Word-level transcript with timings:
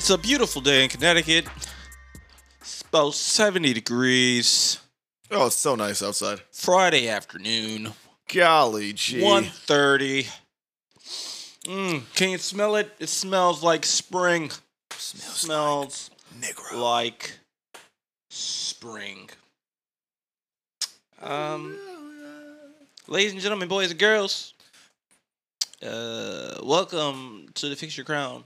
It's 0.00 0.08
a 0.08 0.16
beautiful 0.16 0.62
day 0.62 0.82
in 0.84 0.88
Connecticut. 0.88 1.46
It's 2.58 2.80
about 2.88 3.12
70 3.12 3.74
degrees. 3.74 4.78
Oh, 5.30 5.48
it's 5.48 5.56
so 5.56 5.74
nice 5.74 6.02
outside. 6.02 6.40
Friday 6.52 7.06
afternoon, 7.06 7.92
Golly 8.32 8.94
gee. 8.94 9.20
1.30. 9.20 10.26
Mm, 11.66 12.14
can 12.14 12.30
you 12.30 12.38
smell 12.38 12.76
it? 12.76 12.90
It 12.98 13.10
smells 13.10 13.62
like 13.62 13.84
spring. 13.84 14.50
smells, 14.90 15.36
Smells 15.38 16.10
Negro. 16.40 16.80
like 16.80 17.38
spring. 18.30 19.28
Um, 21.20 21.76
ladies 23.06 23.32
and 23.32 23.40
gentlemen, 23.42 23.68
boys 23.68 23.90
and 23.90 24.00
girls, 24.00 24.54
uh, 25.86 26.54
welcome 26.62 27.50
to 27.52 27.68
the 27.68 27.76
Fix 27.76 27.98
Your 27.98 28.06
Crown 28.06 28.44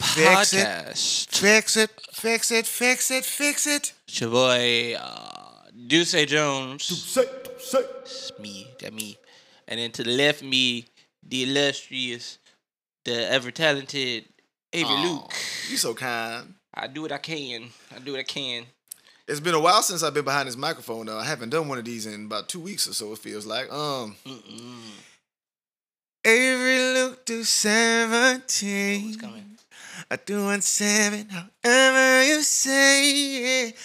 Fix 0.00 0.52
it. 0.52 0.96
Fix 1.30 1.76
it, 1.76 1.90
fix 2.12 2.50
it, 2.50 2.66
fix 2.66 3.10
it, 3.10 3.24
fix 3.24 3.66
it. 3.66 3.92
It's 4.06 4.20
your 4.20 4.30
boy, 4.30 4.94
uh, 4.98 5.68
Duce 5.86 6.12
Jones. 6.26 6.84
Say, 6.84 7.24
say. 7.58 7.80
It's 8.02 8.32
me, 8.38 8.68
that 8.80 8.92
me. 8.92 9.18
And 9.68 9.80
then 9.80 9.90
to 9.92 10.04
the 10.04 10.10
left 10.10 10.42
me, 10.42 10.86
the 11.22 11.42
illustrious, 11.44 12.38
the 13.04 13.30
ever 13.30 13.50
talented 13.50 14.26
Avery 14.72 14.94
Aw, 14.94 15.02
Luke. 15.02 15.34
You 15.70 15.76
so 15.76 15.94
kind. 15.94 16.54
I 16.74 16.86
do 16.86 17.02
what 17.02 17.12
I 17.12 17.18
can. 17.18 17.70
I 17.94 17.98
do 17.98 18.12
what 18.12 18.20
I 18.20 18.24
can. 18.24 18.66
It's 19.26 19.40
been 19.40 19.54
a 19.54 19.60
while 19.60 19.82
since 19.82 20.02
I've 20.02 20.14
been 20.14 20.24
behind 20.24 20.46
this 20.46 20.56
microphone 20.56 21.06
though. 21.06 21.18
I 21.18 21.24
haven't 21.24 21.50
done 21.50 21.68
one 21.68 21.78
of 21.78 21.84
these 21.84 22.06
in 22.06 22.26
about 22.26 22.48
two 22.48 22.60
weeks 22.60 22.86
or 22.88 22.92
so. 22.92 23.12
It 23.12 23.18
feels 23.18 23.46
like. 23.46 23.72
Um. 23.72 24.16
Mm-mm. 24.24 24.92
Avery 26.24 26.92
look 26.94 27.24
to 27.26 27.44
seventeen. 27.44 29.06
What's 29.06 29.16
coming? 29.16 29.55
I 30.10 30.16
do 30.16 30.44
one 30.44 30.60
seven, 30.60 31.28
however 31.28 32.24
you 32.24 32.42
say 32.42 33.68
it. 33.68 33.76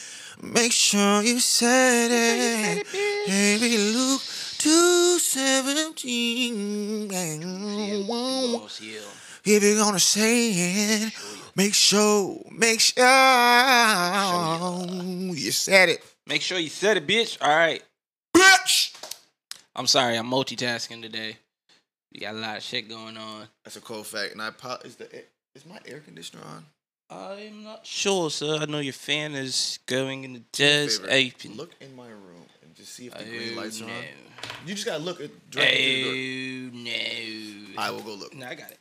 Make 0.41 0.71
sure 0.71 1.21
you 1.21 1.39
said 1.39 2.09
it. 2.11 2.87
Baby, 3.27 3.77
look 3.93 4.21
to 4.21 5.19
seventeen. 5.19 7.11
Almost. 8.09 8.81
If 9.43 9.63
you're 9.63 9.77
gonna 9.77 9.99
say 9.99 10.51
it, 10.51 11.13
make 11.55 11.73
sure, 11.73 12.43
make 12.51 12.79
sure 12.79 13.03
you 15.33 15.51
said 15.51 15.89
it. 15.89 16.03
Make 16.27 16.41
sure 16.41 16.59
you 16.59 16.69
said 16.69 16.97
it, 16.97 17.07
bitch. 17.07 17.37
All 17.41 17.49
right. 17.49 17.83
Bitch! 18.35 18.95
I'm 19.75 19.87
sorry. 19.87 20.15
I'm 20.17 20.29
multitasking 20.29 21.01
today. 21.01 21.37
We 22.13 22.19
got 22.19 22.35
a 22.35 22.37
lot 22.37 22.57
of 22.57 22.63
shit 22.63 22.87
going 22.89 23.17
on. 23.17 23.47
That's 23.63 23.77
a 23.77 23.81
cold 23.81 24.05
fact. 24.05 24.33
And 24.33 24.41
I 24.41 24.47
apo- 24.49 24.79
is 24.85 24.97
the 24.97 25.07
is 25.55 25.65
my 25.65 25.79
air 25.85 25.99
conditioner 25.99 26.43
on? 26.43 26.65
I'm 27.09 27.63
not 27.63 27.85
sure, 27.85 28.29
sir. 28.29 28.59
I 28.61 28.65
know 28.65 28.79
your 28.79 28.93
fan 28.93 29.33
is 29.33 29.79
going 29.85 30.23
in 30.23 30.33
the 30.33 30.43
jazz 30.53 30.99
Favorite. 30.99 31.57
Look 31.57 31.71
in 31.81 31.93
my 31.95 32.07
room 32.07 32.45
and 32.63 32.73
just 32.73 32.93
see 32.93 33.07
if 33.07 33.13
the 33.13 33.23
Oh, 33.23 33.29
green 33.29 33.55
lights 33.57 33.81
are 33.81 33.85
on. 33.85 33.91
You 34.65 34.73
just 34.75 34.85
gotta 34.85 35.03
look 35.03 35.19
at 35.19 35.29
directly 35.49 36.03
through 36.03 36.69
the 36.71 36.77
Oh, 36.77 37.73
no. 37.75 37.81
I 37.81 37.91
will 37.91 38.01
go 38.01 38.13
look. 38.13 38.33
No, 38.33 38.47
I 38.47 38.55
got 38.55 38.71
it. 38.71 38.79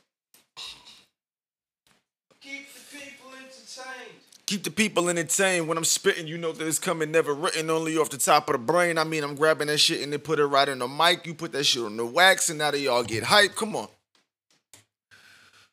Keep 2.39 2.73
the 2.73 2.97
people 2.97 3.31
entertained. 3.37 4.19
Keep 4.45 4.63
the 4.63 4.71
people 4.71 5.09
entertained. 5.09 5.67
When 5.67 5.77
I'm 5.77 5.83
spitting, 5.83 6.27
you 6.27 6.37
know 6.37 6.53
that 6.53 6.65
it's 6.65 6.79
coming 6.79 7.11
never 7.11 7.33
written, 7.33 7.69
only 7.69 7.97
off 7.97 8.09
the 8.09 8.17
top 8.17 8.47
of 8.49 8.53
the 8.53 8.59
brain. 8.59 8.97
I 8.97 9.03
mean, 9.03 9.23
I'm 9.23 9.35
grabbing 9.35 9.67
that 9.67 9.77
shit 9.79 10.01
and 10.01 10.11
then 10.11 10.19
put 10.21 10.39
it 10.39 10.45
right 10.45 10.67
in 10.69 10.79
the 10.79 10.87
mic. 10.87 11.27
You 11.27 11.33
put 11.33 11.51
that 11.51 11.65
shit 11.65 11.83
on 11.83 11.97
the 11.97 12.05
wax, 12.05 12.49
and 12.49 12.59
now 12.59 12.71
they 12.71 12.87
all 12.87 13.03
get 13.03 13.23
hype. 13.23 13.55
Come 13.55 13.75
on. 13.75 13.89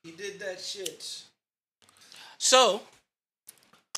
He 0.03 0.13
did 0.13 0.41
that 0.41 0.61
shit. 0.61 1.23
So, 2.39 2.83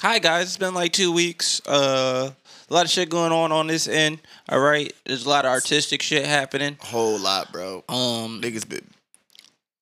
hi 0.01 0.19
guys. 0.19 0.47
It's 0.47 0.57
been 0.57 0.75
like 0.75 0.93
two 0.93 1.13
weeks. 1.13 1.61
Uh, 1.67 2.31
a 2.69 2.75
lot 2.75 2.85
of 2.85 2.91
shit 2.91 3.11
going 3.11 3.33
on 3.33 3.53
on 3.53 3.67
this 3.67 3.87
end. 3.87 4.21
All 4.49 4.61
right, 4.61 4.93
there's 5.05 5.27
a 5.27 5.29
lot 5.29 5.45
of 5.45 5.51
artistic 5.51 6.03
shit 6.03 6.25
happening. 6.25 6.79
Whole 6.81 7.19
lot, 7.19 7.53
bro. 7.53 7.85
Um, 7.89 8.41
Niggas 8.41 8.69
been 8.69 8.87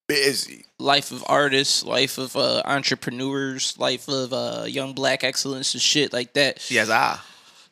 busy. 0.08 0.64
life 0.78 1.12
of 1.12 1.22
artists, 1.28 1.84
life 1.84 2.18
of 2.18 2.34
uh, 2.36 2.62
entrepreneurs, 2.64 3.78
life 3.78 4.08
of 4.08 4.32
uh, 4.32 4.64
young 4.66 4.94
black 4.94 5.22
excellence 5.22 5.74
and 5.74 5.82
shit 5.82 6.12
like 6.12 6.32
that. 6.34 6.68
Yes, 6.70 6.90
I. 6.90 7.20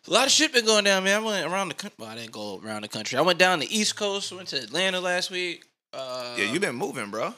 A 0.09 0.13
lot 0.13 0.27
of 0.27 0.31
shit 0.31 0.53
been 0.53 0.65
going 0.65 0.85
down, 0.85 1.03
man. 1.03 1.21
I 1.21 1.25
went 1.27 1.53
around 1.53 1.67
the 1.69 1.75
country. 1.75 1.97
Well, 1.99 2.09
I 2.11 2.15
didn't 2.15 2.31
go 2.31 2.61
around 2.65 2.83
the 2.83 2.89
country. 2.89 3.19
I 3.19 3.23
went 3.23 3.41
down 3.41 3.59
the 3.59 3.77
East 3.77 3.97
Coast. 3.97 4.33
Went 4.33 4.47
to 4.49 4.57
Atlanta 4.63 5.01
last 5.01 5.33
week. 5.33 5.65
Uh, 5.93 6.37
Yeah, 6.39 6.53
you 6.53 6.61
been 6.61 6.77
moving, 6.77 7.11
bro. 7.11 7.35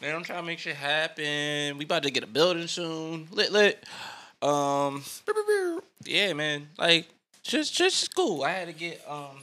Man, 0.00 0.14
I'm 0.14 0.22
trying 0.24 0.40
to 0.40 0.46
make 0.46 0.58
shit 0.58 0.76
happen. 0.76 1.76
We 1.76 1.84
about 1.84 2.02
to 2.04 2.10
get 2.10 2.24
a 2.24 2.26
building 2.26 2.66
soon. 2.68 3.28
Lit, 3.30 3.52
lit. 3.52 3.84
Um, 4.42 5.04
yeah, 6.04 6.32
man. 6.32 6.68
Like, 6.78 7.08
just, 7.42 7.74
just 7.74 8.14
cool. 8.14 8.42
I 8.42 8.50
had 8.50 8.68
to 8.68 8.72
get 8.72 9.02
um 9.08 9.42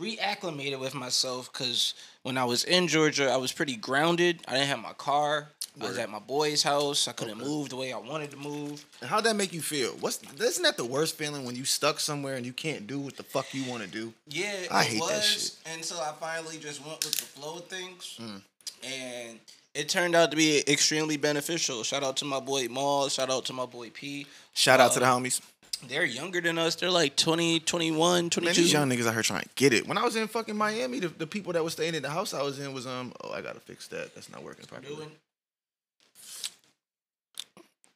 reacclimated 0.00 0.80
with 0.80 0.94
myself 0.94 1.52
because 1.52 1.94
when 2.22 2.36
I 2.36 2.44
was 2.44 2.64
in 2.64 2.88
Georgia, 2.88 3.30
I 3.30 3.36
was 3.36 3.52
pretty 3.52 3.76
grounded. 3.76 4.40
I 4.48 4.54
didn't 4.54 4.68
have 4.68 4.80
my 4.80 4.94
car. 4.94 5.48
I 5.80 5.86
was 5.86 5.96
at 5.96 6.10
my 6.10 6.18
boy's 6.18 6.62
house. 6.62 7.08
I 7.08 7.12
couldn't 7.12 7.38
move 7.38 7.70
the 7.70 7.76
way 7.76 7.92
I 7.94 7.98
wanted 7.98 8.30
to 8.32 8.36
move. 8.36 8.84
And 9.00 9.08
how'd 9.08 9.24
that 9.24 9.36
make 9.36 9.52
you 9.54 9.62
feel? 9.62 9.92
What's 10.00 10.20
isn't 10.38 10.62
that 10.64 10.76
the 10.76 10.84
worst 10.84 11.16
feeling 11.16 11.44
when 11.44 11.56
you 11.56 11.64
stuck 11.64 11.98
somewhere 12.00 12.34
and 12.34 12.44
you 12.44 12.52
can't 12.52 12.86
do 12.86 12.98
what 12.98 13.16
the 13.16 13.22
fuck 13.22 13.54
you 13.54 13.70
want 13.70 13.82
to 13.82 13.88
do? 13.88 14.12
Yeah, 14.28 14.52
I 14.70 14.82
it 14.82 14.86
hate 14.88 15.00
was 15.00 15.10
that 15.10 15.22
shit. 15.24 15.56
until 15.78 16.00
I 16.00 16.12
finally 16.20 16.58
just 16.58 16.84
went 16.84 17.02
with 17.04 17.14
the 17.16 17.24
flow 17.24 17.56
of 17.56 17.66
things, 17.68 18.18
Mm. 18.20 18.42
and 18.84 19.38
it 19.74 19.88
turned 19.88 20.14
out 20.14 20.30
to 20.30 20.36
be 20.36 20.62
extremely 20.70 21.16
beneficial. 21.16 21.82
Shout 21.82 22.02
out 22.02 22.16
to 22.18 22.24
my 22.24 22.40
boy 22.40 22.68
Maul. 22.68 23.08
Shout 23.08 23.30
out 23.30 23.44
to 23.46 23.52
my 23.52 23.66
boy 23.66 23.90
P. 23.90 24.26
Shout 24.54 24.80
out 24.80 24.92
to 24.92 25.00
the 25.00 25.06
Uh, 25.06 25.18
homies. 25.18 25.40
They're 25.88 26.04
younger 26.04 26.40
than 26.40 26.58
us. 26.58 26.76
They're 26.76 26.90
like 26.90 27.16
20, 27.16 27.58
21, 27.60 28.22
Man, 28.24 28.30
22. 28.30 28.62
these 28.62 28.72
young 28.72 28.88
niggas 28.88 29.04
out 29.06 29.14
here 29.14 29.22
trying 29.22 29.42
to 29.42 29.48
get 29.56 29.72
it. 29.72 29.84
When 29.88 29.98
I 29.98 30.04
was 30.04 30.14
in 30.14 30.28
fucking 30.28 30.56
Miami, 30.56 31.00
the, 31.00 31.08
the 31.08 31.26
people 31.26 31.52
that 31.54 31.64
was 31.64 31.72
staying 31.72 31.96
in 31.96 32.02
the 32.02 32.10
house 32.10 32.32
I 32.34 32.42
was 32.42 32.60
in 32.60 32.72
was 32.72 32.86
um. 32.86 33.12
Oh, 33.24 33.32
I 33.32 33.40
gotta 33.40 33.58
fix 33.60 33.88
that. 33.88 34.14
That's 34.14 34.30
not 34.30 34.44
working 34.44 34.64
properly. 34.66 35.08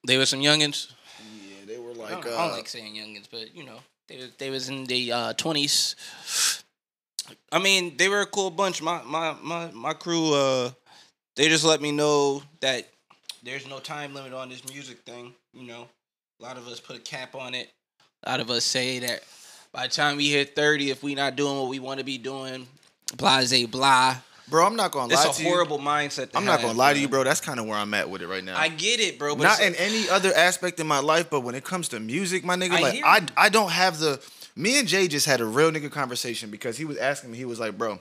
They 0.07 0.19
were 0.19 0.27
some 0.27 0.41
youngins. 0.41 0.93
Yeah, 1.21 1.67
they 1.67 1.79
were 1.79 1.91
I, 1.91 1.95
like. 1.95 2.23
don't, 2.25 2.33
uh, 2.33 2.37
I 2.37 2.47
don't 2.49 2.57
like 2.57 2.69
saying 2.69 2.95
youngins, 2.95 3.27
but 3.31 3.55
you 3.55 3.65
know, 3.65 3.79
they 4.09 4.17
was 4.17 4.31
they 4.39 4.51
was 4.51 4.69
in 4.69 4.85
the 4.85 5.13
uh, 5.13 5.33
twenties. 5.35 5.95
I 7.53 7.59
mean, 7.59 7.97
they 7.97 8.09
were 8.09 8.21
a 8.21 8.27
cool 8.27 8.51
bunch. 8.51 8.83
My 8.83 9.03
my 9.05 9.35
my 9.43 9.71
my 9.73 9.93
crew. 9.93 10.33
Uh, 10.35 10.71
they 11.37 11.49
just 11.49 11.65
let 11.65 11.81
me 11.81 11.93
know 11.93 12.43
that 12.61 12.89
there's 13.43 13.69
no 13.69 13.79
time 13.79 14.15
limit 14.15 14.33
on 14.33 14.49
this 14.49 14.69
music 14.69 14.99
thing. 15.01 15.33
You 15.53 15.67
know, 15.67 15.87
a 16.41 16.43
lot 16.43 16.57
of 16.57 16.67
us 16.67 16.81
put 16.81 16.97
a 16.97 17.01
cap 17.01 17.35
on 17.35 17.55
it. 17.55 17.71
A 18.25 18.31
lot 18.31 18.41
of 18.41 18.51
us 18.51 18.65
say 18.65 18.99
that 19.01 19.23
by 19.73 19.87
the 19.87 19.93
time 19.93 20.17
we 20.17 20.31
hit 20.31 20.57
thirty, 20.57 20.91
if 20.91 21.03
we're 21.03 21.17
not 21.17 21.37
doing 21.37 21.57
what 21.57 21.69
we 21.69 21.79
want 21.79 21.99
to 22.01 22.05
be 22.05 22.19
doing, 22.19 22.67
blase 23.17 23.67
blah. 23.67 24.17
bro, 24.49 24.67
I'm 24.67 24.75
not 24.75 24.91
gonna 24.91 25.13
It's 25.13 25.15
lie 25.15 25.23
to 25.23 25.27
you. 25.27 25.31
It's 25.31 25.41
a 25.41 25.45
horrible 25.45 25.79
mindset. 25.79 26.31
I'm 26.35 26.45
not 26.45 26.61
gonna 26.61 26.77
lie 26.77 26.95
to 26.95 26.99
you, 26.99 27.09
bro. 27.09 27.23
That's 27.25 27.41
kind 27.41 27.61
of 27.61 27.67
where 27.67 27.79
I'm 27.79 27.93
at 27.95 28.09
with 28.09 28.23
it 28.23 28.27
right 28.27 28.43
now. 28.43 28.59
I 28.59 28.69
get 28.69 29.01
it, 29.01 29.19
bro. 29.19 29.37
But 29.37 29.45
not 29.45 29.61
in 29.61 29.75
any 29.77 30.09
other 30.09 30.33
aspect 30.35 30.81
in 30.81 30.87
my 30.87 31.01
life, 31.01 31.31
but 31.31 31.41
when 31.41 31.55
it 31.55 31.65
comes 31.65 31.89
to 31.91 32.01
music, 32.01 32.45
my 32.45 32.57
nigga, 32.57 32.73
I 32.73 32.81
like 32.81 33.03
I. 33.05 33.27
I 33.37 33.49
don't 33.49 33.71
have 33.71 33.99
the. 33.99 34.21
Me 34.59 34.79
and 34.79 34.89
Jay 34.89 35.07
just 35.07 35.27
had 35.27 35.43
a 35.43 35.45
real 35.45 35.71
nigga 35.71 35.91
conversation 35.91 36.51
because 36.51 36.79
he 36.79 36.87
was 36.87 36.97
asking 36.97 37.31
me. 37.31 37.37
He 37.37 37.45
was 37.45 37.61
like, 37.61 37.77
bro, 37.77 38.01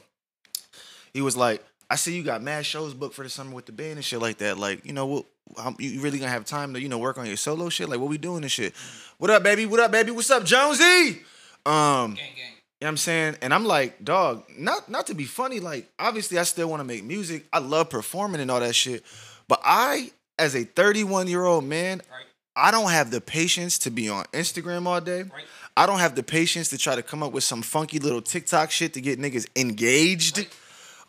he 1.13 1.21
was 1.21 1.35
like, 1.35 1.61
I 1.89 1.95
see 1.95 2.15
you 2.15 2.23
got 2.23 2.41
mad 2.41 2.65
shows 2.65 2.93
booked 2.93 3.13
for 3.15 3.23
the 3.23 3.29
summer 3.29 3.53
with 3.53 3.65
the 3.67 3.71
band 3.71 3.93
and 3.93 4.03
shit 4.05 4.19
like 4.21 4.37
that. 4.39 4.57
Like, 4.57 4.85
you 4.85 4.93
know 4.93 5.05
what? 5.05 5.25
how- 5.57 5.75
You 5.77 6.01
really 6.01 6.17
gonna 6.17 6.31
have 6.31 6.45
time 6.45 6.73
to 6.73 6.81
you 6.81 6.89
know 6.89 6.97
work 6.97 7.17
on 7.17 7.25
your 7.27 7.37
solo 7.37 7.69
shit? 7.69 7.87
Like, 7.89 7.99
what 7.99 8.09
we 8.09 8.17
doing 8.17 8.43
and 8.43 8.51
shit? 8.51 8.73
What 9.17 9.29
up, 9.29 9.43
baby? 9.43 9.65
What 9.65 9.79
up, 9.79 9.91
baby? 9.91 10.11
What's 10.11 10.31
up, 10.31 10.43
Jonesy? 10.43 11.21
Um, 11.65 12.13
Gang, 12.13 12.15
gang. 12.15 12.15
you 12.15 12.45
know 12.45 12.53
what 12.79 12.87
I'm 12.87 12.97
saying? 12.97 13.37
And 13.41 13.53
I'm 13.53 13.65
like, 13.65 14.03
dog, 14.03 14.43
not 14.57 14.89
not 14.89 15.07
to 15.07 15.13
be 15.15 15.25
funny, 15.25 15.59
like 15.59 15.89
obviously 15.99 16.37
I 16.39 16.43
still 16.43 16.69
want 16.69 16.79
to 16.79 16.83
make 16.83 17.03
music. 17.03 17.45
I 17.53 17.59
love 17.59 17.89
performing 17.89 18.41
and 18.41 18.49
all 18.51 18.59
that 18.59 18.75
shit. 18.75 19.03
But 19.47 19.61
I, 19.63 20.11
as 20.39 20.55
a 20.55 20.63
31 20.63 21.27
year 21.27 21.43
old 21.43 21.63
man, 21.63 22.01
Right. 22.11 22.25
I 22.57 22.71
don't 22.71 22.89
have 22.89 23.11
the 23.11 23.19
patience 23.21 23.77
to 23.79 23.91
be 23.91 24.07
on 24.09 24.23
Instagram 24.33 24.87
all 24.87 25.01
day. 25.01 25.23
Right. 25.23 25.43
I 25.77 25.85
don't 25.85 25.99
have 25.99 26.15
the 26.15 26.23
patience 26.23 26.69
to 26.69 26.77
try 26.77 26.95
to 26.95 27.03
come 27.03 27.21
up 27.21 27.33
with 27.33 27.43
some 27.43 27.61
funky 27.61 27.99
little 27.99 28.21
TikTok 28.21 28.71
shit 28.71 28.93
to 28.93 29.01
get 29.01 29.19
niggas 29.19 29.45
engaged. 29.57 30.37
Right. 30.37 30.49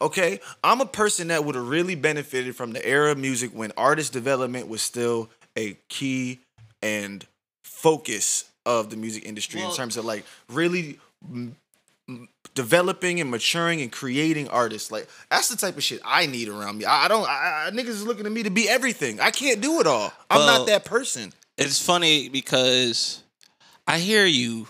Okay? 0.01 0.41
I'm 0.63 0.81
a 0.81 0.87
person 0.87 1.29
that 1.29 1.45
would 1.45 1.55
have 1.55 1.69
really 1.69 1.95
benefited 1.95 2.55
from 2.57 2.73
the 2.73 2.87
era 2.87 3.13
of 3.13 3.19
music 3.19 3.51
when 3.53 3.73
artist 3.77 4.13
development 4.13 4.69
was 4.69 4.83
still 4.83 5.31
a 5.57 5.77
key 5.89 6.41
and 6.83 7.27
focus 7.65 8.51
of 8.67 8.91
the 8.91 8.97
music 8.97 9.25
industry 9.25 9.63
in 9.63 9.73
terms 9.73 9.97
of 9.97 10.05
like 10.05 10.25
really 10.51 10.99
mm, 11.31 11.53
developing 12.55 13.21
and 13.21 13.31
maturing 13.31 13.81
and 13.81 13.93
creating 13.93 14.49
artists. 14.49 14.91
Like 14.91 15.09
that's 15.31 15.49
the 15.49 15.57
type 15.57 15.77
of 15.77 15.83
shit 15.83 16.01
I 16.05 16.27
need 16.27 16.49
around 16.49 16.79
me. 16.79 16.85
I, 16.85 17.05
I 17.05 17.09
don't. 17.09 17.29
I, 17.29 17.67
I, 17.67 17.71
niggas 17.71 17.89
is 17.89 18.07
looking 18.07 18.27
at 18.27 18.33
me 18.33 18.43
to 18.43 18.51
be 18.51 18.69
everything. 18.69 19.21
I 19.21 19.31
can't 19.31 19.61
do 19.61 19.81
it 19.81 19.87
all. 19.87 20.13
I'm 20.31 20.39
Well- 20.39 20.59
not 20.59 20.67
that 20.67 20.85
person. 20.85 21.33
it's 21.57 21.81
funny 21.85 22.29
because 22.29 23.23
I 23.87 23.99
hear 23.99 24.27
you, 24.27 24.69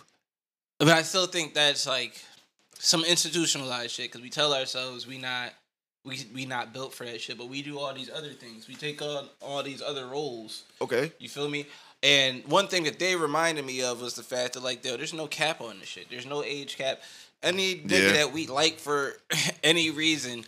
but 0.78 0.88
I 0.88 1.02
still 1.02 1.26
think 1.26 1.55
that's 1.55 1.87
like 1.87 2.23
some 2.87 3.05
institutionalized 3.05 3.91
shit 3.91 4.06
because 4.12 4.23
we 4.23 4.31
tell 4.31 4.55
ourselves 4.55 5.06
we 5.06 5.19
not 5.19 5.53
we 6.05 6.25
we 6.33 6.47
not 6.47 6.73
built 6.73 6.94
for 6.94 7.05
that 7.05 7.21
shit, 7.21 7.37
but 7.37 7.49
we 7.49 7.61
do 7.62 7.79
all 7.81 7.93
these 7.93 8.11
other 8.11 8.31
things. 8.33 8.69
We 8.69 8.77
take 8.77 9.03
on 9.03 9.29
all 9.43 9.62
these 9.65 9.83
other 9.83 10.06
roles. 10.06 10.62
Okay. 10.81 11.11
You 11.19 11.29
feel 11.29 11.49
me? 11.49 11.67
And 12.03 12.44
one 12.47 12.69
thing 12.69 12.85
that 12.85 13.00
they 13.00 13.17
reminded 13.17 13.65
me 13.67 13.83
of 13.83 14.00
was 14.00 14.15
the 14.15 14.23
fact 14.23 14.55
that 14.55 14.62
like, 14.62 14.83
there's 14.83 15.12
no 15.12 15.27
cap 15.27 15.61
on 15.61 15.81
this 15.81 15.88
shit. 15.88 16.09
There's 16.09 16.27
no 16.27 16.44
age 16.44 16.77
cap. 16.79 17.00
Any 17.43 17.77
nigga 17.77 17.91
Yeah. 18.06 18.12
that 18.12 18.33
we 18.33 18.47
like 18.47 18.79
for 18.79 19.15
any 19.65 19.91
reason, 19.91 20.44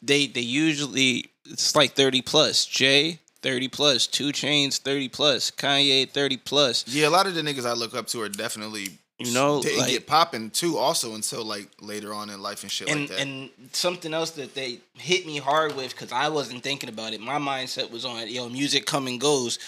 they 0.00 0.26
they 0.26 0.40
usually 0.40 1.26
it's 1.44 1.76
like 1.76 1.92
thirty 1.92 2.22
plus. 2.22 2.64
Jay 2.64 3.18
thirty 3.42 3.68
plus. 3.68 4.06
2 4.06 4.28
Chainz 4.28 4.78
thirty 4.78 5.08
plus. 5.10 5.50
Kanye 5.50 6.08
thirty 6.08 6.38
plus. 6.38 6.86
Yeah, 6.88 7.08
a 7.08 7.10
lot 7.10 7.26
of 7.26 7.34
the 7.34 7.42
niggas 7.42 7.66
I 7.66 7.74
look 7.74 7.94
up 7.94 8.06
to 8.08 8.22
are 8.22 8.28
definitely 8.30 8.88
You 9.18 9.32
know, 9.32 9.60
they 9.60 9.76
like- 9.76 9.90
get 9.90 10.06
popping 10.06 10.50
too. 10.50 10.76
Also 10.78 11.14
until 11.14 11.44
like 11.44 11.68
later 11.80 12.14
on 12.14 12.30
in 12.30 12.40
life 12.40 12.62
and 12.62 12.70
shit 12.70 12.88
and 12.88 13.00
like 13.00 13.08
that. 13.10 13.20
and 13.20 13.50
something 13.72 14.14
else 14.14 14.30
that 14.32 14.54
they 14.54 14.78
hit 14.94 15.26
me 15.26 15.38
hard 15.38 15.74
with 15.74 15.90
because 15.90 16.12
I 16.12 16.28
wasn't 16.28 16.62
thinking 16.62 16.88
about 16.88 17.12
it. 17.12 17.20
My 17.20 17.38
mindset 17.38 17.90
was 17.90 18.04
on 18.04 18.28
yo, 18.28 18.48
music 18.48 18.86
come 18.86 19.08
and 19.08 19.20
goes, 19.20 19.58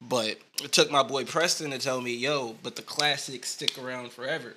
but 0.00 0.38
it 0.62 0.72
took 0.72 0.90
my 0.90 1.04
boy 1.04 1.24
Preston 1.24 1.70
to 1.70 1.78
tell 1.78 2.00
me 2.00 2.16
yo, 2.16 2.56
but 2.64 2.74
the 2.74 2.82
classics 2.82 3.50
stick 3.50 3.78
around 3.78 4.10
forever. 4.12 4.54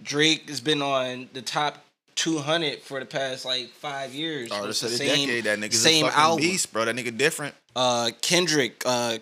Drake 0.00 0.48
has 0.48 0.60
been 0.60 0.82
on 0.82 1.28
the 1.32 1.42
top 1.42 1.84
200 2.16 2.80
for 2.82 3.00
the 3.00 3.06
past 3.06 3.44
like 3.44 3.68
five 3.70 4.14
years. 4.14 4.50
With 4.50 4.60
of 4.60 4.66
the 4.68 4.74
same- 4.74 5.26
decade. 5.26 5.44
That 5.44 5.58
nigga's 5.58 5.82
same 5.82 6.04
a 6.04 6.08
fucking 6.08 6.22
album. 6.22 6.40
beast, 6.44 6.72
bro. 6.72 6.84
That 6.84 6.94
nigga 6.94 7.16
different. 7.16 7.54
Uh, 7.74 8.10
Kendrick, 8.20 8.82
uh, 8.86 9.18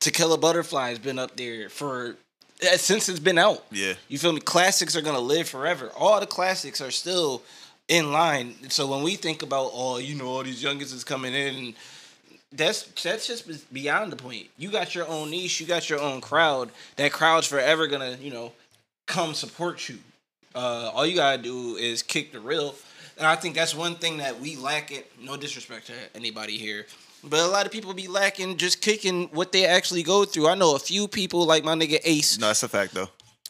Tequila 0.00 0.38
Butterfly 0.38 0.90
has 0.90 0.98
been 0.98 1.18
up 1.18 1.36
there 1.36 1.68
for 1.68 2.16
since 2.60 3.08
it's 3.08 3.18
been 3.18 3.38
out. 3.38 3.64
Yeah. 3.70 3.94
You 4.08 4.18
feel 4.18 4.32
me? 4.32 4.40
Classics 4.40 4.96
are 4.96 5.02
gonna 5.02 5.18
live 5.20 5.48
forever. 5.48 5.90
All 5.96 6.20
the 6.20 6.26
classics 6.26 6.80
are 6.80 6.90
still 6.90 7.42
in 7.88 8.12
line. 8.12 8.54
So 8.70 8.86
when 8.86 9.02
we 9.02 9.16
think 9.16 9.42
about, 9.42 9.70
oh, 9.74 9.98
you 9.98 10.14
know, 10.14 10.28
all 10.28 10.42
these 10.42 10.62
youngins 10.62 10.94
is 10.94 11.04
coming 11.04 11.34
in, 11.34 11.74
that's 12.52 12.84
that's 13.02 13.26
just 13.26 13.72
beyond 13.72 14.12
the 14.12 14.16
point. 14.16 14.48
You 14.56 14.70
got 14.70 14.94
your 14.94 15.06
own 15.08 15.30
niche. 15.30 15.60
You 15.60 15.66
got 15.66 15.90
your 15.90 16.00
own 16.00 16.20
crowd. 16.20 16.70
That 16.96 17.12
crowd's 17.12 17.46
forever 17.46 17.86
gonna, 17.86 18.16
you 18.20 18.30
know, 18.30 18.52
come 19.06 19.34
support 19.34 19.88
you. 19.88 19.98
Uh, 20.54 20.90
all 20.94 21.04
you 21.04 21.16
gotta 21.16 21.42
do 21.42 21.76
is 21.76 22.02
kick 22.02 22.32
the 22.32 22.40
real. 22.40 22.74
And 23.16 23.26
I 23.26 23.36
think 23.36 23.54
that's 23.54 23.74
one 23.74 23.94
thing 23.94 24.18
that 24.18 24.40
we 24.40 24.56
lack 24.56 24.90
it. 24.90 25.10
No 25.20 25.36
disrespect 25.36 25.86
to 25.86 25.92
anybody 26.14 26.58
here. 26.58 26.86
But 27.28 27.40
a 27.40 27.46
lot 27.46 27.64
of 27.66 27.72
people 27.72 27.92
be 27.94 28.08
lacking 28.08 28.56
just 28.58 28.82
kicking 28.82 29.28
what 29.32 29.52
they 29.52 29.64
actually 29.66 30.02
go 30.02 30.24
through. 30.24 30.48
I 30.48 30.54
know 30.54 30.74
a 30.74 30.78
few 30.78 31.08
people 31.08 31.46
like 31.46 31.64
my 31.64 31.74
nigga 31.74 31.98
Ace 32.04 32.38
No, 32.38 32.48
that's 32.48 32.62
a 32.62 32.68
fact 32.68 32.94
though. 32.94 33.08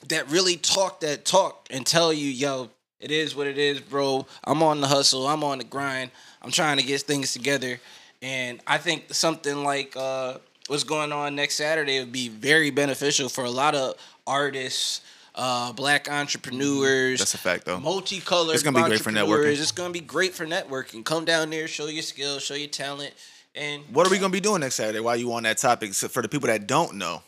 that 0.08 0.30
really 0.30 0.56
talk 0.56 1.00
that 1.00 1.24
talk 1.24 1.66
and 1.70 1.84
tell 1.86 2.12
you, 2.12 2.28
yo, 2.28 2.70
it 3.00 3.10
is 3.10 3.34
what 3.34 3.46
it 3.46 3.58
is, 3.58 3.80
bro. 3.80 4.26
I'm 4.44 4.62
on 4.62 4.80
the 4.80 4.86
hustle. 4.86 5.26
I'm 5.26 5.42
on 5.44 5.58
the 5.58 5.64
grind. 5.64 6.10
I'm 6.40 6.50
trying 6.50 6.76
to 6.78 6.84
get 6.84 7.00
things 7.02 7.32
together. 7.32 7.80
And 8.22 8.60
I 8.66 8.78
think 8.78 9.12
something 9.12 9.64
like 9.64 9.94
uh, 9.96 10.38
what's 10.68 10.84
going 10.84 11.12
on 11.12 11.34
next 11.34 11.56
Saturday 11.56 11.98
would 12.00 12.12
be 12.12 12.28
very 12.28 12.70
beneficial 12.70 13.28
for 13.28 13.44
a 13.44 13.50
lot 13.50 13.74
of 13.74 13.94
artists, 14.26 15.02
uh, 15.34 15.72
black 15.72 16.10
entrepreneurs. 16.10 17.18
That's 17.18 17.34
a 17.34 17.38
fact 17.38 17.64
though. 17.66 17.80
Multicolored. 17.80 18.54
It's 18.54 18.62
gonna 18.62 18.82
be 18.82 18.88
great 18.88 19.00
for 19.00 19.10
networking. 19.10 19.60
It's 19.60 19.72
gonna 19.72 19.92
be 19.92 20.00
great 20.00 20.32
for 20.32 20.46
networking. 20.46 21.04
Come 21.04 21.24
down 21.24 21.50
there, 21.50 21.66
show 21.68 21.86
your 21.86 22.02
skills, 22.02 22.42
show 22.42 22.54
your 22.54 22.68
talent, 22.68 23.12
and 23.54 23.82
What 23.92 24.06
are 24.06 24.10
we 24.10 24.18
gonna 24.18 24.32
be 24.32 24.40
doing 24.40 24.60
next 24.60 24.76
Saturday? 24.76 25.00
While 25.00 25.16
you 25.16 25.32
on 25.32 25.42
that 25.44 25.58
topic, 25.58 25.94
so 25.94 26.08
for 26.08 26.22
the 26.22 26.28
people 26.28 26.46
that 26.48 26.66
don't 26.66 26.94
know, 26.94 27.22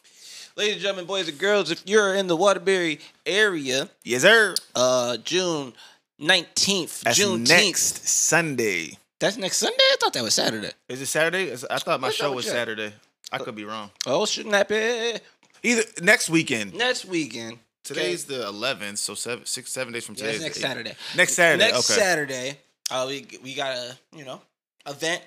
ladies 0.56 0.74
and 0.74 0.82
gentlemen, 0.82 1.06
boys 1.06 1.28
and 1.28 1.38
girls, 1.38 1.70
if 1.70 1.82
you're 1.86 2.14
in 2.14 2.26
the 2.26 2.36
Waterbury 2.36 3.00
area, 3.24 3.88
yes 4.04 4.22
sir. 4.22 4.54
uh 4.74 5.16
June 5.18 5.72
19th, 6.20 7.12
June 7.14 7.44
Juneteenth. 7.44 7.48
next 7.48 8.08
Sunday. 8.08 8.98
That's 9.18 9.36
next 9.36 9.56
Sunday? 9.58 9.76
I 9.78 9.96
thought 10.00 10.12
that 10.14 10.22
was 10.22 10.34
Saturday. 10.34 10.70
Is 10.88 11.00
it 11.00 11.06
Saturday? 11.06 11.52
I 11.52 11.78
thought 11.78 12.00
my 12.00 12.08
What's 12.08 12.16
show 12.16 12.32
was 12.32 12.44
you? 12.46 12.50
Saturday. 12.52 12.92
I 13.32 13.38
could 13.38 13.54
be 13.54 13.64
wrong. 13.64 13.90
Oh, 14.06 14.24
shouldn't 14.26 14.52
that 14.52 14.68
be 14.68 15.18
Either 15.62 15.82
next 16.02 16.28
weekend. 16.30 16.74
next 16.74 17.04
weekend? 17.06 17.58
Today's 17.82 18.24
the 18.24 18.34
11th, 18.46 18.98
so 18.98 19.14
seven, 19.14 19.46
six, 19.46 19.70
seven 19.72 19.92
days 19.92 20.04
from 20.04 20.16
today. 20.16 20.30
it's 20.30 20.38
is 20.38 20.42
next. 20.44 20.60
Saturday. 20.60 20.94
Next 21.16 21.34
Saturday. 21.34 21.64
Next 21.64 21.90
okay. 21.90 22.00
Saturday, 22.00 22.58
uh, 22.90 23.04
we 23.08 23.26
we 23.42 23.54
got 23.54 23.76
a 23.76 23.96
you 24.14 24.24
know 24.24 24.40
event, 24.86 25.22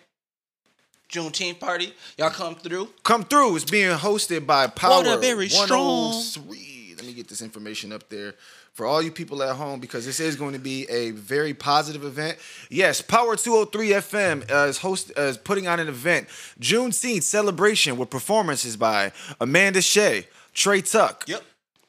Juneteenth 1.09 1.59
party. 1.59 1.93
Y'all 2.17 2.29
come 2.29 2.55
through. 2.55 2.89
Come 3.03 3.23
through. 3.23 3.55
It's 3.55 3.65
being 3.65 3.89
hosted 3.97 4.45
by 4.45 4.67
Power 4.67 5.03
Waterbury 5.03 5.49
Strong. 5.49 6.11
103. 6.11 6.95
Let 6.97 7.05
me 7.05 7.13
get 7.13 7.27
this 7.27 7.41
information 7.41 7.91
up 7.91 8.07
there 8.09 8.35
for 8.73 8.85
all 8.85 9.01
you 9.01 9.11
people 9.11 9.41
at 9.41 9.55
home 9.55 9.79
because 9.79 10.05
this 10.05 10.19
is 10.19 10.35
going 10.35 10.53
to 10.53 10.59
be 10.59 10.87
a 10.89 11.11
very 11.11 11.53
positive 11.53 12.03
event. 12.03 12.37
Yes, 12.69 13.01
Power 13.01 13.35
203 13.35 13.89
FM 13.89 14.51
uh, 14.51 14.67
is 14.67 14.77
host 14.77 15.11
uh, 15.17 15.23
is 15.23 15.37
putting 15.37 15.67
on 15.67 15.79
an 15.79 15.87
event, 15.87 16.27
Juneteenth 16.59 17.23
celebration 17.23 17.97
with 17.97 18.09
performances 18.09 18.77
by 18.77 19.11
Amanda 19.41 19.81
Shea, 19.81 20.27
Trey 20.53 20.81
Tuck. 20.81 21.25
Yep. 21.27 21.43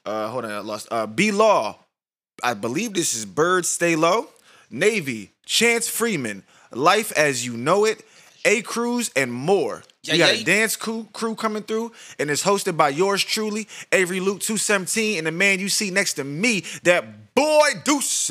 Uh, 0.07 0.29
hold 0.29 0.47
on, 0.47 0.51
I 0.53 0.59
lost. 0.61 0.89
Uh, 0.91 1.07
B 1.07 1.31
Law. 1.31 1.79
I 2.43 2.55
believe 2.55 2.95
this 2.95 3.15
is 3.15 3.27
Bird 3.27 3.67
Stay 3.67 3.97
Low, 3.97 4.29
Navy, 4.71 5.33
Chance 5.45 5.89
Freeman, 5.89 6.43
Life 6.73 7.13
as 7.13 7.45
You 7.45 7.57
Know 7.57 7.85
It, 7.85 8.03
A 8.45 8.63
Cruz, 8.63 9.11
and 9.17 9.33
more. 9.33 9.83
Yeah, 10.03 10.15
you 10.15 10.19
got 10.19 10.35
yeah. 10.35 10.41
a 10.41 10.45
dance 10.45 10.77
crew, 10.77 11.07
crew 11.13 11.35
coming 11.35 11.63
through, 11.63 11.93
and 12.19 12.31
it's 12.31 12.43
hosted 12.43 12.77
by 12.77 12.89
yours 12.89 13.23
truly, 13.23 13.69
Avery 13.93 14.21
Luke 14.21 14.41
217, 14.41 15.19
and 15.19 15.27
the 15.27 15.33
man 15.33 15.61
you 15.61 15.69
see 15.69 15.91
next 15.91 16.15
to 16.15 16.25
me, 16.25 16.65
that 16.85 17.35
boy 17.35 17.69
Duce 17.85 18.29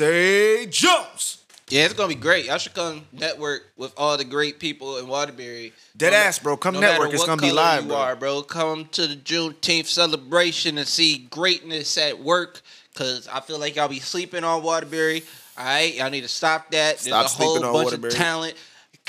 Jones. 0.70 1.40
Yeah, 1.70 1.84
it's 1.84 1.94
gonna 1.94 2.08
be 2.08 2.16
great. 2.16 2.46
Y'all 2.46 2.58
should 2.58 2.74
come 2.74 3.06
network 3.12 3.62
with 3.76 3.92
all 3.96 4.16
the 4.16 4.24
great 4.24 4.58
people 4.58 4.98
in 4.98 5.06
Waterbury. 5.06 5.72
Dead 5.96 6.10
No 6.10 6.16
ass, 6.16 6.40
bro. 6.40 6.56
Come 6.56 6.74
no 6.74 6.80
network. 6.80 7.14
It's 7.14 7.24
gonna 7.24 7.40
be 7.40 7.52
live, 7.52 7.86
bro. 7.86 7.96
Are, 7.96 8.16
bro. 8.16 8.42
Come 8.42 8.86
to 8.86 9.06
the 9.06 9.14
Juneteenth 9.14 9.86
celebration 9.86 10.78
and 10.78 10.88
see 10.88 11.28
greatness 11.30 11.96
at 11.96 12.18
work. 12.18 12.62
Cause 12.94 13.28
I 13.32 13.38
feel 13.38 13.60
like 13.60 13.76
y'all 13.76 13.86
be 13.86 14.00
sleeping 14.00 14.42
on 14.42 14.64
Waterbury. 14.64 15.22
All 15.56 15.64
right, 15.64 15.94
y'all 15.94 16.10
need 16.10 16.22
to 16.22 16.28
stop 16.28 16.72
that. 16.72 16.98
Stop 16.98 17.20
There's 17.20 17.34
a 17.34 17.36
whole 17.36 17.60
bunch 17.60 17.72
Waterbury. 17.72 18.12
of 18.12 18.18
talent. 18.18 18.54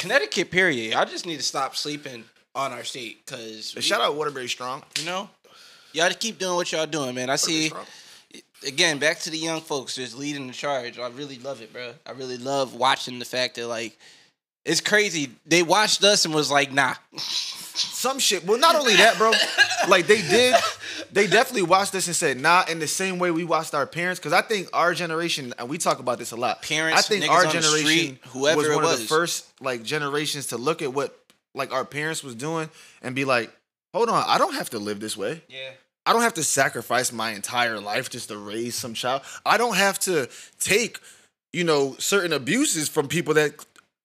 Connecticut, 0.02 0.50
period. 0.50 0.94
Y'all 0.94 1.06
just 1.06 1.28
need 1.28 1.38
to 1.38 1.44
stop 1.44 1.76
sleeping 1.76 2.24
on 2.56 2.72
our 2.72 2.84
state. 2.84 3.24
Cause 3.28 3.76
Shout 3.82 4.02
out 4.02 4.16
Waterbury 4.16 4.50
Strong. 4.50 4.82
you 4.98 5.06
know, 5.06 5.30
y'all 5.94 6.08
just 6.08 6.20
keep 6.20 6.40
doing 6.40 6.56
what 6.56 6.72
y'all 6.72 6.88
doing, 6.88 7.14
man. 7.14 7.30
I 7.30 7.36
see. 7.36 7.68
Strong. 7.68 7.86
Again, 8.66 8.98
back 8.98 9.20
to 9.20 9.30
the 9.30 9.38
young 9.38 9.62
folks 9.62 9.94
just 9.94 10.18
leading 10.18 10.48
the 10.48 10.54
charge. 10.54 10.98
I 10.98 11.08
really 11.10 11.38
love 11.38 11.62
it, 11.62 11.72
bro. 11.72 11.94
I 12.08 12.14
really 12.14 12.38
love 12.38 12.74
watching 12.74 13.20
the 13.20 13.26
fact 13.26 13.56
that 13.56 13.68
like 13.68 13.96
it's 14.66 14.82
crazy. 14.82 15.32
They 15.46 15.64
watched 15.64 16.04
us 16.04 16.26
and 16.26 16.34
was 16.34 16.52
like, 16.52 16.72
nah. 16.72 16.96
Some 17.74 18.20
shit. 18.20 18.46
Well, 18.46 18.60
not 18.60 18.76
only 18.76 18.96
that, 18.98 19.18
bro. 19.18 19.32
like 19.88 20.06
they 20.06 20.22
did, 20.22 20.56
they 21.12 21.28
definitely 21.28 21.64
watched 21.64 21.94
this 21.94 22.08
and 22.08 22.16
said, 22.16 22.40
"Nah." 22.40 22.66
In 22.70 22.80
the 22.80 22.88
same 22.88 23.18
way 23.18 23.32
we 23.32 23.44
watched 23.44 23.74
our 23.74 23.88
parents, 23.88 24.20
because 24.20 24.34
I 24.34 24.42
think 24.42 24.70
our 24.74 24.94
generation, 24.94 25.54
and 25.58 25.70
we 25.70 25.78
talk 25.78 26.00
about 26.00 26.18
this 26.18 26.32
a 26.32 26.36
lot. 26.36 26.62
Parents, 26.62 27.00
I 27.00 27.02
think 27.02 27.30
our 27.32 27.46
generation 27.46 27.86
street, 27.86 28.20
whoever 28.28 28.58
was 28.58 28.68
it 28.68 28.76
one 28.76 28.84
of 28.84 29.00
the 29.00 29.06
first 29.06 29.48
like 29.62 29.84
generations 29.84 30.48
to 30.48 30.58
look 30.58 30.82
at 30.82 30.94
what 30.94 31.18
like 31.56 31.72
our 31.74 31.86
parents 31.86 32.24
was 32.24 32.36
doing 32.36 32.70
and 33.02 33.16
be 33.16 33.26
like, 33.26 33.52
"Hold 33.94 34.10
on, 34.10 34.24
I 34.28 34.38
don't 34.38 34.54
have 34.56 34.70
to 34.72 34.80
live 34.80 35.00
this 35.00 35.16
way." 35.16 35.42
Yeah. 35.48 35.72
I 36.06 36.14
don't 36.14 36.24
have 36.24 36.34
to 36.36 36.44
sacrifice 36.44 37.12
my 37.12 37.32
entire 37.32 37.80
life 37.80 38.10
just 38.10 38.30
to 38.30 38.38
raise 38.38 38.76
some 38.76 38.94
child. 38.94 39.22
I 39.46 39.58
don't 39.58 39.76
have 39.76 40.00
to 40.00 40.30
take, 40.60 41.00
you 41.54 41.64
know, 41.64 41.96
certain 42.00 42.34
abuses 42.34 42.90
from 42.90 43.08
people 43.08 43.36
that 43.36 43.54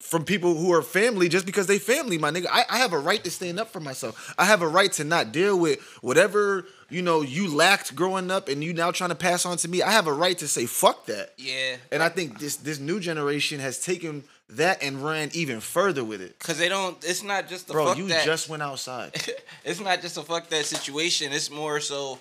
from 0.00 0.24
people 0.24 0.54
who 0.54 0.72
are 0.72 0.82
family 0.82 1.28
just 1.28 1.46
because 1.46 1.66
they 1.66 1.78
family, 1.78 2.18
my 2.18 2.30
nigga. 2.30 2.46
I, 2.50 2.64
I 2.68 2.78
have 2.78 2.92
a 2.92 2.98
right 2.98 3.22
to 3.24 3.30
stand 3.30 3.58
up 3.58 3.70
for 3.70 3.80
myself. 3.80 4.34
I 4.38 4.44
have 4.44 4.62
a 4.62 4.68
right 4.68 4.92
to 4.92 5.04
not 5.04 5.32
deal 5.32 5.58
with 5.58 5.80
whatever, 6.00 6.66
you 6.90 7.02
know, 7.02 7.22
you 7.22 7.52
lacked 7.54 7.94
growing 7.96 8.30
up 8.30 8.48
and 8.48 8.62
you 8.62 8.72
now 8.72 8.90
trying 8.90 9.10
to 9.10 9.16
pass 9.16 9.46
on 9.46 9.56
to 9.58 9.68
me. 9.68 9.82
I 9.82 9.90
have 9.90 10.06
a 10.06 10.12
right 10.12 10.36
to 10.38 10.48
say 10.48 10.66
fuck 10.66 11.06
that. 11.06 11.32
Yeah. 11.38 11.76
And 11.90 12.02
I 12.02 12.08
think 12.08 12.38
this 12.38 12.56
this 12.56 12.78
new 12.78 13.00
generation 13.00 13.58
has 13.60 13.80
taken 13.82 14.24
that 14.50 14.82
and 14.82 15.02
ran 15.02 15.30
even 15.32 15.60
further 15.60 16.04
with 16.04 16.20
it. 16.20 16.38
Cause 16.38 16.58
they 16.58 16.68
don't. 16.68 16.96
It's 17.02 17.22
not 17.22 17.48
just 17.48 17.66
the 17.66 17.72
Bro, 17.72 17.94
you 17.94 18.08
that. 18.08 18.24
just 18.24 18.48
went 18.48 18.62
outside. 18.62 19.14
it's 19.64 19.80
not 19.80 20.02
just 20.02 20.16
a 20.18 20.22
fuck 20.22 20.48
that 20.50 20.66
situation. 20.66 21.32
It's 21.32 21.50
more 21.50 21.80
so 21.80 22.20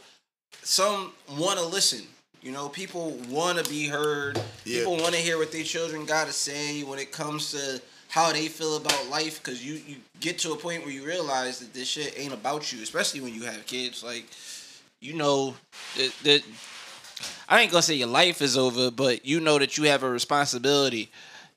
some 0.63 1.13
want 1.37 1.59
to 1.59 1.65
listen. 1.65 2.01
You 2.45 2.51
know, 2.51 2.69
people 2.69 3.17
want 3.27 3.57
to 3.57 3.67
be 3.67 3.87
heard. 3.87 4.39
Yeah. 4.65 4.77
People 4.77 4.97
want 4.97 5.15
to 5.15 5.19
hear 5.19 5.39
what 5.39 5.51
their 5.51 5.63
children 5.63 6.05
got 6.05 6.27
to 6.27 6.31
say 6.31 6.83
when 6.83 6.99
it 6.99 7.11
comes 7.11 7.49
to 7.53 7.81
how 8.07 8.31
they 8.31 8.49
feel 8.49 8.77
about 8.77 9.09
life. 9.09 9.43
Because 9.43 9.65
you 9.65 9.81
you 9.87 9.95
get 10.19 10.37
to 10.39 10.51
a 10.51 10.55
point 10.55 10.83
where 10.83 10.93
you 10.93 11.03
realize 11.03 11.57
that 11.59 11.73
this 11.73 11.87
shit 11.87 12.13
ain't 12.15 12.33
about 12.33 12.71
you, 12.71 12.83
especially 12.83 13.21
when 13.21 13.33
you 13.33 13.45
have 13.45 13.65
kids. 13.65 14.03
Like, 14.03 14.27
you 15.01 15.13
know 15.13 15.55
that, 15.97 16.13
that 16.21 16.43
I 17.49 17.61
ain't 17.61 17.71
gonna 17.71 17.81
say 17.81 17.95
your 17.95 18.09
life 18.09 18.43
is 18.43 18.55
over, 18.55 18.91
but 18.91 19.25
you 19.25 19.39
know 19.39 19.57
that 19.57 19.79
you 19.79 19.85
have 19.85 20.03
a 20.03 20.09
responsibility, 20.09 21.09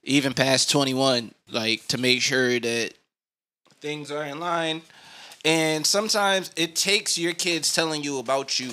even 0.05 0.33
past 0.33 0.71
twenty 0.71 0.95
one, 0.95 1.35
like 1.51 1.87
to 1.89 1.99
make 1.99 2.23
sure 2.23 2.59
that 2.59 2.95
things 3.83 4.11
are 4.11 4.25
in 4.25 4.41
line. 4.41 4.81
And 5.45 5.85
sometimes 5.85 6.51
it 6.57 6.75
takes 6.75 7.19
your 7.19 7.35
kids 7.35 7.75
telling 7.75 8.03
you 8.03 8.19
about 8.19 8.59
you 8.59 8.71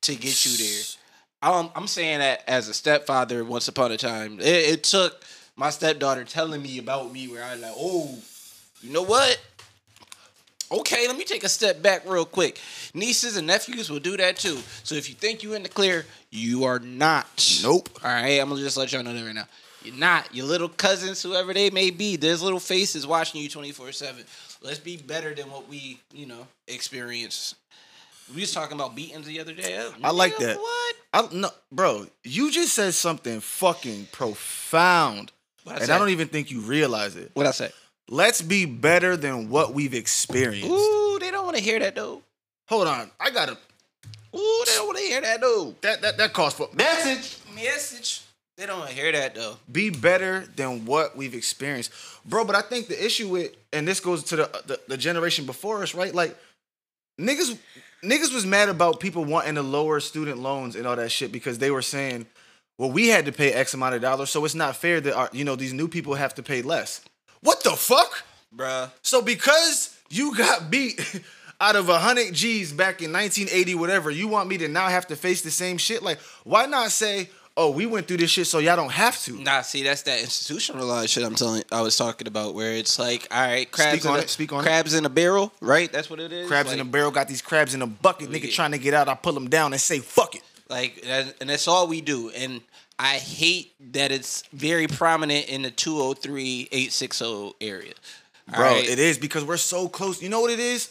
to 0.00 0.14
get 0.14 0.46
you 0.46 0.56
there. 0.56 0.82
Um, 1.42 1.70
I'm 1.74 1.88
saying 1.88 2.20
that 2.20 2.44
as 2.46 2.68
a 2.68 2.74
stepfather 2.74 3.44
once 3.44 3.66
upon 3.66 3.90
a 3.90 3.96
time. 3.96 4.38
It, 4.38 4.46
it 4.46 4.84
took 4.84 5.24
my 5.56 5.70
stepdaughter 5.70 6.24
telling 6.24 6.62
me 6.62 6.78
about 6.78 7.12
me 7.12 7.26
where 7.26 7.42
I 7.42 7.54
was 7.54 7.62
like, 7.62 7.74
oh, 7.76 8.18
you 8.80 8.92
know 8.92 9.02
what? 9.02 9.40
Okay, 10.70 11.06
let 11.06 11.18
me 11.18 11.24
take 11.24 11.44
a 11.44 11.48
step 11.48 11.82
back 11.82 12.08
real 12.08 12.24
quick. 12.24 12.58
Nieces 12.94 13.36
and 13.36 13.46
nephews 13.46 13.90
will 13.90 13.98
do 13.98 14.16
that 14.16 14.36
too. 14.36 14.58
So 14.84 14.94
if 14.94 15.08
you 15.08 15.14
think 15.14 15.42
you're 15.42 15.56
in 15.56 15.64
the 15.64 15.68
clear, 15.68 16.06
you 16.30 16.64
are 16.64 16.78
not. 16.78 17.60
Nope. 17.62 17.90
All 18.02 18.10
right, 18.10 18.38
I'm 18.40 18.48
gonna 18.48 18.60
just 18.60 18.76
let 18.76 18.92
y'all 18.92 19.02
know 19.02 19.12
that 19.12 19.24
right 19.24 19.34
now. 19.34 19.46
You're 19.84 19.96
not. 19.96 20.34
Your 20.34 20.46
little 20.46 20.68
cousins, 20.68 21.22
whoever 21.22 21.52
they 21.52 21.68
may 21.70 21.90
be, 21.90 22.16
there's 22.16 22.42
little 22.42 22.60
faces 22.60 23.06
watching 23.06 23.42
you 23.42 23.48
24 23.48 23.92
seven. 23.92 24.24
Let's 24.62 24.78
be 24.78 24.96
better 24.96 25.34
than 25.34 25.50
what 25.50 25.68
we, 25.68 26.00
you 26.14 26.24
know, 26.24 26.46
experience. 26.68 27.56
We 28.34 28.42
was 28.42 28.52
talking 28.52 28.76
about 28.76 28.94
beatings 28.94 29.26
the 29.26 29.40
other 29.40 29.52
day. 29.52 29.90
I 30.02 30.10
like 30.10 30.36
that. 30.38 30.56
What? 30.56 30.96
I 31.12 31.28
no, 31.32 31.50
bro. 31.70 32.06
You 32.24 32.50
just 32.50 32.74
said 32.74 32.94
something 32.94 33.40
fucking 33.40 34.08
profound, 34.12 35.32
I 35.66 35.76
and? 35.76 35.90
I 35.90 35.98
don't 35.98 36.10
even 36.10 36.28
think 36.28 36.50
you 36.50 36.60
realize 36.60 37.16
it. 37.16 37.30
What 37.34 37.46
I 37.46 37.50
say? 37.50 37.70
Let's 38.08 38.42
be 38.42 38.64
better 38.64 39.16
than 39.16 39.48
what 39.48 39.74
we've 39.74 39.94
experienced. 39.94 40.70
Ooh, 40.70 41.18
they 41.20 41.30
don't 41.30 41.44
want 41.44 41.56
to 41.56 41.62
hear 41.62 41.78
that 41.78 41.94
though. 41.94 42.22
Hold 42.68 42.88
on, 42.88 43.10
I 43.20 43.30
gotta. 43.30 43.52
Ooh, 44.34 44.64
they 44.66 44.74
don't 44.74 44.86
want 44.86 44.98
to 44.98 45.04
hear 45.04 45.20
that 45.20 45.40
though. 45.40 45.74
That 45.82 46.02
that 46.02 46.16
that 46.18 46.32
calls 46.32 46.54
for 46.54 46.68
Message, 46.74 47.38
message. 47.54 48.22
They 48.56 48.66
don't 48.66 48.78
want 48.78 48.90
to 48.90 48.96
hear 48.96 49.10
that 49.12 49.34
though. 49.34 49.56
be 49.70 49.90
better 49.90 50.46
than 50.56 50.84
what 50.84 51.16
we've 51.16 51.34
experienced, 51.34 51.90
bro. 52.24 52.44
But 52.44 52.54
I 52.54 52.62
think 52.62 52.88
the 52.88 53.04
issue 53.04 53.28
with, 53.28 53.52
and 53.72 53.86
this 53.88 54.00
goes 54.00 54.24
to 54.24 54.36
the 54.36 54.62
the, 54.66 54.80
the 54.88 54.96
generation 54.96 55.46
before 55.46 55.82
us, 55.82 55.94
right? 55.94 56.14
Like 56.14 56.36
niggas, 57.20 57.58
niggas 58.02 58.34
was 58.34 58.44
mad 58.44 58.68
about 58.68 59.00
people 59.00 59.24
wanting 59.24 59.54
to 59.54 59.62
lower 59.62 60.00
student 60.00 60.38
loans 60.38 60.76
and 60.76 60.86
all 60.86 60.96
that 60.96 61.10
shit 61.10 61.32
because 61.32 61.58
they 61.58 61.70
were 61.70 61.82
saying, 61.82 62.26
well, 62.78 62.90
we 62.90 63.08
had 63.08 63.26
to 63.26 63.32
pay 63.32 63.52
X 63.52 63.74
amount 63.74 63.94
of 63.94 64.02
dollars, 64.02 64.30
so 64.30 64.44
it's 64.44 64.54
not 64.54 64.76
fair 64.76 65.00
that 65.00 65.14
our, 65.14 65.30
you 65.32 65.44
know 65.44 65.56
these 65.56 65.72
new 65.72 65.88
people 65.88 66.14
have 66.14 66.34
to 66.34 66.42
pay 66.42 66.62
less. 66.62 67.02
What 67.40 67.62
the 67.62 67.70
fuck? 67.70 68.24
Bruh. 68.54 68.90
So 69.02 69.22
because 69.22 69.96
you 70.10 70.36
got 70.36 70.70
beat 70.70 71.22
out 71.60 71.76
of 71.76 71.88
100 71.88 72.32
G's 72.32 72.72
back 72.72 73.02
in 73.02 73.12
1980, 73.12 73.74
whatever, 73.76 74.10
you 74.10 74.26
want 74.28 74.48
me 74.48 74.58
to 74.58 74.68
now 74.68 74.88
have 74.88 75.06
to 75.08 75.16
face 75.16 75.42
the 75.42 75.50
same 75.50 75.78
shit? 75.78 76.02
Like, 76.02 76.18
why 76.44 76.66
not 76.66 76.90
say, 76.90 77.30
oh, 77.56 77.70
we 77.70 77.86
went 77.86 78.08
through 78.08 78.16
this 78.18 78.30
shit 78.30 78.46
so 78.46 78.58
y'all 78.58 78.76
don't 78.76 78.92
have 78.92 79.20
to? 79.24 79.38
Nah, 79.42 79.62
see, 79.62 79.82
that's 79.82 80.02
that 80.02 80.20
institutionalized 80.20 81.10
shit 81.10 81.22
I'm 81.24 81.34
telling. 81.34 81.62
I 81.70 81.80
was 81.82 81.96
talking 81.96 82.26
about 82.26 82.54
where 82.54 82.72
it's 82.72 82.98
like, 82.98 83.28
all 83.30 83.42
right, 83.46 83.70
crabs 83.70 84.00
Speak 84.00 84.10
on 84.10 84.14
in 84.16 84.20
a, 84.20 84.22
it, 84.24 84.30
speak 84.30 84.52
on 84.52 84.60
it. 84.60 84.62
crabs 84.62 84.94
in 84.94 85.04
a 85.04 85.10
barrel, 85.10 85.52
right? 85.60 85.90
That's 85.92 86.08
what 86.10 86.20
it 86.20 86.32
is. 86.32 86.48
Crabs 86.48 86.68
like, 86.68 86.78
in 86.78 86.86
a 86.86 86.90
barrel, 86.90 87.10
got 87.10 87.28
these 87.28 87.42
crabs 87.42 87.74
in 87.74 87.82
a 87.82 87.86
bucket. 87.86 88.30
Nigga 88.30 88.44
Yeah. 88.44 88.50
trying 88.50 88.72
to 88.72 88.78
get 88.78 88.94
out, 88.94 89.08
I 89.08 89.14
pull 89.14 89.32
them 89.32 89.48
down 89.48 89.72
and 89.72 89.80
say, 89.80 89.98
fuck 89.98 90.34
it. 90.34 90.42
Like, 90.68 91.04
and 91.40 91.50
that's 91.50 91.68
all 91.68 91.86
we 91.86 92.00
do. 92.00 92.30
And 92.30 92.62
I 92.98 93.16
hate 93.16 93.74
that 93.92 94.10
it's 94.12 94.42
very 94.52 94.86
prominent 94.86 95.48
in 95.48 95.62
the 95.62 95.70
203 95.70 96.68
860 96.72 97.54
area. 97.60 97.92
All 98.48 98.54
Bro, 98.56 98.64
right? 98.74 98.88
it 98.88 98.98
is 98.98 99.18
because 99.18 99.44
we're 99.44 99.56
so 99.56 99.88
close. 99.88 100.22
You 100.22 100.28
know 100.28 100.40
what 100.40 100.50
it 100.50 100.60
is? 100.60 100.90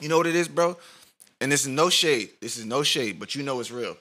You 0.00 0.08
know 0.08 0.16
what 0.18 0.26
it 0.26 0.34
is, 0.34 0.48
bro? 0.48 0.76
And 1.40 1.52
this 1.52 1.62
is 1.62 1.68
no 1.68 1.90
shade. 1.90 2.30
This 2.40 2.56
is 2.56 2.64
no 2.64 2.82
shade, 2.82 3.20
but 3.20 3.34
you 3.34 3.42
know 3.42 3.60
it's 3.60 3.70
real. 3.70 3.96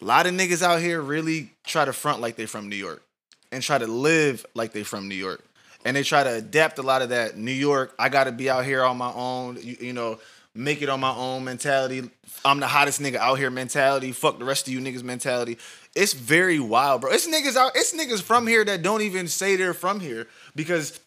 A 0.00 0.04
lot 0.04 0.26
of 0.26 0.34
niggas 0.34 0.62
out 0.62 0.80
here 0.80 1.00
really 1.00 1.50
try 1.64 1.84
to 1.84 1.92
front 1.92 2.20
like 2.20 2.36
they 2.36 2.46
from 2.46 2.68
New 2.68 2.76
York 2.76 3.02
and 3.50 3.62
try 3.62 3.78
to 3.78 3.86
live 3.86 4.46
like 4.54 4.72
they 4.72 4.82
from 4.82 5.08
New 5.08 5.14
York. 5.14 5.42
And 5.84 5.96
they 5.96 6.02
try 6.02 6.24
to 6.24 6.34
adapt 6.34 6.78
a 6.78 6.82
lot 6.82 7.02
of 7.02 7.10
that 7.10 7.36
New 7.36 7.52
York, 7.52 7.94
I 7.98 8.08
gotta 8.08 8.32
be 8.32 8.50
out 8.50 8.64
here 8.64 8.82
on 8.84 8.96
my 8.96 9.12
own, 9.12 9.58
you, 9.62 9.76
you 9.80 9.92
know, 9.92 10.18
make 10.54 10.82
it 10.82 10.88
on 10.88 11.00
my 11.00 11.14
own 11.14 11.44
mentality. 11.44 12.08
I'm 12.44 12.60
the 12.60 12.66
hottest 12.66 13.00
nigga 13.00 13.16
out 13.16 13.38
here 13.38 13.50
mentality. 13.50 14.12
Fuck 14.12 14.38
the 14.38 14.44
rest 14.44 14.66
of 14.66 14.72
you 14.72 14.80
niggas 14.80 15.02
mentality. 15.02 15.58
It's 15.94 16.12
very 16.12 16.60
wild, 16.60 17.00
bro. 17.00 17.12
It's 17.12 17.26
niggas 17.26 17.56
out, 17.56 17.72
it's 17.74 17.94
niggas 17.94 18.22
from 18.22 18.46
here 18.46 18.64
that 18.64 18.82
don't 18.82 19.02
even 19.02 19.28
say 19.28 19.56
they're 19.56 19.74
from 19.74 20.00
here 20.00 20.26
because 20.54 20.98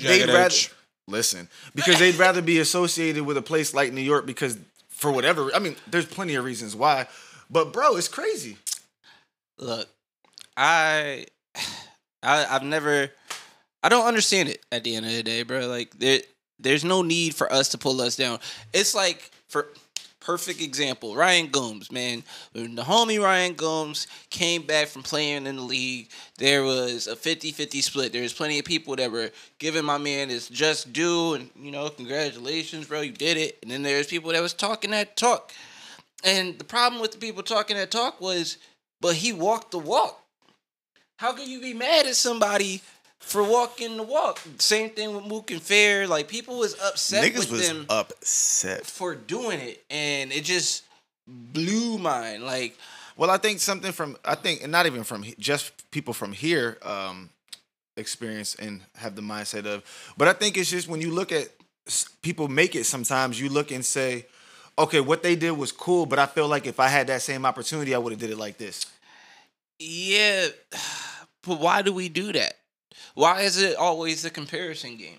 they'd 0.00 0.26
rather 0.26 0.38
edge. 0.38 0.72
listen 1.06 1.48
because 1.74 1.98
they'd 1.98 2.16
rather 2.16 2.42
be 2.42 2.58
associated 2.58 3.24
with 3.24 3.36
a 3.36 3.42
place 3.42 3.74
like 3.74 3.92
New 3.92 4.02
York 4.02 4.26
because 4.26 4.58
for 4.88 5.10
whatever 5.10 5.50
I 5.54 5.58
mean, 5.58 5.76
there's 5.90 6.06
plenty 6.06 6.34
of 6.34 6.44
reasons 6.44 6.76
why, 6.76 7.06
but 7.50 7.72
bro, 7.72 7.96
it's 7.96 8.08
crazy. 8.08 8.56
Look, 9.58 9.88
I, 10.56 11.26
I, 12.22 12.46
I've 12.50 12.62
never, 12.62 13.10
I 13.82 13.88
don't 13.88 14.06
understand 14.06 14.48
it. 14.48 14.64
At 14.72 14.84
the 14.84 14.96
end 14.96 15.06
of 15.06 15.12
the 15.12 15.22
day, 15.22 15.42
bro, 15.42 15.66
like 15.66 15.98
there, 15.98 16.20
there's 16.58 16.84
no 16.84 17.02
need 17.02 17.34
for 17.34 17.52
us 17.52 17.68
to 17.70 17.78
pull 17.78 18.00
us 18.00 18.16
down. 18.16 18.40
It's 18.72 18.94
like 18.94 19.30
for 19.48 19.68
perfect 20.28 20.60
example, 20.60 21.16
Ryan 21.16 21.46
Gomes, 21.46 21.90
man. 21.90 22.22
When 22.52 22.74
the 22.74 22.82
homie 22.82 23.18
Ryan 23.18 23.54
Gomes 23.54 24.06
came 24.28 24.60
back 24.60 24.88
from 24.88 25.02
playing 25.02 25.46
in 25.46 25.56
the 25.56 25.62
league, 25.62 26.10
there 26.36 26.64
was 26.64 27.06
a 27.06 27.16
50-50 27.16 27.82
split. 27.82 28.12
There 28.12 28.20
was 28.20 28.34
plenty 28.34 28.58
of 28.58 28.66
people 28.66 28.94
that 28.96 29.10
were 29.10 29.30
giving 29.58 29.86
my 29.86 29.96
man 29.96 30.28
his 30.28 30.46
just 30.46 30.92
due, 30.92 31.32
and 31.32 31.48
you 31.58 31.70
know, 31.70 31.88
congratulations, 31.88 32.86
bro, 32.86 33.00
you 33.00 33.12
did 33.12 33.38
it. 33.38 33.58
And 33.62 33.70
then 33.70 33.82
there's 33.82 34.08
people 34.08 34.30
that 34.32 34.42
was 34.42 34.52
talking 34.52 34.90
that 34.90 35.16
talk. 35.16 35.50
And 36.24 36.58
the 36.58 36.64
problem 36.64 37.00
with 37.00 37.12
the 37.12 37.18
people 37.18 37.42
talking 37.42 37.76
that 37.76 37.90
talk 37.90 38.20
was, 38.20 38.58
but 39.00 39.14
he 39.14 39.32
walked 39.32 39.70
the 39.70 39.78
walk. 39.78 40.20
How 41.16 41.32
can 41.32 41.48
you 41.48 41.60
be 41.60 41.74
mad 41.74 42.06
at 42.06 42.16
somebody 42.16 42.80
for 43.18 43.42
walking 43.42 43.96
the 43.96 44.02
walk? 44.02 44.40
Same 44.58 44.90
thing 44.90 45.14
with 45.14 45.24
Mook 45.24 45.50
and 45.50 45.62
Fair. 45.62 46.06
Like 46.06 46.28
people 46.28 46.58
was 46.58 46.74
upset 46.80 47.24
Niggas 47.24 47.38
with 47.38 47.50
was 47.52 47.68
them 47.68 47.86
upset. 47.88 48.86
for 48.86 49.14
doing 49.14 49.60
it, 49.60 49.84
and 49.90 50.32
it 50.32 50.44
just 50.44 50.84
blew 51.26 51.98
mine. 51.98 52.44
Like 52.44 52.76
Well, 53.16 53.30
I 53.30 53.36
think 53.36 53.60
something 53.60 53.92
from 53.92 54.16
I 54.24 54.34
think 54.34 54.62
and 54.62 54.72
not 54.72 54.86
even 54.86 55.04
from 55.04 55.24
just 55.38 55.90
people 55.90 56.14
from 56.14 56.32
here 56.32 56.78
um 56.82 57.30
experience 57.96 58.54
and 58.54 58.80
have 58.94 59.16
the 59.16 59.22
mindset 59.22 59.66
of 59.66 59.82
but 60.16 60.28
I 60.28 60.32
think 60.32 60.56
it's 60.56 60.70
just 60.70 60.86
when 60.88 61.00
you 61.00 61.10
look 61.10 61.32
at 61.32 61.48
people 62.22 62.46
make 62.46 62.76
it 62.76 62.84
sometimes 62.84 63.40
you 63.40 63.48
look 63.48 63.72
and 63.72 63.84
say 63.84 64.26
okay 64.78 65.00
what 65.00 65.22
they 65.22 65.36
did 65.36 65.52
was 65.52 65.72
cool 65.72 66.06
but 66.06 66.18
I 66.18 66.26
feel 66.26 66.48
like 66.48 66.66
if 66.66 66.80
I 66.80 66.88
had 66.88 67.08
that 67.08 67.22
same 67.22 67.44
opportunity 67.44 67.94
I 67.94 67.98
would 67.98 68.12
have 68.12 68.20
did 68.20 68.30
it 68.30 68.38
like 68.38 68.58
this. 68.58 68.86
Yeah, 69.78 70.48
but 71.42 71.60
why 71.60 71.82
do 71.82 71.92
we 71.92 72.08
do 72.08 72.32
that? 72.32 72.54
Why 73.14 73.42
is 73.42 73.60
it 73.60 73.76
always 73.76 74.22
the 74.22 74.30
comparison 74.30 74.96
game? 74.96 75.18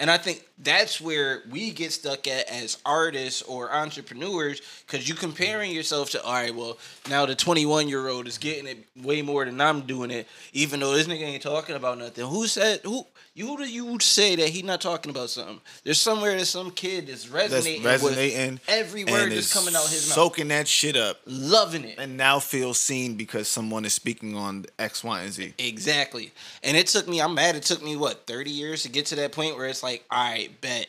And 0.00 0.10
I 0.10 0.16
think 0.16 0.48
that's 0.56 0.98
where 0.98 1.42
we 1.50 1.72
get 1.72 1.92
stuck 1.92 2.26
at 2.26 2.48
as 2.48 2.78
artists 2.86 3.42
or 3.42 3.70
entrepreneurs 3.70 4.62
because 4.86 5.06
you 5.06 5.14
comparing 5.14 5.72
yourself 5.72 6.10
to, 6.12 6.22
all 6.24 6.32
right, 6.32 6.54
well, 6.54 6.78
now 7.10 7.26
the 7.26 7.34
21 7.34 7.86
year 7.86 8.08
old 8.08 8.26
is 8.26 8.38
getting 8.38 8.66
it 8.66 8.78
way 8.96 9.20
more 9.20 9.44
than 9.44 9.60
I'm 9.60 9.82
doing 9.82 10.10
it, 10.10 10.26
even 10.54 10.80
though 10.80 10.94
this 10.94 11.06
nigga 11.06 11.24
ain't 11.24 11.42
talking 11.42 11.76
about 11.76 11.98
nothing. 11.98 12.26
Who 12.26 12.46
said, 12.46 12.80
who, 12.82 13.04
you, 13.34 13.56
do 13.56 13.64
you 13.70 13.98
say 14.00 14.34
that 14.36 14.48
he's 14.48 14.64
not 14.64 14.80
talking 14.80 15.10
about 15.10 15.30
something? 15.30 15.60
There's 15.84 16.00
somewhere 16.00 16.36
that 16.36 16.46
some 16.46 16.70
kid 16.70 17.06
that's 17.06 17.24
That's 17.24 17.52
resonating, 17.52 17.84
resonating 17.84 18.52
with 18.52 18.60
every 18.68 19.04
word 19.04 19.32
is 19.32 19.50
that's 19.50 19.54
coming 19.54 19.74
out 19.76 19.88
his 19.88 20.08
mouth. 20.08 20.14
soaking 20.16 20.48
that 20.48 20.66
shit 20.66 20.96
up 20.96 21.20
Loving 21.26 21.84
it. 21.84 21.96
and 21.98 22.16
now 22.16 22.40
feel 22.40 22.74
seen 22.74 23.14
because 23.14 23.46
someone 23.48 23.84
is 23.84 23.94
speaking 23.94 24.36
on 24.36 24.66
X, 24.78 25.04
Y, 25.04 25.20
and 25.22 25.32
Z. 25.32 25.54
Exactly. 25.58 26.32
And 26.62 26.76
it 26.76 26.88
took 26.88 27.06
me, 27.08 27.20
I'm 27.20 27.34
mad, 27.34 27.54
it 27.56 27.62
took 27.62 27.82
me, 27.82 27.96
what, 27.96 28.26
30 28.26 28.50
years 28.50 28.82
to 28.82 28.88
get 28.88 29.06
to 29.06 29.16
that 29.16 29.32
point 29.32 29.56
where 29.56 29.66
it's 29.66 29.82
like, 29.82 30.04
all 30.10 30.30
right, 30.30 30.60
bet. 30.60 30.88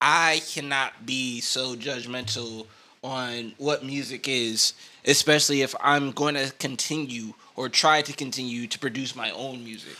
I 0.00 0.42
cannot 0.52 1.06
be 1.06 1.40
so 1.40 1.74
judgmental 1.74 2.66
on 3.02 3.54
what 3.58 3.84
music 3.84 4.28
is, 4.28 4.74
especially 5.04 5.62
if 5.62 5.74
I'm 5.80 6.12
going 6.12 6.34
to 6.34 6.52
continue 6.58 7.32
or 7.56 7.68
try 7.68 8.02
to 8.02 8.12
continue 8.12 8.66
to 8.68 8.78
produce 8.78 9.16
my 9.16 9.30
own 9.32 9.64
music. 9.64 9.96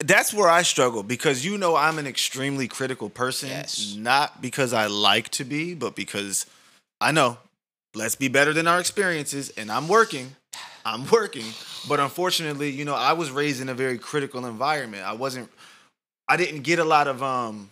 That's 0.00 0.34
where 0.34 0.48
I 0.48 0.62
struggle 0.62 1.02
because 1.02 1.44
you 1.44 1.56
know 1.56 1.74
I'm 1.74 1.98
an 1.98 2.06
extremely 2.06 2.68
critical 2.68 3.08
person. 3.08 3.48
Yes. 3.48 3.94
Not 3.96 4.42
because 4.42 4.72
I 4.72 4.86
like 4.86 5.30
to 5.30 5.44
be, 5.44 5.74
but 5.74 5.96
because 5.96 6.46
I 7.00 7.12
know 7.12 7.38
let's 7.94 8.14
be 8.14 8.28
better 8.28 8.52
than 8.52 8.66
our 8.66 8.78
experiences 8.78 9.50
and 9.56 9.70
I'm 9.70 9.88
working. 9.88 10.36
I'm 10.84 11.08
working. 11.10 11.46
But 11.88 11.98
unfortunately, 11.98 12.70
you 12.70 12.84
know, 12.84 12.94
I 12.94 13.14
was 13.14 13.30
raised 13.30 13.60
in 13.60 13.68
a 13.68 13.74
very 13.74 13.98
critical 13.98 14.44
environment. 14.46 15.04
I 15.04 15.14
wasn't 15.14 15.50
I 16.28 16.36
didn't 16.36 16.62
get 16.62 16.78
a 16.78 16.84
lot 16.84 17.08
of 17.08 17.22
um 17.22 17.70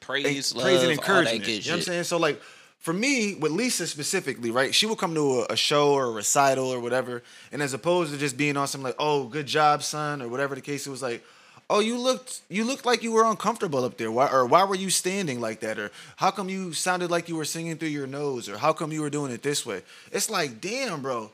Praise, 0.00 0.54
love, 0.54 0.64
praise 0.64 0.82
and 0.82 0.92
encouragement. 0.92 1.46
You 1.46 1.60
know 1.60 1.72
what 1.72 1.76
I'm 1.76 1.82
saying? 1.82 2.04
So 2.04 2.16
like 2.16 2.40
for 2.78 2.94
me, 2.94 3.34
with 3.34 3.52
Lisa 3.52 3.86
specifically, 3.86 4.50
right? 4.50 4.74
She 4.74 4.86
would 4.86 4.96
come 4.96 5.14
to 5.14 5.40
a, 5.40 5.46
a 5.50 5.56
show 5.56 5.92
or 5.92 6.06
a 6.06 6.10
recital 6.10 6.72
or 6.72 6.80
whatever, 6.80 7.22
and 7.52 7.60
as 7.62 7.74
opposed 7.74 8.10
to 8.12 8.18
just 8.18 8.38
being 8.38 8.56
on 8.56 8.66
some 8.66 8.82
like, 8.82 8.94
"Oh, 8.98 9.24
good 9.24 9.46
job, 9.46 9.82
son," 9.82 10.22
or 10.22 10.28
whatever 10.28 10.54
the 10.54 10.62
case, 10.62 10.86
it 10.86 10.90
was 10.90 11.02
like, 11.02 11.22
"Oh, 11.70 11.78
you 11.78 11.96
looked 11.96 12.42
you 12.50 12.64
looked 12.64 12.84
like 12.84 13.02
you 13.02 13.12
were 13.12 13.24
uncomfortable 13.24 13.84
up 13.84 13.96
there. 13.96 14.10
Why 14.10 14.26
or 14.26 14.44
why 14.44 14.64
were 14.64 14.74
you 14.74 14.90
standing 14.90 15.40
like 15.40 15.60
that? 15.60 15.78
Or 15.78 15.90
how 16.16 16.30
come 16.32 16.48
you 16.50 16.72
sounded 16.74 17.10
like 17.10 17.28
you 17.28 17.36
were 17.36 17.44
singing 17.46 17.78
through 17.78 17.88
your 17.88 18.08
nose? 18.08 18.48
Or 18.48 18.58
how 18.58 18.72
come 18.72 18.92
you 18.92 19.00
were 19.02 19.10
doing 19.10 19.32
it 19.32 19.42
this 19.42 19.64
way?" 19.64 19.82
It's 20.12 20.28
like, 20.28 20.60
damn, 20.60 21.00
bro. 21.00 21.30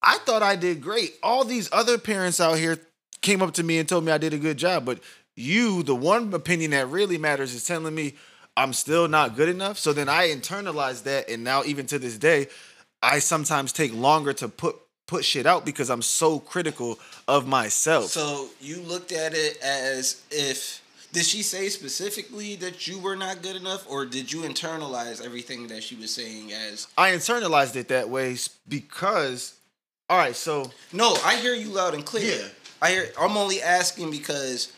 I 0.00 0.18
thought 0.18 0.44
I 0.44 0.54
did 0.54 0.80
great. 0.80 1.14
All 1.24 1.44
these 1.44 1.68
other 1.72 1.98
parents 1.98 2.40
out 2.40 2.56
here 2.56 2.78
came 3.20 3.42
up 3.42 3.54
to 3.54 3.64
me 3.64 3.78
and 3.78 3.88
told 3.88 4.04
me 4.04 4.12
I 4.12 4.18
did 4.18 4.32
a 4.32 4.38
good 4.38 4.56
job, 4.56 4.84
but 4.84 5.00
you, 5.34 5.82
the 5.82 5.94
one 5.94 6.32
opinion 6.32 6.70
that 6.70 6.88
really 6.88 7.18
matters, 7.18 7.52
is 7.52 7.64
telling 7.64 7.94
me 7.94 8.14
I'm 8.56 8.72
still 8.72 9.08
not 9.08 9.36
good 9.36 9.48
enough. 9.48 9.78
So 9.78 9.92
then 9.92 10.08
I 10.08 10.28
internalized 10.28 11.02
that, 11.04 11.28
and 11.28 11.42
now 11.42 11.64
even 11.64 11.86
to 11.86 11.98
this 11.98 12.16
day, 12.16 12.46
I 13.02 13.18
sometimes 13.18 13.72
take 13.72 13.92
longer 13.92 14.32
to 14.34 14.48
put 14.48 14.76
put 15.08 15.24
shit 15.24 15.46
out 15.46 15.64
because 15.64 15.90
I'm 15.90 16.02
so 16.02 16.38
critical 16.38 17.00
of 17.26 17.48
myself. 17.48 18.04
So 18.04 18.48
you 18.60 18.80
looked 18.82 19.10
at 19.10 19.34
it 19.34 19.58
as 19.60 20.22
if 20.30 20.80
did 21.12 21.24
she 21.24 21.42
say 21.42 21.70
specifically 21.70 22.54
that 22.56 22.86
you 22.86 22.98
were 22.98 23.16
not 23.16 23.42
good 23.42 23.56
enough, 23.56 23.90
or 23.90 24.04
did 24.04 24.30
you 24.30 24.42
internalize 24.42 25.24
everything 25.24 25.66
that 25.68 25.82
she 25.82 25.96
was 25.96 26.14
saying 26.14 26.52
as? 26.52 26.86
I 26.96 27.10
internalized 27.10 27.74
it 27.76 27.88
that 27.88 28.10
way 28.10 28.36
because, 28.68 29.54
all 30.08 30.18
right, 30.18 30.36
so 30.36 30.70
No, 30.92 31.16
I 31.24 31.36
hear 31.36 31.54
you 31.54 31.70
loud 31.70 31.94
and 31.94 32.04
clear. 32.04 32.36
Yeah. 32.36 32.48
I 32.80 32.90
hear. 32.90 33.08
I'm 33.18 33.36
only 33.36 33.60
asking 33.62 34.10
because 34.10 34.72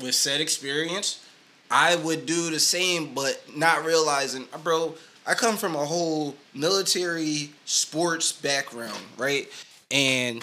with 0.00 0.14
said 0.14 0.40
experience, 0.40 1.24
I 1.70 1.96
would 1.96 2.26
do 2.26 2.50
the 2.50 2.60
same, 2.60 3.14
but 3.14 3.42
not 3.56 3.84
realizing, 3.84 4.46
bro. 4.62 4.94
I 5.28 5.34
come 5.34 5.56
from 5.58 5.74
a 5.76 5.84
whole 5.84 6.34
military 6.54 7.50
sports 7.66 8.32
background, 8.32 8.98
right? 9.18 9.46
And 9.90 10.42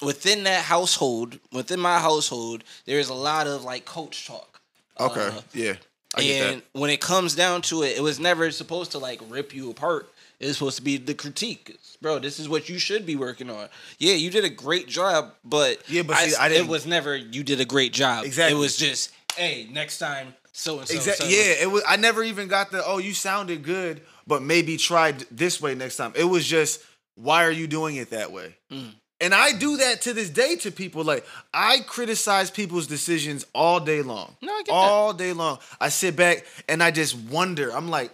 within 0.00 0.44
that 0.44 0.64
household, 0.64 1.38
within 1.52 1.78
my 1.78 1.98
household, 1.98 2.64
there's 2.86 3.10
a 3.10 3.14
lot 3.14 3.46
of 3.46 3.64
like 3.64 3.84
coach 3.84 4.26
talk. 4.26 4.60
okay, 4.98 5.26
Uh, 5.28 5.40
yeah, 5.52 5.74
I 6.14 6.22
get 6.22 6.52
and 6.54 6.62
when 6.72 6.88
it 6.90 7.00
comes 7.02 7.34
down 7.34 7.60
to 7.62 7.82
it, 7.82 7.96
it 7.98 8.02
was 8.02 8.18
never 8.18 8.50
supposed 8.50 8.92
to 8.92 8.98
like 8.98 9.20
rip 9.28 9.54
you 9.54 9.70
apart. 9.70 10.08
It 10.40 10.46
was 10.46 10.56
supposed 10.56 10.76
to 10.78 10.82
be 10.82 10.96
the 10.96 11.14
critique, 11.14 11.76
bro. 12.00 12.18
This 12.18 12.40
is 12.40 12.48
what 12.48 12.68
you 12.68 12.78
should 12.78 13.04
be 13.06 13.14
working 13.14 13.48
on. 13.50 13.68
Yeah, 13.98 14.14
you 14.14 14.30
did 14.30 14.44
a 14.44 14.50
great 14.50 14.88
job, 14.88 15.34
but 15.44 15.82
Yeah, 15.88 16.02
but 16.02 16.16
see, 16.16 16.34
I 16.34 16.46
it 16.46 16.48
didn't- 16.50 16.68
was 16.68 16.86
never 16.86 17.14
you 17.14 17.44
did 17.44 17.60
a 17.60 17.64
great 17.66 17.92
job. 17.92 18.24
Exactly. 18.24 18.56
It 18.56 18.60
was 18.60 18.76
just 18.76 19.12
hey, 19.36 19.68
next 19.70 19.98
time 19.98 20.34
so 20.52 20.78
and 20.78 20.88
so. 20.88 20.94
Exactly. 20.94 21.30
Yeah, 21.30 21.54
it 21.62 21.70
was. 21.70 21.82
I 21.88 21.96
never 21.96 22.22
even 22.22 22.48
got 22.48 22.70
the. 22.70 22.84
Oh, 22.84 22.98
you 22.98 23.14
sounded 23.14 23.62
good, 23.62 24.02
but 24.26 24.42
maybe 24.42 24.76
try 24.76 25.12
this 25.30 25.60
way 25.60 25.74
next 25.74 25.96
time. 25.96 26.12
It 26.14 26.24
was 26.24 26.46
just, 26.46 26.82
why 27.16 27.44
are 27.44 27.50
you 27.50 27.66
doing 27.66 27.96
it 27.96 28.10
that 28.10 28.32
way? 28.32 28.54
Mm. 28.70 28.90
And 29.20 29.32
I 29.32 29.52
do 29.52 29.76
that 29.76 30.02
to 30.02 30.12
this 30.12 30.28
day 30.30 30.56
to 30.56 30.72
people. 30.72 31.04
Like 31.04 31.24
I 31.54 31.78
criticize 31.86 32.50
people's 32.50 32.88
decisions 32.88 33.46
all 33.54 33.78
day 33.78 34.02
long. 34.02 34.36
No, 34.42 34.52
I 34.52 34.58
get 34.58 34.66
that. 34.66 34.72
all 34.72 35.12
day 35.12 35.32
long. 35.32 35.58
I 35.80 35.90
sit 35.90 36.16
back 36.16 36.44
and 36.68 36.82
I 36.82 36.90
just 36.90 37.16
wonder. 37.16 37.70
I'm 37.70 37.88
like, 37.88 38.10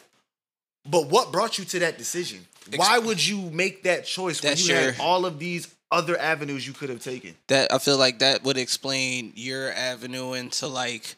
but 0.88 1.06
what 1.08 1.32
brought 1.32 1.58
you 1.58 1.64
to 1.64 1.78
that 1.78 1.96
decision? 1.98 2.46
Why 2.76 2.98
would 2.98 3.26
you 3.26 3.50
make 3.50 3.84
that 3.84 4.04
choice 4.04 4.42
when 4.42 4.58
you 4.58 4.64
your- 4.66 4.92
had 4.92 5.00
all 5.00 5.24
of 5.24 5.38
these 5.38 5.74
other 5.90 6.18
avenues 6.20 6.66
you 6.66 6.74
could 6.74 6.90
have 6.90 7.02
taken? 7.02 7.34
that 7.46 7.72
I 7.72 7.78
feel 7.78 7.96
like 7.96 8.18
that 8.18 8.44
would 8.44 8.58
explain 8.58 9.32
your 9.34 9.72
avenue 9.72 10.34
into 10.34 10.66
like 10.66 11.16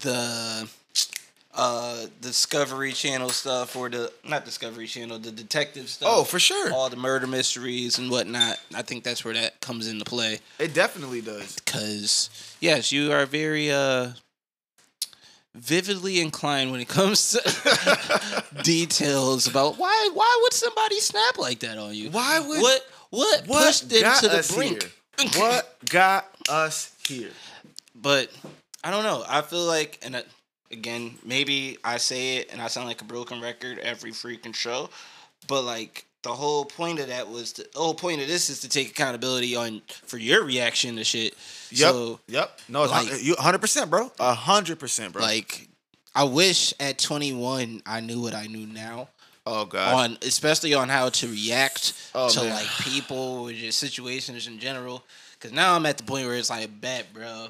the 0.00 0.68
uh 1.54 2.06
Discovery 2.22 2.92
Channel 2.92 3.28
stuff 3.28 3.76
or 3.76 3.88
the 3.90 4.10
not 4.26 4.44
Discovery 4.44 4.86
Channel, 4.86 5.18
the 5.18 5.30
detective 5.32 5.88
stuff. 5.88 6.08
Oh, 6.10 6.24
for 6.24 6.38
sure. 6.38 6.72
All 6.72 6.88
the 6.88 6.96
murder 6.96 7.26
mysteries 7.26 7.98
and 7.98 8.10
whatnot. 8.10 8.58
I 8.74 8.82
think 8.82 9.04
that's 9.04 9.24
where 9.24 9.34
that 9.34 9.60
comes 9.60 9.86
into 9.86 10.04
play. 10.04 10.38
It 10.58 10.72
definitely 10.74 11.20
does. 11.20 11.54
Because 11.56 12.30
yes, 12.60 12.90
you 12.92 13.12
are 13.12 13.26
very 13.26 13.70
uh 13.70 14.12
vividly 15.54 16.20
inclined 16.20 16.70
when 16.72 16.80
it 16.80 16.88
comes 16.88 17.32
to 17.32 18.44
details 18.62 19.46
about 19.46 19.76
why 19.76 20.10
why 20.14 20.38
would 20.42 20.52
somebody 20.54 20.98
snap 21.00 21.36
like 21.38 21.58
that 21.60 21.76
on 21.78 21.94
you? 21.94 22.10
Why 22.10 22.40
would- 22.40 22.62
what 22.62 22.80
what, 23.10 23.46
What 23.46 23.66
pushed 23.66 23.90
them 23.90 24.10
to 24.20 24.28
the 24.28 24.52
brink? 24.54 24.90
here? 25.18 25.28
What 25.42 25.76
got 25.90 26.26
us 26.48 26.94
here? 27.06 27.28
but 27.94 28.30
I 28.84 28.90
don't 28.90 29.04
know. 29.04 29.24
I 29.28 29.42
feel 29.42 29.64
like, 29.64 29.98
and 30.02 30.16
uh, 30.16 30.22
again, 30.70 31.14
maybe 31.24 31.78
I 31.84 31.98
say 31.98 32.38
it 32.38 32.52
and 32.52 32.60
I 32.60 32.66
sound 32.68 32.88
like 32.88 33.00
a 33.00 33.04
broken 33.04 33.40
record 33.40 33.78
every 33.78 34.10
freaking 34.12 34.54
show, 34.54 34.90
but 35.48 35.62
like 35.62 36.04
the 36.22 36.30
whole 36.32 36.64
point 36.64 37.00
of 37.00 37.08
that 37.08 37.28
was 37.28 37.52
to, 37.54 37.62
the 37.72 37.78
whole 37.78 37.94
point 37.94 38.20
of 38.20 38.28
this 38.28 38.48
is 38.50 38.60
to 38.60 38.68
take 38.68 38.90
accountability 38.90 39.54
on 39.56 39.82
for 40.06 40.18
your 40.18 40.44
reaction 40.44 40.96
to 40.96 41.04
shit. 41.04 41.34
Yep. 41.70 41.90
So 41.92 42.20
yep. 42.28 42.60
No, 42.68 42.84
it's 42.84 42.92
like- 42.92 43.22
you 43.22 43.34
100%, 43.36 43.90
bro. 43.90 44.08
100%, 44.18 45.12
bro. 45.12 45.22
like, 45.22 45.68
I 46.14 46.24
wish 46.24 46.74
at 46.78 46.98
21 46.98 47.82
I 47.86 48.00
knew 48.00 48.20
what 48.20 48.34
I 48.34 48.46
knew 48.46 48.66
now. 48.66 49.08
oh 49.46 49.64
god. 49.64 49.94
on 50.12 50.18
especially 50.22 50.74
on 50.74 50.88
how 50.88 51.08
to 51.08 51.26
react 51.28 51.94
Oh, 52.14 52.28
to 52.28 52.40
man. 52.42 52.50
like 52.54 52.68
people 52.82 53.16
or 53.48 53.52
just 53.52 53.78
situations 53.78 54.46
in 54.46 54.58
general. 54.58 55.02
Cause 55.40 55.50
now 55.52 55.74
I'm 55.74 55.86
at 55.86 55.96
the 55.98 56.04
point 56.04 56.26
where 56.26 56.36
it's 56.36 56.50
like, 56.50 56.80
bet, 56.80 57.12
bro. 57.12 57.48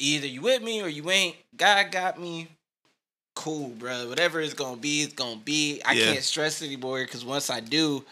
Either 0.00 0.26
you 0.26 0.40
with 0.40 0.62
me 0.62 0.82
or 0.82 0.88
you 0.88 1.10
ain't. 1.10 1.36
God 1.56 1.90
got 1.92 2.18
me. 2.20 2.48
Cool, 3.34 3.68
bro. 3.70 4.08
Whatever 4.08 4.40
it's 4.40 4.54
gonna 4.54 4.76
be, 4.76 5.02
it's 5.02 5.14
gonna 5.14 5.36
be. 5.36 5.80
I 5.84 5.92
Yeah. 5.92 6.12
can't 6.12 6.24
stress 6.24 6.62
anymore 6.62 7.04
because 7.04 7.24
once 7.24 7.48
I 7.48 7.60
do, 7.60 8.04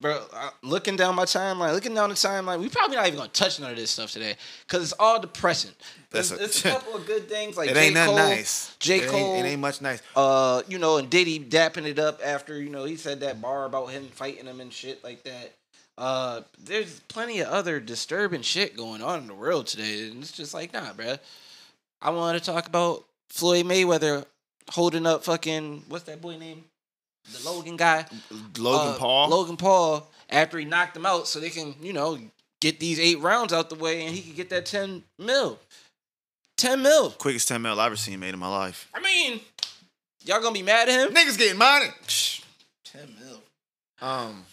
bro, 0.00 0.24
I, 0.32 0.50
looking 0.62 0.96
down 0.96 1.14
my 1.14 1.24
timeline, 1.24 1.72
looking 1.74 1.94
down 1.94 2.08
the 2.08 2.14
timeline, 2.14 2.58
we 2.60 2.68
probably 2.68 2.96
not 2.96 3.06
even 3.06 3.18
gonna 3.18 3.28
touch 3.30 3.60
none 3.60 3.70
of 3.70 3.76
this 3.76 3.90
stuff 3.90 4.10
today 4.12 4.34
because 4.66 4.82
it's 4.82 4.92
all 4.98 5.20
depressing. 5.20 5.72
That's 6.10 6.30
There's, 6.30 6.32
a- 6.32 6.36
there's 6.36 6.64
a 6.64 6.70
couple 6.80 6.94
of 6.96 7.06
good 7.06 7.28
things 7.28 7.56
like 7.56 7.70
it 7.70 7.74
J. 7.74 7.84
ain't 7.86 7.94
nothing 7.94 8.16
Cole, 8.16 8.28
nice. 8.28 8.74
J. 8.78 8.96
It 8.98 9.02
ain't- 9.02 9.10
Cole, 9.10 9.34
It 9.34 9.42
ain't, 9.44 9.60
much 9.60 9.80
nice. 9.82 10.02
uh, 10.16 10.62
you 10.68 10.78
know, 10.78 10.96
and 10.96 11.08
Diddy 11.10 11.38
dapping 11.38 11.86
it 11.86 11.98
up 11.98 12.20
after, 12.24 12.60
you 12.60 12.70
know, 12.70 12.84
he 12.84 12.96
said 12.96 13.20
that 13.20 13.40
bar 13.42 13.64
about 13.66 13.86
him 13.90 14.08
fighting 14.08 14.46
him 14.46 14.60
and 14.60 14.72
shit 14.72 15.04
like 15.04 15.22
that. 15.24 15.52
Uh, 16.02 16.40
there's 16.58 16.98
plenty 17.06 17.38
of 17.38 17.46
other 17.46 17.78
disturbing 17.78 18.42
shit 18.42 18.76
going 18.76 19.00
on 19.00 19.20
in 19.20 19.28
the 19.28 19.34
world 19.34 19.68
today, 19.68 20.08
and 20.08 20.20
it's 20.20 20.32
just 20.32 20.52
like, 20.52 20.72
nah, 20.72 20.92
bruh. 20.92 21.16
I 22.00 22.10
want 22.10 22.36
to 22.36 22.44
talk 22.44 22.66
about 22.66 23.04
Floyd 23.30 23.66
Mayweather 23.66 24.24
holding 24.68 25.06
up 25.06 25.22
fucking 25.22 25.84
what's 25.88 26.02
that 26.06 26.20
boy 26.20 26.38
name? 26.38 26.64
The 27.32 27.48
Logan 27.48 27.76
guy, 27.76 28.04
Logan 28.58 28.94
Uh, 28.94 28.98
Paul. 28.98 29.28
Logan 29.28 29.56
Paul, 29.56 30.10
after 30.28 30.58
he 30.58 30.64
knocked 30.64 30.96
him 30.96 31.06
out, 31.06 31.28
so 31.28 31.38
they 31.38 31.50
can, 31.50 31.76
you 31.80 31.92
know, 31.92 32.18
get 32.60 32.80
these 32.80 32.98
eight 32.98 33.20
rounds 33.20 33.52
out 33.52 33.70
the 33.70 33.76
way, 33.76 34.04
and 34.04 34.12
he 34.12 34.22
can 34.22 34.34
get 34.34 34.50
that 34.50 34.66
ten 34.66 35.04
mil. 35.20 35.60
Ten 36.56 36.82
mil. 36.82 37.10
Quickest 37.12 37.46
10 37.46 37.62
mil 37.62 37.78
I've 37.78 37.86
ever 37.86 37.96
seen 37.96 38.18
made 38.18 38.34
in 38.34 38.40
my 38.40 38.48
life. 38.48 38.88
I 38.92 38.98
mean, 39.00 39.38
y'all 40.24 40.40
gonna 40.42 40.52
be 40.52 40.62
mad 40.64 40.88
at 40.88 41.06
him? 41.08 41.14
Niggas 41.14 41.38
getting 41.38 41.58
money. 41.58 41.86
Ten 42.84 43.14
mil. 43.20 43.40
Um, 44.00 44.44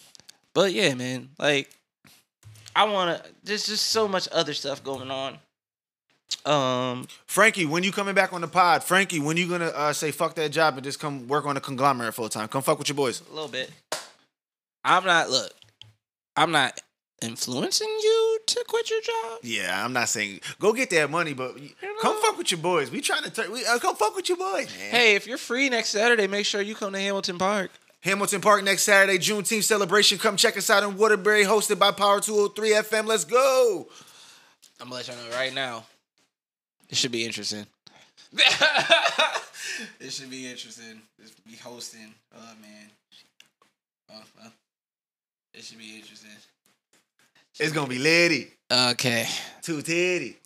But 0.54 0.72
yeah, 0.72 0.94
man, 0.94 1.30
like 1.38 1.70
I 2.74 2.84
wanna 2.84 3.22
there's 3.44 3.66
just 3.66 3.88
so 3.88 4.08
much 4.08 4.28
other 4.32 4.54
stuff 4.54 4.82
going 4.82 5.10
on. 5.10 5.38
Um 6.44 7.06
Frankie, 7.26 7.66
when 7.66 7.82
you 7.82 7.92
coming 7.92 8.14
back 8.14 8.32
on 8.32 8.40
the 8.40 8.48
pod? 8.48 8.84
Frankie, 8.84 9.20
when 9.20 9.36
you 9.36 9.48
gonna 9.48 9.66
uh, 9.66 9.92
say 9.92 10.10
fuck 10.10 10.34
that 10.36 10.50
job 10.50 10.74
and 10.74 10.84
just 10.84 11.00
come 11.00 11.28
work 11.28 11.44
on 11.46 11.54
the 11.54 11.60
conglomerate 11.60 12.14
full 12.14 12.28
time? 12.28 12.48
Come 12.48 12.62
fuck 12.62 12.78
with 12.78 12.88
your 12.88 12.96
boys. 12.96 13.22
a 13.30 13.34
little 13.34 13.48
bit. 13.48 13.70
I'm 14.84 15.04
not 15.04 15.30
look, 15.30 15.52
I'm 16.36 16.50
not 16.50 16.80
influencing 17.22 17.88
you 17.88 18.38
to 18.46 18.64
quit 18.66 18.88
your 18.88 19.00
job. 19.02 19.40
Yeah, 19.42 19.84
I'm 19.84 19.92
not 19.92 20.08
saying 20.08 20.40
go 20.58 20.72
get 20.72 20.90
that 20.90 21.10
money, 21.10 21.34
but 21.34 21.54
come 22.00 22.14
know. 22.14 22.20
fuck 22.20 22.38
with 22.38 22.50
your 22.50 22.60
boys. 22.60 22.90
We 22.90 23.00
trying 23.00 23.24
to 23.24 23.30
turn. 23.30 23.52
We, 23.52 23.64
uh, 23.66 23.78
come 23.78 23.96
fuck 23.96 24.16
with 24.16 24.28
your 24.28 24.38
boys, 24.38 24.68
man. 24.78 24.90
Hey, 24.90 25.14
if 25.16 25.26
you're 25.26 25.38
free 25.38 25.68
next 25.68 25.90
Saturday, 25.90 26.26
make 26.26 26.46
sure 26.46 26.62
you 26.62 26.74
come 26.74 26.92
to 26.92 26.98
Hamilton 27.00 27.38
Park. 27.38 27.70
Hamilton 28.02 28.40
Park 28.40 28.64
next 28.64 28.82
Saturday, 28.82 29.18
Juneteenth 29.18 29.64
celebration. 29.64 30.16
Come 30.18 30.36
check 30.36 30.56
us 30.56 30.70
out 30.70 30.82
in 30.82 30.96
Waterbury, 30.96 31.44
hosted 31.44 31.78
by 31.78 31.90
Power 31.90 32.20
203 32.20 32.70
FM. 32.70 33.06
Let's 33.06 33.24
go. 33.24 33.88
I'm 34.80 34.86
gonna 34.86 34.96
let 34.96 35.08
y'all 35.08 35.16
know 35.16 35.36
right 35.36 35.52
now. 35.52 35.84
It 36.88 36.96
should 36.96 37.12
be 37.12 37.26
interesting. 37.26 37.66
it 38.32 40.10
should 40.10 40.30
be 40.30 40.50
interesting. 40.50 41.02
This 41.18 41.32
be 41.46 41.56
hosting. 41.56 42.14
Oh 42.34 42.52
man. 42.62 42.90
Oh, 44.12 44.22
well. 44.40 44.52
It 45.52 45.62
should 45.62 45.78
be 45.78 45.96
interesting. 45.96 46.30
It's 47.58 47.72
gonna 47.72 47.88
be 47.88 47.98
lady. 47.98 48.48
Okay. 48.72 49.26
Too 49.60 49.82
titty. 49.82 50.38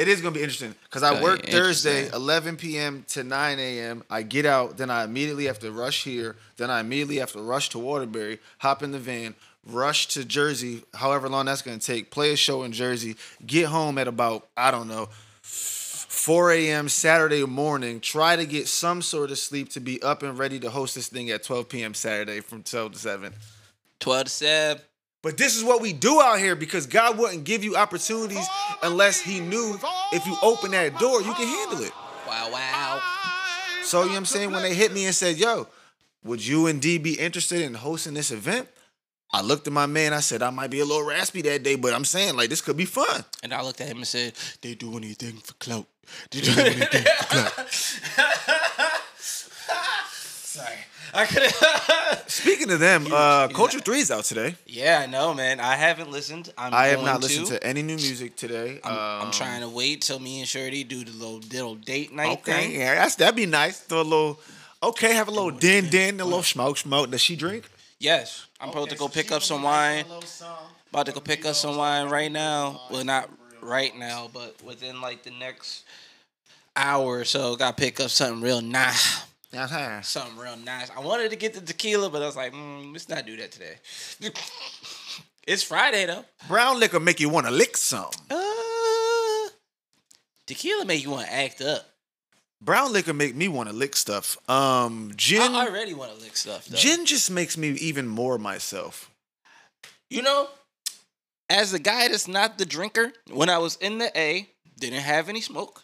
It 0.00 0.08
is 0.08 0.22
gonna 0.22 0.34
be 0.34 0.40
interesting 0.40 0.74
because 0.84 1.02
I 1.02 1.18
Oh, 1.18 1.22
work 1.22 1.46
yeah, 1.46 1.50
Thursday, 1.50 2.08
11 2.08 2.56
p.m. 2.56 3.04
to 3.08 3.22
9 3.22 3.58
a.m. 3.58 4.02
I 4.08 4.22
get 4.22 4.46
out, 4.46 4.78
then 4.78 4.88
I 4.88 5.04
immediately 5.04 5.44
have 5.44 5.58
to 5.58 5.70
rush 5.70 6.04
here. 6.04 6.36
Then 6.56 6.70
I 6.70 6.80
immediately 6.80 7.16
have 7.16 7.32
to 7.32 7.42
rush 7.42 7.68
to 7.70 7.78
Waterbury, 7.78 8.38
hop 8.60 8.82
in 8.82 8.92
the 8.92 8.98
van, 8.98 9.34
rush 9.66 10.06
to 10.08 10.24
Jersey, 10.24 10.84
however 10.94 11.28
long 11.28 11.44
that's 11.44 11.60
gonna 11.60 11.76
take. 11.76 12.10
Play 12.10 12.32
a 12.32 12.36
show 12.36 12.62
in 12.62 12.72
Jersey, 12.72 13.16
get 13.44 13.66
home 13.66 13.98
at 13.98 14.08
about 14.08 14.48
I 14.56 14.70
don't 14.70 14.88
know 14.88 15.10
4 15.42 16.52
a.m. 16.52 16.88
Saturday 16.88 17.44
morning. 17.44 18.00
Try 18.00 18.36
to 18.36 18.46
get 18.46 18.68
some 18.68 19.02
sort 19.02 19.30
of 19.30 19.36
sleep 19.36 19.68
to 19.70 19.80
be 19.80 20.02
up 20.02 20.22
and 20.22 20.38
ready 20.38 20.58
to 20.60 20.70
host 20.70 20.94
this 20.94 21.08
thing 21.08 21.28
at 21.28 21.42
12 21.42 21.68
p.m. 21.68 21.92
Saturday 21.92 22.40
from 22.40 22.62
12 22.62 22.92
to 22.92 22.98
7. 22.98 23.34
12 24.00 24.24
to 24.24 24.30
7. 24.30 24.82
But 25.22 25.36
this 25.36 25.56
is 25.56 25.64
what 25.64 25.82
we 25.82 25.92
do 25.92 26.20
out 26.20 26.38
here 26.38 26.56
because 26.56 26.86
God 26.86 27.18
wouldn't 27.18 27.44
give 27.44 27.62
you 27.62 27.76
opportunities 27.76 28.46
unless 28.82 29.20
He 29.20 29.40
knew 29.40 29.78
if 30.12 30.26
you 30.26 30.36
open 30.42 30.70
that 30.70 30.98
door, 30.98 31.20
you 31.20 31.34
can 31.34 31.46
handle 31.46 31.84
it. 31.84 31.92
Wow, 32.26 32.48
wow. 32.52 33.02
So, 33.82 34.00
you 34.00 34.06
know 34.06 34.12
what 34.12 34.18
I'm 34.18 34.24
saying? 34.24 34.50
When 34.50 34.62
they 34.62 34.74
hit 34.74 34.92
me 34.92 35.06
and 35.06 35.14
said, 35.14 35.36
Yo, 35.36 35.66
would 36.24 36.46
you 36.46 36.66
and 36.66 36.80
D 36.80 36.98
be 36.98 37.14
interested 37.14 37.62
in 37.62 37.74
hosting 37.74 38.14
this 38.14 38.30
event? 38.30 38.68
I 39.32 39.42
looked 39.42 39.66
at 39.66 39.72
my 39.72 39.86
man, 39.86 40.12
I 40.12 40.20
said, 40.20 40.42
I 40.42 40.50
might 40.50 40.70
be 40.70 40.80
a 40.80 40.84
little 40.84 41.06
raspy 41.06 41.40
that 41.42 41.62
day, 41.62 41.76
but 41.76 41.94
I'm 41.94 42.04
saying, 42.04 42.36
like, 42.36 42.50
this 42.50 42.60
could 42.60 42.76
be 42.76 42.84
fun. 42.84 43.24
And 43.44 43.54
I 43.54 43.62
looked 43.62 43.80
at 43.80 43.86
him 43.86 43.98
and 43.98 44.06
said, 44.06 44.32
they 44.60 44.74
do 44.74 44.96
anything 44.96 45.36
for 45.36 45.54
clout. 45.54 45.86
They 46.32 46.40
do 46.40 46.50
anything 46.60 47.04
for 47.04 47.24
clout. 47.26 47.70
Sorry. 49.20 50.78
I 51.12 51.26
could 51.26 51.42
Speaking 52.30 52.70
of 52.70 52.78
them, 52.80 53.06
uh, 53.12 53.48
Culture 53.48 53.80
III 53.86 53.98
is 53.98 54.10
out 54.10 54.24
today. 54.24 54.54
Yeah, 54.66 55.00
I 55.02 55.06
know, 55.06 55.34
man. 55.34 55.58
I 55.60 55.74
haven't 55.76 56.10
listened. 56.10 56.52
I'm 56.56 56.72
I 56.72 56.86
have 56.86 56.96
going 56.96 57.06
not 57.06 57.20
listened 57.20 57.46
to 57.48 57.62
any 57.66 57.82
new 57.82 57.96
music 57.96 58.36
today. 58.36 58.80
I'm, 58.84 58.92
I'm 58.92 59.26
Um, 59.26 59.30
trying 59.32 59.62
to 59.62 59.68
wait 59.68 60.02
till 60.02 60.18
me 60.20 60.40
and 60.40 60.48
Shorty 60.48 60.84
do 60.84 61.04
the 61.04 61.10
little 61.12 61.38
little 61.40 61.74
date 61.74 62.12
night 62.12 62.38
Okay, 62.38 62.68
thing. 62.68 62.72
yeah, 62.80 62.94
that's 62.94 63.16
that'd 63.16 63.34
be 63.34 63.46
nice. 63.46 63.80
Do 63.86 63.96
a 63.96 64.02
little, 64.02 64.38
okay, 64.82 65.14
have 65.14 65.28
a 65.28 65.32
little 65.32 65.50
din 65.50 65.88
din, 65.90 66.20
a 66.20 66.24
little 66.24 66.42
smoke 66.42 66.76
smoke. 66.78 67.10
Does 67.10 67.20
she 67.20 67.34
drink? 67.36 67.68
Yes, 67.98 68.46
I'm 68.60 68.68
supposed 68.68 68.90
to 68.90 68.96
go 68.96 69.08
pick 69.08 69.32
up 69.32 69.42
some 69.42 69.62
wine. 69.62 70.04
About 70.90 71.06
to 71.06 71.12
go 71.12 71.20
pick 71.20 71.44
up 71.44 71.54
some 71.54 71.76
wine 71.76 72.08
right 72.08 72.30
now. 72.32 72.80
Well, 72.90 73.04
not 73.04 73.28
right 73.60 73.96
now, 73.96 74.30
but 74.32 74.56
within 74.64 75.00
like 75.00 75.22
the 75.22 75.30
next 75.32 75.84
hour 76.76 77.18
or 77.18 77.24
so, 77.24 77.56
got 77.56 77.76
to 77.76 77.80
pick 77.82 78.00
up 78.00 78.10
something 78.10 78.40
real 78.42 78.60
nice. 78.60 79.22
Uh-huh. 79.56 80.00
Something 80.02 80.38
real 80.38 80.56
nice. 80.56 80.90
I 80.90 81.00
wanted 81.00 81.30
to 81.30 81.36
get 81.36 81.54
the 81.54 81.60
tequila, 81.60 82.08
but 82.08 82.22
I 82.22 82.26
was 82.26 82.36
like, 82.36 82.52
mm, 82.52 82.92
let's 82.92 83.08
not 83.08 83.26
do 83.26 83.36
that 83.36 83.50
today. 83.50 83.74
it's 85.46 85.62
Friday 85.62 86.06
though. 86.06 86.24
Brown 86.46 86.78
liquor 86.78 87.00
make 87.00 87.18
you 87.18 87.28
want 87.28 87.46
to 87.46 87.52
lick 87.52 87.76
some. 87.76 88.10
Uh, 88.30 89.48
tequila 90.46 90.84
make 90.84 91.02
you 91.02 91.10
want 91.10 91.26
to 91.26 91.32
act 91.32 91.60
up. 91.60 91.86
Brown 92.62 92.92
liquor 92.92 93.14
make 93.14 93.34
me 93.34 93.48
want 93.48 93.68
to 93.70 93.74
lick 93.74 93.96
stuff. 93.96 94.36
Um, 94.48 95.12
gin, 95.16 95.54
I 95.54 95.66
already 95.66 95.94
want 95.94 96.14
to 96.14 96.22
lick 96.22 96.36
stuff. 96.36 96.66
Though. 96.66 96.76
gin 96.76 97.06
just 97.06 97.30
makes 97.30 97.56
me 97.56 97.70
even 97.70 98.06
more 98.06 98.38
myself. 98.38 99.10
You 100.10 100.22
know, 100.22 100.48
as 101.48 101.72
a 101.72 101.78
guy 101.78 102.08
that's 102.08 102.28
not 102.28 102.58
the 102.58 102.66
drinker, 102.66 103.12
when 103.32 103.48
I 103.48 103.58
was 103.58 103.76
in 103.76 103.98
the 103.98 104.16
A, 104.18 104.48
didn't 104.78 105.00
have 105.00 105.28
any 105.28 105.40
smoke. 105.40 105.82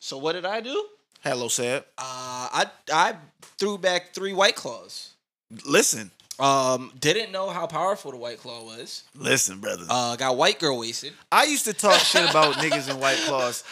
So 0.00 0.16
what 0.16 0.32
did 0.32 0.46
I 0.46 0.60
do? 0.60 0.86
Hello, 1.22 1.48
sad. 1.48 1.84
Uh, 1.96 2.48
I 2.52 2.66
I 2.92 3.14
threw 3.58 3.78
back 3.78 4.14
three 4.14 4.32
White 4.32 4.54
Claws. 4.56 5.10
Listen, 5.64 6.10
Um, 6.38 6.92
didn't 6.98 7.32
know 7.32 7.50
how 7.50 7.66
powerful 7.66 8.10
the 8.12 8.16
White 8.16 8.38
Claw 8.40 8.62
was. 8.64 9.02
listen, 9.14 9.58
brother. 9.60 9.84
Uh, 9.88 10.14
got 10.16 10.36
white 10.36 10.58
girl 10.60 10.78
wasted. 10.78 11.12
I 11.32 11.44
used 11.44 11.64
to 11.64 11.72
talk 11.72 11.98
shit 12.00 12.28
about 12.30 12.54
niggas 12.56 12.88
in 12.88 13.00
white 13.00 13.18
claws 13.26 13.64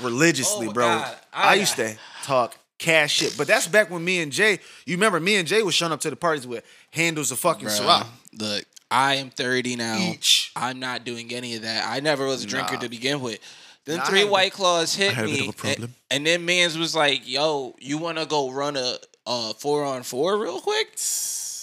religiously, 0.00 0.66
Oh 0.68 0.72
bro. 0.72 0.86
God, 0.88 1.16
I, 1.32 1.50
I- 1.50 1.54
used 1.54 1.76
to 1.76 1.96
talk 2.24 2.56
cash 2.78 3.12
shit, 3.14 3.34
but 3.38 3.46
that's 3.46 3.68
back 3.68 3.90
when 3.90 4.02
me 4.04 4.20
and 4.20 4.32
Jay. 4.32 4.58
You 4.86 4.96
remember 4.96 5.20
me 5.20 5.36
and 5.36 5.46
Jay 5.46 5.62
was 5.62 5.74
showing 5.74 5.92
up 5.92 6.00
to 6.00 6.10
the 6.10 6.16
parties 6.16 6.46
with 6.46 6.64
handles 6.90 7.30
of 7.30 7.38
fucking 7.38 7.68
Ciroc. 7.68 8.06
Look, 8.38 8.64
I 8.90 9.16
am 9.16 9.30
30 9.30 9.76
now. 9.76 9.98
Each. 9.98 10.50
I'm 10.56 10.80
not 10.80 11.04
doing 11.04 11.32
any 11.32 11.54
of 11.56 11.62
that. 11.62 11.86
I 11.88 12.00
never 12.00 12.26
was 12.26 12.42
a 12.42 12.46
drinker 12.46 12.74
Nah. 12.74 12.80
to 12.80 12.88
begin 12.88 13.20
with. 13.20 13.38
Then 13.90 14.00
I 14.00 14.04
three 14.04 14.24
white 14.24 14.52
claws 14.52 14.94
hit 14.94 15.10
I 15.10 15.14
had 15.14 15.24
a 15.24 15.28
bit 15.28 15.40
me, 15.40 15.48
of 15.48 15.54
a 15.54 15.56
problem. 15.56 15.82
And, 15.82 15.94
and 16.10 16.26
then 16.26 16.44
man's 16.44 16.78
was 16.78 16.94
like, 16.94 17.28
"Yo, 17.28 17.74
you 17.78 17.98
want 17.98 18.18
to 18.18 18.26
go 18.26 18.50
run 18.50 18.76
a, 18.76 18.96
a 19.26 19.54
four 19.54 19.84
on 19.84 20.02
four 20.02 20.38
real 20.38 20.60
quick?" 20.60 20.96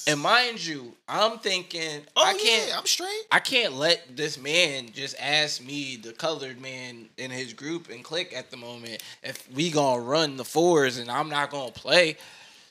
And 0.07 0.21
mind 0.21 0.65
you, 0.65 0.93
I'm 1.09 1.37
thinking 1.39 2.01
Oh, 2.15 2.23
I 2.23 2.33
can't. 2.33 2.69
Yeah, 2.69 2.77
I'm 2.77 2.85
straight. 2.85 3.23
I 3.29 3.39
can't 3.39 3.73
let 3.73 4.15
this 4.15 4.37
man 4.37 4.89
just 4.93 5.17
ask 5.19 5.61
me, 5.61 5.97
the 5.97 6.13
colored 6.13 6.61
man 6.61 7.09
in 7.17 7.29
his 7.29 7.51
group 7.51 7.89
and 7.89 8.05
click 8.05 8.33
at 8.33 8.49
the 8.49 8.55
moment, 8.55 9.03
if 9.21 9.51
we 9.51 9.69
gonna 9.69 10.01
run 10.01 10.37
the 10.37 10.45
fours 10.45 10.97
and 10.97 11.11
I'm 11.11 11.27
not 11.27 11.49
gonna 11.49 11.71
play. 11.71 12.15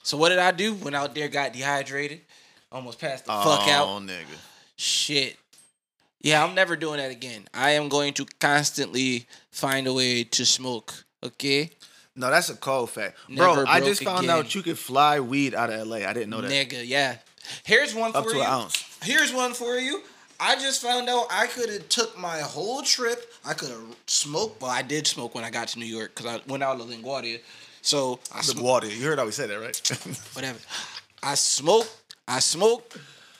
So 0.02 0.16
what 0.16 0.30
did 0.30 0.38
I 0.38 0.50
do? 0.50 0.72
Went 0.74 0.96
out 0.96 1.14
there, 1.14 1.28
got 1.28 1.52
dehydrated, 1.52 2.22
almost 2.72 2.98
passed 2.98 3.26
the 3.26 3.32
fuck 3.32 3.68
out. 3.68 3.86
Oh, 3.86 4.00
nigga. 4.00 4.38
Shit. 4.76 5.36
Yeah, 6.20 6.42
I'm 6.44 6.54
never 6.54 6.76
doing 6.76 6.98
that 6.98 7.10
again. 7.10 7.46
I 7.54 7.70
am 7.72 7.88
going 7.88 8.12
to 8.14 8.26
constantly 8.40 9.26
find 9.50 9.86
a 9.86 9.92
way 9.92 10.24
to 10.24 10.44
smoke. 10.46 11.04
Okay, 11.22 11.70
No, 12.14 12.30
that's 12.30 12.50
a 12.50 12.56
cold 12.56 12.90
fact, 12.90 13.16
bro. 13.34 13.64
I 13.66 13.80
just 13.80 14.02
found 14.04 14.24
again. 14.24 14.30
out 14.38 14.54
you 14.54 14.62
could 14.62 14.78
fly 14.78 15.18
weed 15.20 15.54
out 15.54 15.70
of 15.70 15.86
LA. 15.86 15.96
I 15.98 16.12
didn't 16.12 16.30
know 16.30 16.40
that. 16.40 16.50
nigga. 16.50 16.82
Yeah. 16.86 17.16
Here's 17.64 17.94
one 17.94 18.14
Up 18.14 18.24
for 18.24 18.30
to 18.30 18.36
you. 18.36 18.42
an 18.42 18.48
ounce. 18.48 18.98
Here's 19.02 19.32
one 19.32 19.54
for 19.54 19.76
you. 19.76 20.02
I 20.38 20.56
just 20.56 20.82
found 20.82 21.08
out 21.08 21.26
I 21.30 21.46
could 21.46 21.70
have 21.70 21.88
took 21.88 22.18
my 22.18 22.40
whole 22.40 22.82
trip. 22.82 23.32
I 23.44 23.54
could 23.54 23.70
have 23.70 23.80
smoked. 24.06 24.60
Well, 24.60 24.70
I 24.70 24.82
did 24.82 25.06
smoke 25.06 25.34
when 25.34 25.44
I 25.44 25.50
got 25.50 25.68
to 25.68 25.78
New 25.78 25.86
York 25.86 26.14
because 26.14 26.26
I 26.26 26.40
went 26.46 26.62
out 26.62 26.78
to 26.78 26.84
LaGuardia. 26.84 27.40
So 27.82 28.18
I 28.34 28.42
smoked. 28.42 28.64
water. 28.64 28.86
You 28.88 29.02
heard 29.04 29.18
how 29.18 29.24
we 29.24 29.30
said 29.32 29.48
that, 29.50 29.60
right? 29.60 29.76
Whatever. 30.34 30.58
I 31.22 31.34
smoked. 31.34 31.90
I 32.28 32.40
smoked 32.40 32.96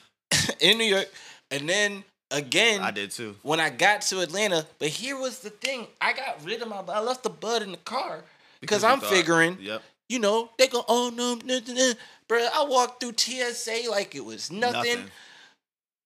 in 0.59 0.77
New 0.77 0.85
York, 0.85 1.07
and 1.51 1.67
then 1.69 2.03
again. 2.31 2.81
I 2.81 2.91
did 2.91 3.11
too. 3.11 3.35
when 3.41 3.59
I 3.59 3.69
got 3.69 4.01
to 4.03 4.19
Atlanta. 4.21 4.65
But 4.79 4.89
here 4.89 5.17
was 5.19 5.39
the 5.39 5.49
thing: 5.49 5.87
I 6.01 6.13
got 6.13 6.43
rid 6.43 6.61
of 6.61 6.67
my. 6.69 6.81
I 6.87 6.99
left 7.01 7.23
the 7.23 7.29
bud 7.29 7.61
in 7.61 7.71
the 7.71 7.77
car 7.77 8.23
because 8.61 8.83
I'm 8.83 8.99
thought- 8.99 9.09
figuring, 9.09 9.57
Yep. 9.61 9.81
you 10.09 10.19
know, 10.19 10.49
they 10.57 10.67
go, 10.67 10.83
oh 10.87 11.11
no, 11.15 11.35
nah, 11.35 11.59
nah, 11.67 11.73
nah. 11.87 11.93
bro. 12.27 12.39
I 12.53 12.63
walked 12.65 13.01
through 13.01 13.13
TSA 13.17 13.89
like 13.89 14.15
it 14.15 14.23
was 14.25 14.51
nothing, 14.51 14.73
Nothing. 14.83 15.11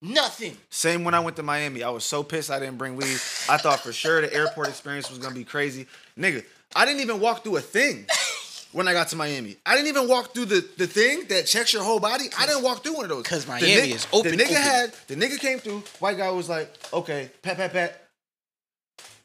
nothing. 0.02 0.58
Same 0.70 1.04
when 1.04 1.14
I 1.14 1.20
went 1.20 1.36
to 1.38 1.44
Miami. 1.44 1.84
I 1.84 1.90
was 1.90 2.04
so 2.06 2.24
pissed 2.24 2.52
I 2.52 2.60
didn't 2.60 2.78
bring 2.78 2.96
weed. 2.96 3.20
I 3.50 3.58
thought 3.58 3.80
for 3.80 3.94
sure 3.94 4.22
the 4.22 4.34
airport 4.34 4.68
experience 4.70 5.10
was 5.10 5.20
gonna 5.20 5.36
be 5.36 5.44
crazy. 5.44 5.88
Nigga, 6.18 6.44
I 6.76 6.86
didn't 6.86 7.02
even 7.02 7.20
walk 7.20 7.44
through 7.44 7.58
a 7.58 7.62
thing 7.62 8.06
when 8.72 8.88
I 8.88 8.94
got 8.94 9.10
to 9.10 9.16
Miami. 9.16 9.58
I 9.66 9.76
didn't 9.76 9.88
even 9.90 10.08
walk 10.08 10.34
through 10.34 10.46
the, 10.46 10.68
the 10.78 10.88
thing 10.88 11.26
that 11.30 11.46
checks 11.46 11.74
your 11.74 11.84
whole 11.84 12.00
body. 12.00 12.26
I 12.38 12.46
didn't 12.46 12.64
walk 12.64 12.84
through 12.84 12.96
one 12.96 13.04
of 13.06 13.10
those. 13.10 13.24
'Cause 13.24 13.46
The 13.46 13.52
Miami 13.52 13.68
nigga- 13.72 13.96
is 13.96 14.08
open, 14.14 14.32
The 14.38 14.44
nigga 14.44 14.50
open. 14.52 14.56
had 14.62 14.94
the 15.08 15.16
nigga 15.16 15.40
came 15.40 15.60
through. 15.60 15.84
White 16.00 16.18
guy 16.18 16.30
was 16.32 16.48
like, 16.50 16.74
okay, 16.94 17.30
pat 17.42 17.58
pat 17.58 17.74
pat. 17.74 18.08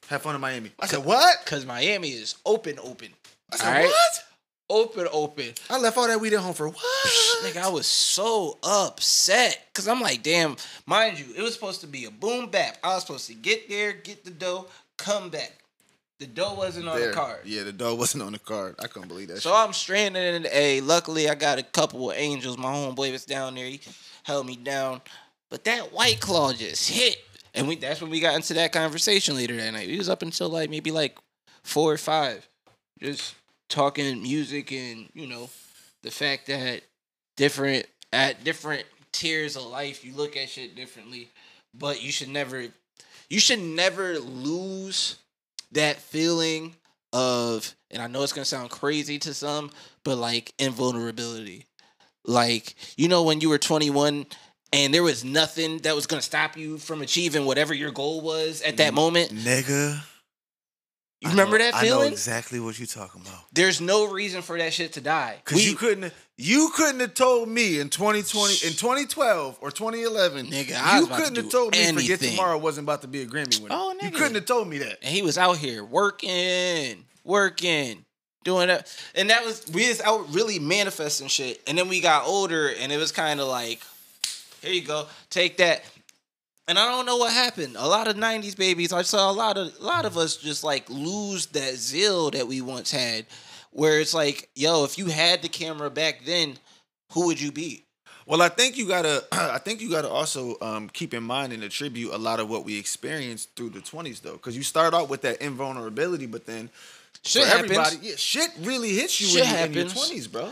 Have 0.09 0.23
fun 0.23 0.35
in 0.37 0.41
Miami. 0.41 0.71
I 0.79 0.87
said 0.87 1.05
what? 1.05 1.45
Cause 1.47 1.65
Miami 1.67 2.11
is 2.11 2.37
open, 2.45 2.79
open. 2.83 3.09
I 3.53 3.57
said 3.57 3.73
right? 3.73 3.87
what? 3.87 4.23
Open, 4.69 5.07
open. 5.13 5.53
I 5.71 5.79
left 5.79 5.97
all 5.97 6.09
that 6.09 6.21
weed 6.21 6.33
at 6.33 6.41
home 6.41 6.55
for 6.55 6.69
what? 6.69 6.79
Nigga, 7.45 7.59
I 7.63 7.69
was 7.69 7.87
so 7.87 8.59
upset 8.65 9.65
because 9.73 9.87
I'm 9.87 10.01
like, 10.01 10.23
damn. 10.25 10.57
Mind 10.87 11.19
you, 11.21 11.27
it 11.37 11.43
was 11.43 11.55
supposed 11.55 11.81
to 11.83 11.87
be 11.87 12.05
a 12.07 12.11
boom 12.11 12.51
bap. 12.51 12.77
I 12.83 12.95
was 12.95 13.03
supposed 13.03 13.27
to 13.29 13.35
get 13.35 13.69
there, 13.69 13.93
get 13.93 14.25
the 14.25 14.31
dough, 14.33 14.67
come 14.97 15.29
back. 15.31 15.53
The 16.19 16.27
dough 16.27 16.55
wasn't 16.55 16.89
on 16.89 16.99
There. 16.99 17.09
the 17.09 17.15
card. 17.15 17.41
Yeah, 17.45 17.65
the 17.65 17.73
dough 17.73 17.95
wasn't 17.95 18.23
on 18.23 18.33
the 18.33 18.39
card. 18.39 18.77
I 18.79 18.87
couldn't 18.87 19.09
believe 19.09 19.29
that. 19.29 19.43
So 19.43 19.51
shit. 19.51 19.59
I'm 19.59 19.73
stranded 19.75 20.35
in 20.35 20.43
the 20.45 20.57
A. 20.57 20.81
Luckily, 20.81 21.29
I 21.29 21.35
got 21.35 21.59
a 21.59 21.63
couple 21.63 22.11
of 22.11 22.17
angels. 22.17 22.57
My 22.57 22.73
homeboy 22.73 23.13
was 23.13 23.27
down 23.27 23.55
there. 23.55 23.67
He 23.67 23.81
held 24.23 24.47
me 24.47 24.57
down. 24.57 25.03
But 25.51 25.65
that 25.65 25.93
white 25.93 26.21
claw 26.21 26.53
just 26.53 26.89
hit. 26.91 27.19
And 27.55 27.69
we 27.69 27.77
that's 27.77 28.01
when 28.01 28.11
we 28.11 28.21
got 28.21 28.35
into 28.35 28.55
that 28.55 28.73
conversation 28.73 29.35
later 29.35 29.57
that 29.57 29.73
night. 29.73 29.89
We 29.89 29.99
was 29.99 30.09
up 30.09 30.23
until 30.23 30.49
like 30.49 30.71
maybe 30.71 30.91
like 30.91 31.19
four 31.65 31.93
or 31.93 31.99
five. 31.99 32.49
Just 33.01 33.35
talking 33.69 34.23
music 34.23 34.73
and, 34.73 35.09
you 35.13 35.27
know, 35.27 35.51
the 36.03 36.11
fact 36.11 36.47
that 36.47 36.83
different 37.37 37.87
at 38.13 38.43
different 38.43 38.85
tiers 39.13 39.57
of 39.57 39.65
life 39.65 40.05
you 40.05 40.15
look 40.15 40.37
at 40.37 40.49
shit 40.49 40.75
differently. 40.77 41.29
But 41.75 42.03
you 42.03 42.11
should 42.11 42.29
never 42.29 42.67
you 43.29 43.39
should 43.41 43.61
never 43.61 44.19
lose 44.19 45.17
that 45.73 46.01
feeling 46.01 46.75
of 47.13 47.75
and 47.91 48.03
I 48.03 48.07
know 48.09 48.23
it's 48.23 48.33
gonna 48.33 48.45
sound 48.45 48.71
crazy 48.71 49.19
to 49.21 49.35
some, 49.35 49.71
but 50.05 50.17
like 50.17 50.53
invulnerability. 50.59 51.67
Like, 52.25 52.75
you 52.97 53.09
know, 53.09 53.23
when 53.23 53.41
you 53.41 53.49
were 53.49 53.59
21 53.59 54.27
and 54.73 54.93
there 54.93 55.03
was 55.03 55.25
nothing 55.25 55.79
that 55.79 55.95
was 55.95 56.07
gonna 56.07 56.23
stop 56.23 56.57
you 56.57 56.79
from 56.79 57.03
achieving 57.03 57.47
whatever 57.47 57.73
your 57.73 57.93
goal 57.93 58.21
was 58.21 58.63
at 58.63 58.77
that 58.79 58.95
moment. 58.95 59.31
nigga. 59.31 60.03
You 61.27 61.31
I 61.41 61.43
remember 61.43 61.59
know- 61.59 61.65
that 61.71 61.81
feeling? 61.81 61.99
I 61.99 62.07
know 62.07 62.13
exactly 62.13 62.61
what 62.61 62.79
you're 62.79 62.87
talking 62.87 63.21
about. 63.23 63.41
There's 63.53 63.81
no 63.81 64.07
reason 64.11 64.43
for 64.43 64.57
that 64.59 64.73
shit 64.73 64.93
to 64.95 65.01
die. 65.01 65.41
Cause 65.45 65.65
you 65.65 65.75
couldn't 65.75 66.13
you 66.39 66.71
couldn't 66.75 67.01
have 67.01 67.15
told 67.15 67.49
me 67.49 67.81
in 67.81 67.89
2020 67.89 68.53
in 68.67 68.75
2012 68.75 69.59
or 69.61 69.71
2011 69.71 70.47
Nigga, 70.47 71.01
you 71.01 71.07
to 71.07 71.15
couldn't 71.15 71.35
do 71.35 71.43
have 71.43 71.51
told 71.51 71.73
me 71.75 71.93
Forget. 71.93 72.21
Tomorrow 72.21 72.59
wasn't 72.59 72.85
about 72.85 73.03
to 73.03 73.09
be 73.09 73.23
a 73.23 73.27
Grammy 73.27 73.61
winner. 73.61 73.75
Oh, 73.75 73.95
nigga. 73.99 74.05
you 74.05 74.11
couldn't 74.11 74.35
have 74.35 74.45
told 74.47 74.69
me 74.69 74.79
that. 74.79 74.99
and 75.03 75.15
he 75.15 75.23
was 75.23 75.39
out 75.39 75.57
here 75.57 75.83
working, 75.83 77.05
working, 77.25 78.05
doing 78.45 78.69
that. 78.69 78.95
And 79.15 79.31
that 79.31 79.45
was 79.45 79.67
we 79.73 79.89
was 79.89 80.01
out 80.01 80.33
really 80.35 80.59
manifesting 80.59 81.29
shit. 81.29 81.61
And 81.67 81.77
then 81.79 81.89
we 81.89 82.01
got 82.01 82.27
older, 82.27 82.69
and 82.69 82.93
it 82.93 82.99
was 82.99 83.13
kind 83.13 83.41
of 83.41 83.49
like, 83.49 83.81
here 84.63 84.73
you 84.73 84.83
go, 84.83 85.07
take 85.31 85.57
that. 85.59 85.83
And 86.69 86.79
I 86.79 86.91
don't 86.91 87.07
know 87.07 87.17
what 87.17 87.33
happened. 87.33 87.77
A 87.79 87.87
lot 87.87 88.09
of 88.09 88.17
'90s 88.17 88.57
babies, 88.57 88.93
I 88.93 89.03
saw 89.03 89.31
a 89.31 89.33
lot 89.33 89.57
of 89.57 89.73
a 89.81 89.85
lot 89.85 90.05
of 90.05 90.17
us 90.17 90.37
just 90.37 90.65
like 90.65 90.89
lose 90.91 91.47
that 91.47 91.75
zeal 91.77 92.31
that 92.33 92.47
we 92.49 92.61
once 92.61 92.91
had, 92.91 93.27
where 93.71 94.01
it's 94.01 94.15
like, 94.15 94.49
yo, 94.57 94.85
if 94.85 94.99
you 94.99 95.07
had 95.07 95.43
the 95.43 95.49
camera 95.49 95.91
back 95.91 96.25
then, 96.25 96.57
who 97.13 97.27
would 97.27 97.41
you 97.41 97.53
be? 97.53 97.85
Well, 98.27 98.43
I 98.43 98.49
think 98.49 98.77
you 98.77 98.89
gotta. 98.89 99.23
I 99.33 99.59
think 99.59 99.81
you 99.81 99.89
gotta 99.91 100.09
also 100.09 100.57
um, 100.61 100.89
keep 100.89 101.15
in 101.15 101.23
mind 101.23 101.53
and 101.53 101.63
attribute 101.63 102.13
a 102.13 102.19
lot 102.19 102.41
of 102.41 102.51
what 102.51 102.65
we 102.65 102.77
experienced 102.77 103.55
through 103.55 103.71
the 103.71 103.81
twenties, 103.81 104.19
though, 104.19 104.33
because 104.33 104.57
you 104.57 104.65
start 104.65 104.93
out 104.93 105.09
with 105.09 105.23
that 105.23 105.41
invulnerability, 105.41 106.27
but 106.27 106.47
then 106.47 106.69
Shit 107.23 107.47
happens. 107.47 107.99
yeah, 108.03 108.15
shit 108.17 108.51
really 108.63 108.91
hits 108.91 109.21
you 109.21 109.27
Shit 109.29 109.45
in, 109.47 109.51
your- 109.51 109.65
in 109.67 109.73
your 109.73 109.85
twenties, 109.89 110.27
bro. 110.27 110.51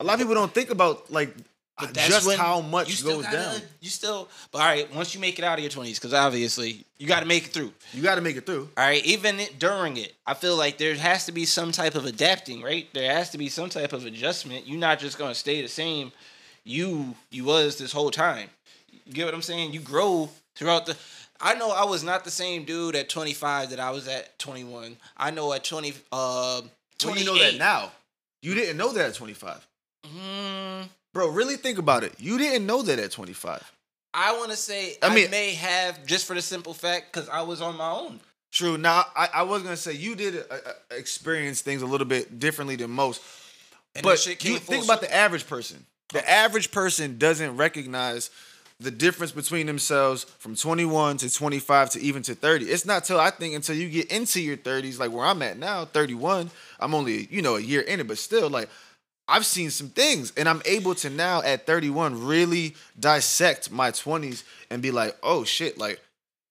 A 0.00 0.04
lot 0.04 0.14
of 0.14 0.20
people 0.20 0.34
don't 0.34 0.52
think 0.52 0.68
about 0.68 1.10
like 1.10 1.34
But 1.78 1.92
that's 1.92 2.08
just 2.08 2.26
when 2.26 2.38
how 2.38 2.56
you 2.62 2.68
much 2.68 2.90
still 2.94 3.16
goes 3.16 3.24
gotta- 3.24 3.36
down. 3.36 3.60
You 3.80 3.90
still, 3.90 4.28
but 4.50 4.60
all 4.60 4.66
right. 4.66 4.94
Once 4.94 5.14
you 5.14 5.20
make 5.20 5.38
it 5.38 5.44
out 5.44 5.58
of 5.58 5.62
your 5.62 5.70
twenties, 5.70 5.98
because 5.98 6.14
obviously 6.14 6.84
you 6.98 7.06
got 7.06 7.20
to 7.20 7.26
make 7.26 7.44
it 7.46 7.52
through. 7.52 7.72
You 7.92 8.02
got 8.02 8.14
to 8.14 8.22
make 8.22 8.36
it 8.36 8.46
through. 8.46 8.70
All 8.76 8.84
right, 8.84 9.04
even 9.04 9.38
it, 9.40 9.58
during 9.58 9.98
it, 9.98 10.14
I 10.26 10.32
feel 10.34 10.56
like 10.56 10.78
there 10.78 10.94
has 10.94 11.26
to 11.26 11.32
be 11.32 11.44
some 11.44 11.72
type 11.72 11.94
of 11.94 12.06
adapting, 12.06 12.62
right? 12.62 12.88
There 12.94 13.12
has 13.14 13.28
to 13.30 13.38
be 13.38 13.48
some 13.50 13.68
type 13.68 13.92
of 13.92 14.06
adjustment. 14.06 14.66
You're 14.66 14.78
not 14.80 14.98
just 14.98 15.18
gonna 15.18 15.34
stay 15.34 15.60
the 15.60 15.68
same. 15.68 16.12
you 16.64 17.14
you 17.30 17.44
was 17.44 17.76
this 17.76 17.92
whole 17.92 18.10
time. 18.10 18.48
You 19.04 19.12
get 19.12 19.26
what 19.26 19.34
I'm 19.34 19.42
saying? 19.42 19.72
You 19.74 19.80
grow 19.80 20.30
throughout 20.54 20.86
the. 20.86 20.96
I 21.38 21.54
know 21.56 21.70
I 21.70 21.84
was 21.84 22.02
not 22.02 22.24
the 22.24 22.30
same 22.30 22.64
dude 22.64 22.96
at 22.96 23.10
25 23.10 23.68
that 23.70 23.78
I 23.80 23.90
was 23.90 24.08
at 24.08 24.38
21. 24.38 24.96
I 25.18 25.30
know 25.30 25.52
at 25.52 25.62
20. 25.64 25.92
Uh, 26.10 26.62
Well, 27.04 27.18
you 27.18 27.26
know 27.26 27.38
that 27.38 27.58
now. 27.58 27.92
You 28.40 28.54
didn't 28.54 28.78
know 28.78 28.90
that 28.94 29.10
at 29.10 29.14
25. 29.14 29.66
Mm, 30.06 30.88
Bro, 31.16 31.28
really 31.28 31.56
think 31.56 31.78
about 31.78 32.04
it. 32.04 32.12
You 32.18 32.36
didn't 32.36 32.66
know 32.66 32.82
that 32.82 32.98
at 32.98 33.10
25. 33.10 33.72
I 34.12 34.36
want 34.36 34.50
to 34.50 34.56
say 34.56 34.98
I 35.02 35.06
I, 35.06 35.14
mean- 35.14 35.30
may 35.30 35.54
have 35.54 36.04
just 36.04 36.26
for 36.26 36.34
the 36.34 36.42
simple 36.42 36.74
fact 36.74 37.10
because 37.10 37.26
I 37.30 37.40
was 37.40 37.62
on 37.62 37.74
my 37.78 37.90
own. 37.90 38.20
True. 38.52 38.76
Now, 38.76 39.06
I, 39.16 39.28
I 39.36 39.42
was 39.42 39.62
gonna 39.62 39.78
say 39.78 39.94
you 39.94 40.14
did 40.14 40.36
uh, 40.36 40.40
uh, 40.50 40.72
experience 40.90 41.62
things 41.62 41.80
a 41.80 41.86
little 41.86 42.06
bit 42.06 42.38
differently 42.38 42.76
than 42.76 42.90
most, 42.90 43.22
And 43.94 44.02
but 44.04 44.18
shit 44.18 44.38
came 44.38 44.52
you 44.52 44.58
think 44.58 44.84
about 44.84 45.00
the 45.00 45.12
average 45.12 45.46
person. 45.46 45.86
The 46.12 46.28
average 46.30 46.70
person 46.70 47.16
doesn't 47.16 47.56
recognize 47.56 48.28
the 48.78 48.90
difference 48.90 49.32
between 49.32 49.66
themselves 49.66 50.24
from 50.38 50.54
21 50.54 51.16
to 51.18 51.32
25 51.32 51.90
to 51.90 52.00
even 52.00 52.22
to 52.24 52.34
30. 52.34 52.66
It's 52.66 52.84
not 52.84 53.04
till 53.04 53.18
I 53.18 53.30
think 53.30 53.54
until 53.54 53.74
you 53.74 53.88
get 53.88 54.12
into 54.12 54.42
your 54.42 54.58
30s, 54.58 54.98
like 54.98 55.12
where 55.12 55.24
I'm 55.24 55.40
at 55.40 55.58
now, 55.58 55.86
31. 55.86 56.50
I'm 56.78 56.94
only 56.94 57.26
you 57.30 57.40
know 57.40 57.56
a 57.56 57.60
year 57.60 57.80
in 57.80 58.00
it, 58.00 58.06
but 58.06 58.18
still, 58.18 58.50
like 58.50 58.68
I've 59.28 59.44
seen 59.46 59.70
some 59.70 59.88
things, 59.88 60.32
and 60.36 60.48
I'm 60.48 60.62
able 60.64 60.94
to 60.96 61.10
now 61.10 61.42
at 61.42 61.66
31 61.66 62.24
really 62.26 62.74
dissect 62.98 63.70
my 63.70 63.90
20s 63.90 64.44
and 64.70 64.80
be 64.82 64.90
like, 64.90 65.16
oh 65.22 65.44
shit, 65.44 65.78
like. 65.78 66.00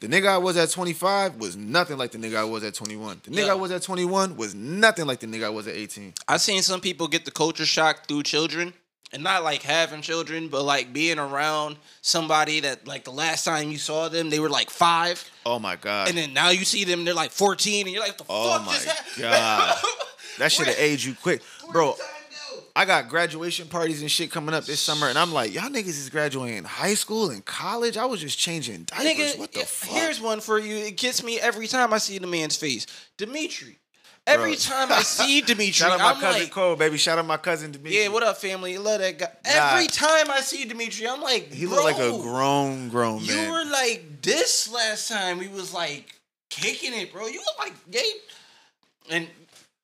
The 0.02 0.08
nigga 0.10 0.28
I 0.28 0.38
was 0.38 0.58
at 0.58 0.70
25 0.70 1.38
was 1.38 1.56
nothing 1.56 1.98
like 1.98 2.12
the 2.12 2.18
nigga 2.18 2.36
I 2.36 2.44
was 2.44 2.66
at 2.66 2.74
21. 2.74 3.22
The 3.24 3.32
nigga 3.32 3.46
Yeah. 3.46 3.52
I 3.54 3.56
was 3.56 3.72
at 3.72 3.82
21 3.82 4.36
was 4.36 4.54
nothing 4.54 5.08
like 5.08 5.22
the 5.22 5.26
nigga 5.26 5.46
I 5.46 5.50
was 5.50 5.68
at 5.68 5.74
18. 5.76 6.14
I've 6.28 6.42
seen 6.42 6.62
some 6.62 6.82
people 6.82 7.08
get 7.08 7.24
the 7.24 7.32
culture 7.32 7.66
shock 7.66 8.06
through 8.08 8.24
children. 8.24 8.74
And 9.14 9.24
not 9.24 9.44
like 9.46 9.62
having 9.62 10.02
children, 10.02 10.50
but 10.50 10.64
like 10.64 10.92
being 10.92 11.18
around 11.18 11.78
somebody 12.02 12.60
that 12.60 12.86
like 12.86 13.06
the 13.06 13.12
last 13.12 13.46
time 13.46 13.72
you 13.72 13.78
saw 13.78 14.10
them, 14.10 14.30
they 14.30 14.40
were 14.40 14.50
like 14.50 14.70
five. 14.70 15.24
Oh 15.46 15.60
my 15.60 15.78
god. 15.78 16.10
And 16.10 16.18
then 16.18 16.34
now 16.34 16.50
you 16.50 16.66
see 16.66 16.84
them, 16.84 17.06
they're 17.06 17.14
like 17.14 17.32
14, 17.32 17.86
and 17.88 17.94
you're 17.96 18.04
like, 18.04 18.18
the 18.18 18.26
Oh 18.28 18.58
fuck 18.58 18.66
my? 18.66 18.94
God. 19.22 19.78
That 20.40 20.52
should 20.52 20.68
have 20.68 20.76
aged 20.78 21.06
you 21.06 21.16
quick. 21.16 21.42
Bro, 21.72 21.92
the 21.94 22.02
time 22.02 22.04
go? 22.04 22.15
I 22.78 22.84
got 22.86 23.08
graduation 23.08 23.68
parties 23.70 24.02
and 24.02 24.12
shit 24.12 24.32
coming 24.32 24.54
up 24.54 24.66
this 24.66 24.82
summer, 24.82 25.08
and 25.08 25.18
I'm 25.18 25.32
like, 25.32 25.54
y'all 25.54 25.70
niggas 25.70 25.88
is 25.88 26.10
graduating 26.10 26.66
high 26.66 26.94
school 26.96 27.30
and 27.30 27.44
college. 27.46 27.96
I 27.96 28.06
was 28.06 28.20
just 28.20 28.38
changing 28.38 28.84
diapers. 28.84 29.06
Nigga, 29.06 29.40
what 29.40 29.54
the 29.54 29.62
fuck? 29.62 29.90
here's 29.98 30.20
one 30.20 30.42
for 30.42 30.60
you. 30.60 30.76
It 30.76 30.98
gets 30.98 31.24
me 31.24 31.40
every 31.40 31.68
time 31.68 31.94
I 31.94 32.00
see 32.00 32.18
the 32.18 32.28
man's 32.28 32.58
face. 32.58 32.86
Dimitri. 33.18 33.78
Every 34.28 34.52
Bro. 34.52 34.60
time 34.60 34.92
I 34.92 35.04
see 35.04 35.40
Dimitri, 35.46 35.72
Shout 35.72 35.92
out 35.92 36.00
my 36.00 36.12
I'm 36.14 36.20
cousin 36.20 36.42
like, 36.42 36.52
Cole, 36.52 36.76
baby. 36.76 36.98
Shout 36.98 37.20
out 37.20 37.26
my 37.28 37.38
cousin 37.38 37.72
Dimitri. 37.72 38.02
yeah, 38.02 38.08
what 38.10 38.24
up, 38.24 38.38
family? 38.38 38.76
Love 38.78 39.00
that 39.00 39.20
guy. 39.20 39.28
Nah. 39.46 39.52
Every 39.76 39.86
time 39.88 40.32
I 40.32 40.42
see 40.42 40.66
Dimitri, 40.66 41.08
I'm 41.08 41.22
like, 41.22 41.54
He 41.54 41.68
looked 41.68 41.84
like 41.84 42.00
a 42.00 42.10
grown, 42.10 42.90
grown 42.90 43.24
You 43.24 43.36
man. 43.36 43.52
were 43.52 43.72
like 43.72 44.22
this 44.24 44.70
last 44.74 45.08
time. 45.10 45.38
We 45.38 45.48
was 45.48 45.74
like 45.74 46.20
kicking 46.50 46.94
it, 47.00 47.14
bro. 47.14 47.28
You 47.28 47.38
look 47.40 47.60
like 47.60 47.74
gay. 47.92 48.12
And 49.12 49.28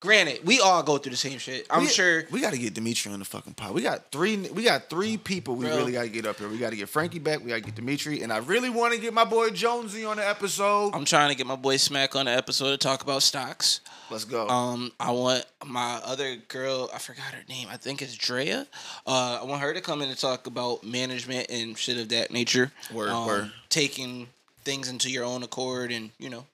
granted, 0.02 0.42
we 0.46 0.60
all 0.60 0.84
go 0.84 0.98
through 0.98 1.12
the 1.12 1.18
same 1.18 1.38
shit. 1.40 1.66
I'm 1.70 1.84
We- 1.84 1.88
sure. 1.88 2.24
we 2.32 2.42
got 2.42 2.52
to 2.52 2.60
get 2.60 2.74
Dimitri 2.74 3.14
on 3.14 3.20
the 3.20 3.26
fucking 3.26 3.54
pod. 3.54 3.74
We 3.74 3.82
got 3.82 4.12
three. 4.12 4.36
We 4.36 4.64
got 4.64 4.90
three 4.90 5.16
people. 5.16 5.56
We 5.56 5.66
Bro. 5.66 5.78
really 5.78 5.92
got 5.94 6.04
to 6.04 6.10
get 6.10 6.26
up 6.26 6.38
here. 6.40 6.50
We 6.50 6.58
got 6.58 6.72
to 6.72 6.76
get 6.76 6.90
Frankie 6.90 7.20
back. 7.20 7.40
We 7.40 7.48
got 7.50 7.56
to 7.56 7.62
get 7.62 7.76
Dimitri, 7.76 8.22
and 8.24 8.34
I 8.34 8.40
really 8.40 8.70
want 8.70 8.94
to 8.94 9.00
get 9.00 9.14
my 9.14 9.24
boy 9.24 9.52
Jonesy 9.52 10.04
on 10.04 10.18
the 10.18 10.28
episode. 10.28 10.92
I'm 10.94 11.06
trying 11.06 11.30
to 11.30 11.36
get 11.36 11.48
my 11.48 11.56
boy 11.56 11.78
Smack 11.78 12.16
on 12.18 12.26
the 12.26 12.32
episode 12.32 12.72
to 12.72 12.78
talk 12.78 13.02
about 13.04 13.24
stocks. 13.24 13.80
Let's 14.10 14.26
go. 14.26 14.46
Um, 14.50 14.92
I 15.00 15.12
want 15.12 15.46
my 15.66 16.02
other 16.04 16.36
girl. 16.50 16.90
I 16.94 16.98
forgot 16.98 17.34
her 17.34 17.44
name. 17.48 17.68
I 17.72 17.78
think 17.78 18.02
it's 18.02 18.16
Drea. 18.16 18.68
Uh, 19.08 19.40
I 19.42 19.46
want 19.46 19.62
her 19.62 19.74
to 19.74 19.80
come 19.80 20.02
in 20.02 20.10
and 20.10 20.18
talk 20.18 20.48
about 20.48 20.84
management 20.84 21.50
and 21.50 21.78
shit 21.78 21.98
of 21.98 22.10
that 22.10 22.30
nature. 22.32 22.72
Word, 22.94 23.10
um, 23.10 23.26
word. 23.28 23.52
Taking 23.70 24.28
things 24.66 24.90
into 24.90 25.10
your 25.10 25.24
own 25.24 25.44
accord 25.44 25.92
and 25.94 26.10
you 26.20 26.30
know, 26.30 26.46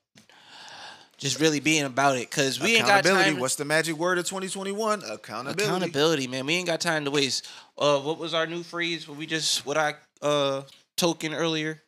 just 1.18 1.40
really 1.40 1.60
being 1.60 1.84
about 1.86 2.18
it. 2.18 2.30
Cause 2.30 2.60
we 2.60 2.76
ain't 2.76 2.86
got 2.86 3.00
Accountability. 3.00 3.32
time. 3.32 3.40
What's 3.40 3.56
the 3.56 3.66
magic 3.66 3.96
word 3.98 4.18
of 4.18 4.26
2021? 4.26 5.04
Accountability. 5.04 5.64
accountability, 5.64 6.28
man. 6.28 6.46
We 6.46 6.56
ain't 6.56 6.68
got 6.68 6.80
time 6.82 7.06
to 7.06 7.12
waste. 7.12 7.48
Uh, 7.78 8.00
what 8.00 8.18
was 8.20 8.34
our 8.34 8.46
new 8.48 8.64
phrase? 8.64 9.08
What 9.08 9.18
we 9.18 9.26
just 9.26 9.66
what 9.66 9.78
I 9.78 9.96
uh 10.22 10.62
token 10.96 11.34
earlier. 11.34 11.82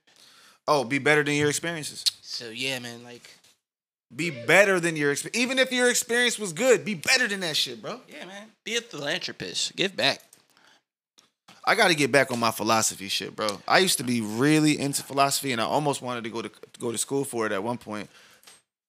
Oh, 0.68 0.84
be 0.84 1.00
better 1.00 1.24
than 1.24 1.36
your 1.36 1.50
experiences. 1.50 2.04
So 2.22 2.50
yeah, 2.50 2.80
man. 2.80 3.04
Like 3.04 3.30
Be 4.16 4.30
better 4.32 4.80
than 4.80 4.96
your 4.96 5.12
experience. 5.12 5.38
Even 5.38 5.60
if 5.60 5.72
your 5.72 5.90
experience 5.90 6.38
was 6.40 6.54
good, 6.54 6.84
be 6.86 6.96
better 6.96 7.28
than 7.28 7.40
that 7.42 7.56
shit, 7.56 7.82
bro. 7.82 8.00
yeah, 8.08 8.26
man. 8.26 8.48
Be 8.64 8.78
a 8.78 8.82
philanthropist. 8.82 9.76
Give 9.76 9.96
back. 9.96 10.22
I 11.66 11.76
got 11.76 11.90
to 11.90 11.96
get 11.96 12.12
back 12.12 12.32
on 12.32 12.40
my 12.40 12.50
philosophy 12.52 13.10
shit, 13.10 13.36
bro. 13.36 13.62
I 13.68 13.78
used 13.80 13.98
to 14.00 14.04
be 14.04 14.22
really 14.22 14.80
into 14.80 15.04
philosophy, 15.04 15.52
and 15.52 15.62
I 15.62 15.66
almost 15.66 16.02
wanted 16.02 16.24
to 16.24 16.30
go 16.32 16.42
to 16.42 16.50
go 16.80 16.92
to 16.92 16.98
school 16.98 17.24
for 17.24 17.46
it 17.46 17.52
at 17.52 17.64
one 17.64 17.78
point. 17.78 18.10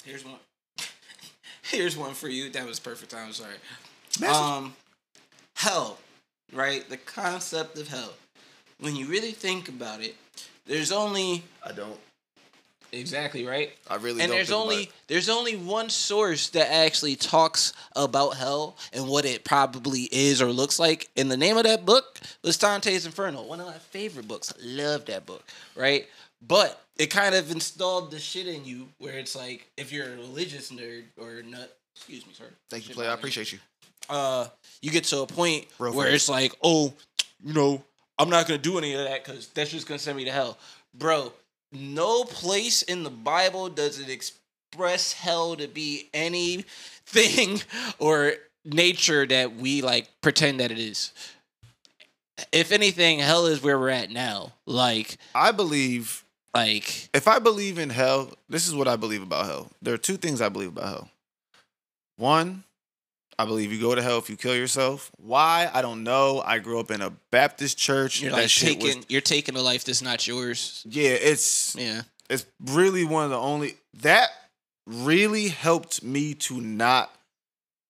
Here's 0.04 0.24
one. 0.24 0.36
Here's 1.62 1.96
one 1.96 2.14
for 2.14 2.28
you. 2.28 2.50
That 2.50 2.66
was 2.66 2.80
perfect. 2.80 3.14
I'm 3.14 3.32
sorry. 3.32 3.54
Message- 4.20 4.34
Um, 4.36 4.74
hell, 5.54 5.98
right? 6.52 6.88
The 6.88 6.96
concept 6.96 7.78
of 7.78 7.88
hell. 7.88 8.12
When 8.80 8.96
you 8.96 9.06
really 9.06 9.32
think 9.32 9.68
about 9.68 10.00
it, 10.02 10.16
there's 10.66 10.90
only 10.92 11.44
I 11.64 11.72
don't. 11.72 11.98
Exactly 12.92 13.46
right. 13.46 13.70
I 13.88 13.96
really 13.96 14.22
and 14.22 14.32
there's 14.32 14.50
about 14.50 14.62
only 14.62 14.90
there's 15.06 15.28
only 15.28 15.56
one 15.56 15.90
source 15.90 16.48
that 16.50 16.72
actually 16.72 17.16
talks 17.16 17.72
about 17.94 18.36
hell 18.36 18.76
and 18.92 19.08
what 19.08 19.24
it 19.24 19.44
probably 19.44 20.08
is 20.10 20.40
or 20.42 20.46
looks 20.46 20.78
like. 20.78 21.08
And 21.16 21.30
the 21.30 21.36
name 21.36 21.56
of 21.56 21.64
that 21.64 21.84
book 21.84 22.20
was 22.42 22.56
Dante's 22.56 23.06
Inferno, 23.06 23.42
one 23.42 23.60
of 23.60 23.66
my 23.66 23.74
favorite 23.74 24.28
books. 24.28 24.52
I 24.52 24.64
love 24.64 25.06
that 25.06 25.26
book, 25.26 25.44
right? 25.76 26.06
But 26.46 26.80
it 26.96 27.06
kind 27.08 27.34
of 27.34 27.50
installed 27.50 28.10
the 28.10 28.18
shit 28.18 28.46
in 28.46 28.64
you 28.64 28.88
where 28.98 29.14
it's 29.14 29.36
like 29.36 29.66
if 29.76 29.92
you're 29.92 30.06
a 30.06 30.16
religious 30.16 30.70
nerd 30.70 31.04
or 31.18 31.42
nut, 31.42 31.76
excuse 31.94 32.26
me, 32.26 32.32
sir. 32.32 32.44
Thank 32.68 32.88
you, 32.88 32.94
player. 32.94 33.10
I 33.10 33.14
appreciate 33.14 33.52
you. 33.52 33.58
Uh, 34.08 34.46
you 34.82 34.90
get 34.90 35.04
to 35.04 35.20
a 35.20 35.26
point 35.26 35.66
Real 35.78 35.92
where 35.94 36.06
fast. 36.06 36.14
it's 36.14 36.28
like, 36.28 36.52
oh, 36.62 36.92
you 37.44 37.54
know, 37.54 37.82
I'm 38.18 38.28
not 38.28 38.46
gonna 38.46 38.58
do 38.58 38.76
any 38.78 38.92
of 38.94 39.04
that 39.04 39.24
because 39.24 39.48
that's 39.48 39.70
just 39.70 39.86
gonna 39.86 39.98
send 39.98 40.16
me 40.16 40.24
to 40.24 40.32
hell, 40.32 40.58
bro. 40.94 41.32
No 41.72 42.24
place 42.24 42.82
in 42.82 43.02
the 43.02 43.10
Bible 43.10 43.68
does 43.68 43.98
it 43.98 44.08
express 44.08 45.12
hell 45.12 45.56
to 45.56 45.68
be 45.68 46.08
anything 46.12 47.62
or 47.98 48.34
nature 48.64 49.26
that 49.26 49.56
we 49.56 49.82
like 49.82 50.08
pretend 50.20 50.60
that 50.60 50.70
it 50.70 50.78
is. 50.78 51.12
If 52.52 52.72
anything, 52.72 53.18
hell 53.18 53.46
is 53.46 53.62
where 53.62 53.78
we're 53.78 53.90
at 53.90 54.10
now. 54.10 54.54
Like, 54.66 55.18
I 55.34 55.52
believe 55.52 56.24
like 56.54 57.08
if 57.14 57.28
I 57.28 57.38
believe 57.38 57.78
in 57.78 57.90
hell, 57.90 58.32
this 58.48 58.66
is 58.66 58.74
what 58.74 58.88
I 58.88 58.96
believe 58.96 59.22
about 59.22 59.46
hell. 59.46 59.70
There 59.80 59.94
are 59.94 59.98
two 59.98 60.16
things 60.16 60.40
I 60.40 60.48
believe 60.48 60.68
about 60.68 60.88
hell. 60.88 61.10
One, 62.16 62.64
I 63.40 63.46
believe 63.46 63.72
you 63.72 63.80
go 63.80 63.94
to 63.94 64.02
hell 64.02 64.18
if 64.18 64.28
you 64.28 64.36
kill 64.36 64.54
yourself. 64.54 65.10
Why? 65.16 65.70
I 65.72 65.80
don't 65.80 66.04
know. 66.04 66.42
I 66.44 66.58
grew 66.58 66.78
up 66.78 66.90
in 66.90 67.00
a 67.00 67.10
Baptist 67.30 67.78
church. 67.78 68.20
you're 68.20 68.30
that 68.32 68.36
like 68.42 68.50
taking 68.50 68.98
was 68.98 69.06
you're 69.08 69.20
taking 69.22 69.56
a 69.56 69.62
life 69.62 69.84
that's 69.84 70.02
not 70.02 70.26
yours. 70.26 70.84
yeah, 70.88 71.10
it's 71.10 71.74
Yeah. 71.74 72.02
it's 72.28 72.44
really 72.66 73.04
one 73.04 73.24
of 73.24 73.30
the 73.30 73.38
only 73.38 73.76
that 74.02 74.28
really 74.86 75.48
helped 75.48 76.02
me 76.02 76.34
to 76.34 76.60
not 76.60 77.10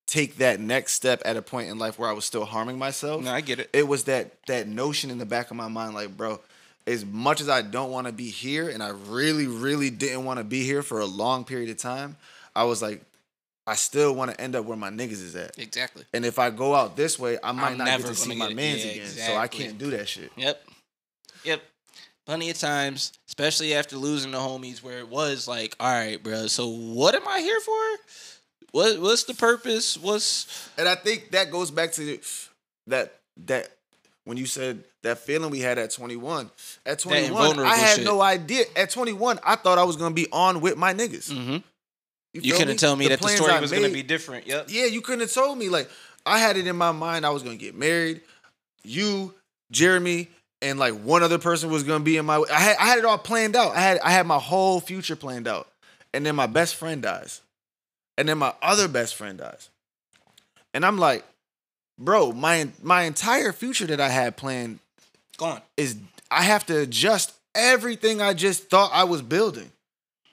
take 0.06 0.36
that 0.36 0.60
next 0.60 0.92
step 0.92 1.20
at 1.24 1.36
a 1.36 1.42
point 1.42 1.68
in 1.68 1.78
life 1.78 1.98
where 1.98 2.08
I 2.08 2.12
was 2.12 2.24
still 2.24 2.44
harming 2.44 2.78
myself. 2.78 3.22
No, 3.22 3.32
I 3.32 3.40
get 3.40 3.58
it. 3.58 3.70
It 3.72 3.88
was 3.88 4.04
that 4.04 4.44
that 4.46 4.68
notion 4.68 5.10
in 5.10 5.18
the 5.18 5.26
back 5.26 5.50
of 5.50 5.56
my 5.56 5.68
mind, 5.68 5.94
like, 5.94 6.16
bro, 6.16 6.38
as 6.86 7.04
much 7.04 7.40
as 7.40 7.48
I 7.48 7.62
don't 7.62 7.90
want 7.90 8.06
to 8.06 8.12
be 8.12 8.30
here, 8.30 8.68
and 8.68 8.82
I 8.82 8.90
really, 8.90 9.46
really 9.48 9.90
didn't 9.90 10.24
want 10.24 10.38
to 10.38 10.44
be 10.44 10.64
here 10.64 10.82
for 10.82 11.00
a 11.00 11.06
long 11.06 11.44
period 11.44 11.70
of 11.70 11.76
time, 11.76 12.16
I 12.54 12.64
was 12.64 12.82
like, 12.82 13.02
I 13.70 13.76
still 13.76 14.16
want 14.16 14.32
to 14.32 14.40
end 14.40 14.56
up 14.56 14.64
where 14.64 14.76
my 14.76 14.90
niggas 14.90 15.22
is 15.22 15.36
at. 15.36 15.56
Exactly. 15.56 16.04
And 16.12 16.24
if 16.24 16.40
I 16.40 16.50
go 16.50 16.74
out 16.74 16.96
this 16.96 17.20
way, 17.20 17.38
I 17.40 17.52
might 17.52 17.70
I'm 17.70 17.78
not 17.78 17.86
get 17.86 18.00
to 18.00 18.14
see 18.16 18.34
my 18.34 18.48
get 18.48 18.56
mans 18.56 18.84
Yeah, 18.84 18.90
again. 18.90 19.06
So 19.06 19.36
I 19.36 19.46
can't 19.46 19.78
do 19.78 19.90
that 19.90 20.08
shit. 20.08 20.32
Yep. 20.34 20.60
Yep. 21.44 21.62
Plenty 22.26 22.50
of 22.50 22.58
times, 22.58 23.12
especially 23.28 23.72
after 23.74 23.96
losing 23.96 24.32
the 24.32 24.38
homies, 24.38 24.82
where 24.82 24.98
it 24.98 25.08
was 25.08 25.46
like, 25.46 25.76
all 25.78 25.88
right, 25.88 26.20
bro. 26.20 26.48
So 26.48 26.66
what 26.66 27.14
am 27.14 27.28
I 27.28 27.38
here 27.38 27.60
for? 27.60 27.72
What 28.72 29.00
What's 29.00 29.22
the 29.22 29.34
purpose? 29.34 29.96
What's 29.96 30.68
And 30.76 30.88
I 30.88 30.96
think 30.96 31.30
that 31.30 31.52
goes 31.52 31.70
back 31.70 31.92
to 31.92 32.18
that 32.88 33.20
that 33.46 33.68
when 34.24 34.36
you 34.36 34.46
said 34.46 34.82
that 35.02 35.18
feeling 35.18 35.50
we 35.50 35.60
had 35.60 35.78
at 35.78 35.92
21. 35.92 36.50
At 36.84 36.98
21, 36.98 37.60
I 37.60 37.76
had 37.76 37.96
shit. 37.96 38.04
no 38.04 38.20
idea. 38.20 38.64
At 38.74 38.90
21, 38.90 39.38
I 39.44 39.54
thought 39.54 39.78
I 39.78 39.84
was 39.84 39.94
gonna 39.96 40.14
be 40.14 40.26
on 40.32 40.60
with 40.60 40.76
my 40.76 40.92
niggas. 40.92 41.30
mm-hmm. 41.30 41.56
You 42.32 42.40
feel 42.42 42.58
couldn't 42.58 42.76
tell 42.76 42.94
me 42.94 43.08
that 43.08 43.20
the 43.20 43.28
story 43.28 43.52
I 43.52 43.60
was 43.60 43.72
going 43.72 43.82
to 43.82 43.92
be 43.92 44.02
different. 44.02 44.46
Yep. 44.46 44.66
Yeah, 44.68 44.84
you 44.84 45.00
couldn't 45.00 45.20
have 45.20 45.32
told 45.32 45.58
me. 45.58 45.68
Like 45.68 45.90
I 46.24 46.38
had 46.38 46.56
it 46.56 46.66
in 46.66 46.76
my 46.76 46.92
mind 46.92 47.26
I 47.26 47.30
was 47.30 47.42
gonna 47.42 47.56
get 47.56 47.74
married. 47.74 48.20
You, 48.82 49.34
Jeremy, 49.70 50.28
and 50.62 50.78
like 50.78 50.94
one 50.94 51.22
other 51.22 51.38
person 51.38 51.70
was 51.70 51.82
gonna 51.82 52.04
be 52.04 52.16
in 52.16 52.26
my. 52.26 52.42
I 52.52 52.60
had 52.60 52.76
I 52.78 52.84
had 52.86 52.98
it 52.98 53.04
all 53.04 53.18
planned 53.18 53.56
out. 53.56 53.74
I 53.74 53.80
had 53.80 53.98
I 54.00 54.10
had 54.10 54.26
my 54.26 54.38
whole 54.38 54.80
future 54.80 55.16
planned 55.16 55.48
out, 55.48 55.68
and 56.12 56.24
then 56.24 56.36
my 56.36 56.46
best 56.46 56.76
friend 56.76 57.02
dies, 57.02 57.40
and 58.16 58.28
then 58.28 58.38
my 58.38 58.54
other 58.62 58.88
best 58.88 59.14
friend 59.14 59.38
dies, 59.38 59.70
and 60.74 60.84
I'm 60.84 60.98
like, 60.98 61.24
bro, 61.98 62.32
my 62.32 62.68
my 62.82 63.02
entire 63.02 63.52
future 63.52 63.86
that 63.86 64.00
I 64.00 64.08
had 64.08 64.36
planned 64.36 64.78
Gone. 65.36 65.62
is 65.76 65.96
I 66.30 66.42
have 66.42 66.66
to 66.66 66.78
adjust 66.78 67.32
everything 67.54 68.20
I 68.20 68.34
just 68.34 68.68
thought 68.70 68.90
I 68.92 69.04
was 69.04 69.22
building. 69.22 69.72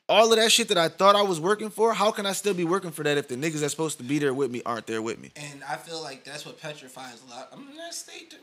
All 0.09 0.31
of 0.31 0.39
that 0.39 0.51
shit 0.51 0.69
that 0.69 0.77
I 0.77 0.87
thought 0.87 1.15
I 1.15 1.21
was 1.21 1.39
working 1.39 1.69
for, 1.69 1.93
how 1.93 2.11
can 2.11 2.25
I 2.25 2.31
still 2.31 2.53
be 2.53 2.63
working 2.63 2.91
for 2.91 3.03
that 3.03 3.17
if 3.17 3.27
the 3.27 3.35
niggas 3.35 3.59
that's 3.59 3.73
supposed 3.73 3.97
to 3.97 4.03
be 4.05 4.19
there 4.19 4.33
with 4.33 4.49
me 4.49 4.61
aren't 4.65 4.87
there 4.87 5.01
with 5.01 5.19
me? 5.19 5.31
And 5.35 5.61
I 5.67 5.75
feel 5.75 6.01
like 6.01 6.23
that's 6.23 6.45
what 6.45 6.61
petrifies 6.61 7.21
a 7.27 7.29
lot. 7.29 7.49
I'm 7.51 7.75
not 7.75 7.93
state. 7.93 8.33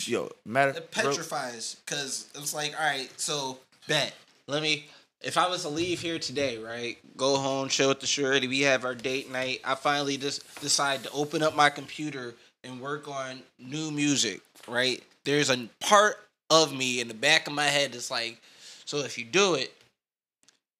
Yo, 0.00 0.30
matter 0.44 0.72
It 0.72 0.90
petrifies 0.90 1.76
because 1.84 2.28
it's 2.34 2.52
like, 2.52 2.74
all 2.78 2.86
right, 2.86 3.08
so 3.16 3.58
bet. 3.86 4.14
Let 4.46 4.62
me. 4.62 4.88
If 5.22 5.38
I 5.38 5.48
was 5.48 5.62
to 5.62 5.68
leave 5.68 6.00
here 6.00 6.18
today, 6.18 6.58
right, 6.58 6.98
go 7.16 7.36
home, 7.36 7.68
chill 7.68 7.88
with 7.88 8.00
the 8.00 8.06
surety, 8.06 8.46
we 8.48 8.60
have 8.60 8.84
our 8.84 8.94
date 8.94 9.32
night. 9.32 9.60
I 9.64 9.74
finally 9.74 10.18
just 10.18 10.60
decide 10.60 11.02
to 11.04 11.10
open 11.12 11.42
up 11.42 11.56
my 11.56 11.70
computer 11.70 12.34
and 12.62 12.80
work 12.80 13.08
on 13.08 13.40
new 13.58 13.90
music, 13.90 14.40
right? 14.68 15.02
There's 15.24 15.50
a 15.50 15.68
part 15.80 16.16
of 16.50 16.74
me 16.76 17.00
in 17.00 17.08
the 17.08 17.14
back 17.14 17.46
of 17.46 17.54
my 17.54 17.64
head 17.64 17.92
that's 17.92 18.10
like, 18.10 18.40
so 18.84 18.98
if 18.98 19.16
you 19.16 19.24
do 19.24 19.54
it, 19.54 19.72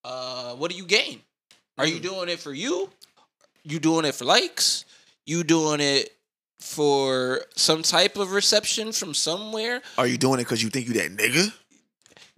uh, 0.07 0.55
what 0.55 0.71
do 0.71 0.77
you 0.77 0.85
gain? 0.85 1.21
Are 1.79 1.87
you 1.87 2.01
doing 2.01 2.29
it 2.29 2.39
for 2.39 2.53
you? 2.53 2.89
You 3.65 3.79
doing 3.79 4.05
it 4.05 4.15
for 4.15 4.25
likes? 4.25 4.85
You 5.27 5.43
doing 5.43 5.81
it 5.81 6.11
for 6.61 7.43
some 7.57 7.83
type 7.83 8.17
of 8.17 8.31
reception 8.31 8.93
from 8.93 9.13
somewhere? 9.13 9.83
Are 9.99 10.07
you 10.07 10.17
doing 10.17 10.41
it 10.41 10.45
because 10.45 10.63
you 10.63 10.71
think 10.71 10.87
you 10.87 10.95
that 10.95 11.11
nigga? 11.11 11.53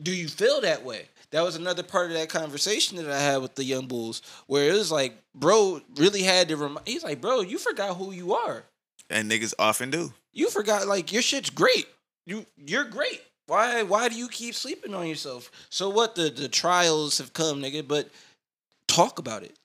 do 0.01 0.15
you 0.15 0.29
feel 0.29 0.61
that 0.63 0.85
way? 0.85 1.09
That 1.31 1.43
was 1.43 1.57
another 1.57 1.83
part 1.83 2.07
of 2.07 2.15
that 2.15 2.31
conversation 2.31 2.97
that 2.97 3.11
I 3.11 3.21
had 3.21 3.43
with 3.43 3.55
the 3.55 3.65
young 3.65 3.87
bulls, 3.87 4.23
where 4.47 4.71
it 4.71 4.73
was 4.73 4.91
like, 4.91 5.15
bro, 5.35 5.81
really 5.97 6.23
had 6.23 6.49
to 6.49 6.57
remind. 6.57 6.89
He's 6.89 7.05
like, 7.05 7.21
bro, 7.21 7.41
you 7.41 7.59
forgot 7.59 7.97
who 7.97 8.13
you 8.13 8.35
are. 8.35 8.65
And 9.11 9.31
niggas 9.31 9.55
often 9.59 9.91
do. 9.91 10.13
You 10.33 10.49
forgot 10.51 10.87
like 10.87 11.13
your 11.13 11.23
shit's 11.23 11.51
great. 11.51 11.87
You 12.25 12.47
you're 12.57 12.85
great. 12.85 13.23
Why 13.49 13.83
why 13.83 14.09
do 14.09 14.15
you 14.15 14.29
keep 14.29 14.55
sleeping 14.55 14.95
on 14.95 15.09
yourself? 15.09 15.51
So 15.71 15.89
what? 15.89 16.15
The 16.15 16.29
the 16.31 16.49
trials 16.49 17.19
have 17.19 17.33
come, 17.33 17.61
nigga. 17.63 17.87
But 17.89 18.11
talk 18.87 19.19
about 19.19 19.43
it. 19.43 19.57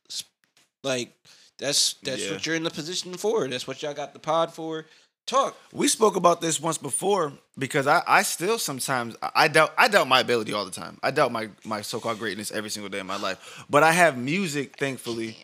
Like 0.84 1.12
that's 1.60 1.93
that's 2.02 2.24
Yeah. 2.26 2.32
what 2.32 2.46
you're 2.46 2.56
in 2.56 2.63
the 2.63 2.72
position 2.72 3.13
for. 3.17 3.48
That's 3.48 3.67
what 3.67 3.84
y'all 3.84 3.93
got 3.93 4.13
the 4.13 4.19
pod 4.19 4.54
for. 4.54 4.86
Talk. 5.26 5.56
We 5.72 5.88
spoke 5.88 6.15
about 6.17 6.41
this 6.41 6.60
once 6.60 6.78
before 6.78 7.32
because 7.58 7.86
I, 7.88 8.02
I 8.08 8.24
still 8.24 8.58
sometimes 8.58 9.15
I 9.36 9.48
doubt 9.50 9.74
I 9.78 9.88
doubt 9.89 10.08
my 10.08 10.22
ability 10.22 10.54
all 10.54 10.65
the 10.65 10.72
time. 10.72 10.98
I 11.04 11.12
doubt 11.12 11.32
my 11.34 11.50
my 11.65 11.82
so 11.82 12.00
called 12.00 12.19
greatness 12.19 12.52
every 12.52 12.69
single 12.69 12.89
day 12.89 13.00
of 13.00 13.06
my 13.06 13.17
life. 13.17 13.63
But 13.69 13.84
I 13.84 13.91
have 13.91 14.17
music, 14.17 14.78
thankfully. 14.78 15.38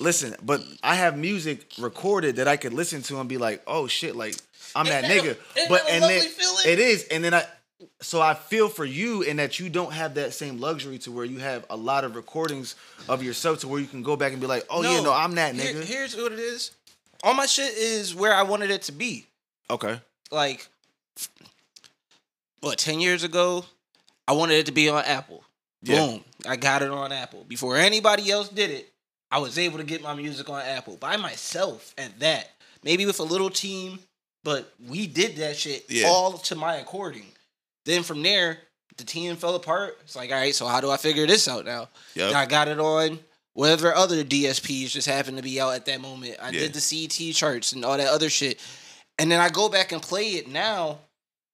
Listen, 0.00 0.34
but 0.42 0.62
I 0.82 0.94
have 0.96 1.16
music 1.16 1.66
recorded 1.78 2.36
that 2.36 2.48
I 2.48 2.56
could 2.58 2.74
listen 2.74 3.00
to 3.02 3.18
and 3.20 3.28
be 3.28 3.38
like, 3.38 3.62
oh 3.66 3.86
shit, 3.86 4.14
like 4.16 4.34
I'm 4.74 4.84
that 4.86 5.02
that 5.02 5.10
nigga. 5.10 5.38
ain't 5.56 5.68
But 5.70 5.84
that 5.86 5.90
and 5.92 6.04
then 6.04 6.20
feeling? 6.20 6.64
it 6.66 6.78
is, 6.78 7.04
and 7.04 7.24
then 7.24 7.32
I 7.32 7.46
so 8.00 8.20
I 8.22 8.34
feel 8.34 8.68
for 8.68 8.84
you 8.84 9.22
in 9.22 9.36
that 9.36 9.58
you 9.58 9.68
don't 9.68 9.92
have 9.92 10.14
that 10.14 10.32
same 10.32 10.58
luxury 10.60 10.98
to 11.00 11.12
where 11.12 11.24
you 11.24 11.38
have 11.38 11.66
a 11.70 11.76
lot 11.76 12.04
of 12.04 12.16
recordings 12.16 12.74
of 13.08 13.22
yourself 13.22 13.60
to 13.60 13.68
where 13.68 13.80
you 13.80 13.86
can 13.86 14.02
go 14.02 14.16
back 14.16 14.32
and 14.32 14.40
be 14.40 14.46
like, 14.46 14.64
oh 14.70 14.82
yeah, 14.82 15.00
no, 15.02 15.12
I'm 15.12 15.34
that 15.34 15.54
Here- 15.54 15.74
nigga. 15.74 15.84
here's 15.84 16.16
what 16.16 16.32
it 16.32 16.38
is. 16.38 16.70
All 17.22 17.34
my 17.34 17.46
shit 17.46 17.74
is 17.74 18.14
where 18.14 18.32
I 18.34 18.42
wanted 18.42 18.70
it 18.70 18.82
to 18.82 18.92
be. 18.92 19.26
okay. 19.70 20.00
like 20.30 20.68
what 22.60 22.78
10 22.78 23.00
years 23.00 23.22
ago 23.22 23.64
i 24.26 24.32
wanted 24.32 24.54
it 24.54 24.66
to 24.66 24.72
be 24.72 24.88
on 24.88 25.04
apple 25.04 25.44
Yeah. 25.82 26.06
boom 26.06 26.24
i 26.48 26.56
got 26.56 26.82
it 26.82 26.90
on 26.90 27.12
apple 27.12 27.44
before 27.44 27.76
anybody 27.76 28.30
else 28.30 28.48
did 28.48 28.70
it 28.70 28.92
i 29.30 29.38
was 29.38 29.58
able 29.58 29.78
to 29.78 29.84
get 29.84 30.02
my 30.02 30.14
music 30.14 30.48
on 30.48 30.60
apple 30.62 30.96
by 30.96 31.16
myself 31.16 31.94
at 31.98 32.18
that 32.20 32.50
maybe 32.82 33.06
with 33.06 33.20
a 33.20 33.24
little 33.24 33.50
team 33.50 33.98
but 34.42 34.72
we 34.88 35.06
did 35.06 35.36
that 35.36 35.56
shit 35.56 35.84
Yeah. 35.88 36.06
all 36.08 36.32
to 36.38 36.54
my 36.56 36.76
according 36.76 37.26
then 37.86 38.02
from 38.02 38.22
there 38.22 38.58
the 38.98 39.04
team 39.04 39.34
fell 39.36 39.54
apart 39.56 39.96
it's 40.02 40.14
like 40.14 40.30
all 40.30 40.36
right 40.36 40.54
so 40.54 40.66
how 40.66 40.80
do 40.82 40.90
i 40.90 40.96
figure 40.98 41.26
this 41.26 41.48
out 41.48 41.64
now 41.64 41.88
Yep. 42.14 42.34
i 42.34 42.44
got 42.46 42.68
it 42.68 42.78
on 42.78 43.18
whatever 43.54 43.94
other 43.94 44.22
dsps 44.22 44.90
just 44.90 45.08
happened 45.08 45.38
to 45.38 45.42
be 45.42 45.58
out 45.60 45.74
at 45.74 45.86
that 45.86 46.00
moment 46.02 46.36
i 46.42 46.50
Yeah. 46.50 46.60
did 46.60 46.74
the 46.74 46.80
cet 46.80 47.34
charts 47.34 47.72
and 47.72 47.84
all 47.84 47.96
that 47.96 48.08
other 48.08 48.28
shit 48.30 48.60
and 49.18 49.32
then 49.32 49.40
I 49.40 49.48
go 49.48 49.70
back 49.70 49.92
and 49.92 50.02
play 50.02 50.32
it 50.32 50.46
now, 50.46 50.98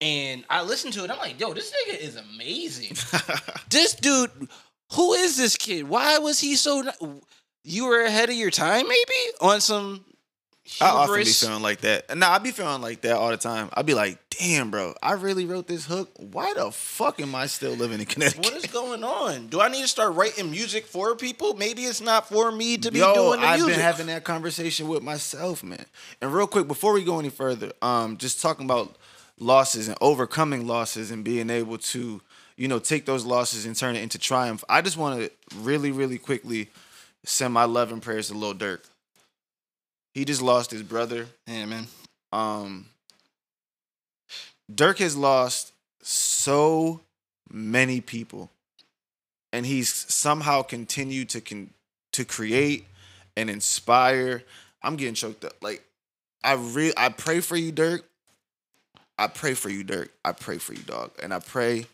and 0.01 0.45
I 0.51 0.63
listen 0.65 0.91
to 0.91 1.05
it. 1.05 1.11
I'm 1.13 1.19
like, 1.19 1.39
yo, 1.39 1.55
this 1.55 1.71
nigga 1.73 1.97
is 1.97 2.17
amazing. 2.17 2.97
this 3.71 3.95
dude, 3.95 4.33
who 4.95 5.13
is 5.13 5.37
this 5.37 5.57
kid? 5.57 5.89
Why 5.89 6.19
was 6.19 6.41
he 6.41 6.57
so? 6.57 6.83
You 7.63 7.87
were 7.87 8.03
ahead 8.03 8.31
of 8.31 8.35
your 8.35 8.51
time, 8.51 8.89
maybe 8.89 9.37
on 9.41 9.61
some. 9.61 10.05
I 10.81 10.91
often 10.91 11.17
be 11.17 11.25
feeling 11.25 11.63
like 11.63 11.81
that. 11.81 12.07
And 12.09 12.21
nah, 12.21 12.31
I 12.31 12.39
be 12.39 12.53
feeling 12.53 12.83
like 12.83 13.01
that 13.03 13.17
all 13.17 13.31
the 13.31 13.37
time. 13.37 13.69
I 13.75 13.83
be 13.83 13.95
like, 13.95 14.19
damn, 14.31 14.71
bro, 14.71 14.95
I 15.03 15.13
really 15.15 15.45
wrote 15.45 15.67
this 15.67 15.87
hook. 15.87 16.11
Why 16.17 16.55
the 16.55 16.71
fuck 16.71 17.21
am 17.21 17.35
I 17.35 17.47
still 17.47 17.73
living 17.73 17.99
in 17.99 18.07
Connecticut? 18.07 18.45
What 18.45 18.55
is 18.55 18.67
going 18.67 19.03
on? 19.03 19.49
Do 19.49 19.61
I 19.61 19.69
need 19.69 19.83
to 19.83 19.89
start 19.89 20.15
writing 20.15 20.51
music 20.51 20.87
for 20.87 21.17
people? 21.17 21.55
Maybe 21.55 21.83
it's 21.83 22.01
not 22.01 22.29
for 22.29 22.53
me 22.53 22.79
to 22.79 22.93
be 22.93 23.01
Yo, 23.01 23.13
doing 23.13 23.41
the 23.41 23.47
I've 23.47 23.59
music. 23.59 23.75
been 23.75 23.83
having 23.83 24.07
that 24.07 24.25
conversation 24.25 24.87
with 24.87 25.03
myself, 25.03 25.65
man. 25.65 25.85
And 26.21 26.33
real 26.33 26.47
quick, 26.47 26.69
before 26.69 26.93
we 26.93 27.03
go 27.05 27.19
any 27.19 27.31
further, 27.31 27.73
um, 27.83 28.17
just 28.17 28.41
talking 28.41 28.65
about 28.65 28.97
losses 29.39 29.89
and 29.89 29.97
overcoming 30.01 30.67
losses 30.69 31.11
and 31.11 31.25
being 31.25 31.51
able 31.51 31.79
to, 31.79 32.21
you 32.57 32.69
know, 32.69 32.79
take 32.79 33.05
those 33.05 33.25
losses 33.25 33.67
and 33.67 33.75
turn 33.77 33.97
it 33.97 34.03
into 34.03 34.19
triumph. 34.19 34.63
I 34.69 34.81
just 34.81 34.97
want 34.97 35.21
to 35.21 35.31
really, 35.59 35.91
really 35.91 36.19
quickly 36.19 36.71
send 37.25 37.53
my 37.53 37.65
love 37.65 37.91
and 37.91 38.01
prayers 38.01 38.29
to 38.29 38.35
Lil 38.35 38.55
Durk. 38.55 38.81
He 40.15 40.25
just 40.25 40.43
lost 40.43 40.71
his 40.71 40.83
brother. 40.83 41.27
yeah, 41.47 41.65
man. 41.67 41.87
um 42.33 42.87
Durk 44.73 44.99
has 44.99 45.17
lost 45.17 45.73
so 46.03 47.01
many 47.51 48.01
people 48.01 48.51
and 49.53 49.67
he's 49.67 49.93
somehow 50.13 50.63
continued 50.63 51.29
to 51.31 51.41
con- 51.41 51.71
to 52.13 52.25
create 52.25 52.87
and 53.37 53.51
inspire. 53.51 54.43
I'm 54.83 54.97
getting 54.97 55.15
choked 55.15 55.45
up. 55.45 55.55
Like 55.63 55.83
I 56.43 56.55
re- 56.55 56.95
I 56.97 57.11
pray 57.11 57.41
for 57.41 57.57
you 57.57 57.73
Durk. 57.73 58.03
I 59.19 59.27
pray 59.29 59.55
for 59.55 59.69
you 59.69 59.85
Durk. 59.85 60.09
I 60.25 60.33
pray 60.33 60.59
for 60.59 60.73
you 60.73 60.83
dog. 60.83 61.11
And 61.23 61.33
I 61.35 61.39
pray 61.39 61.87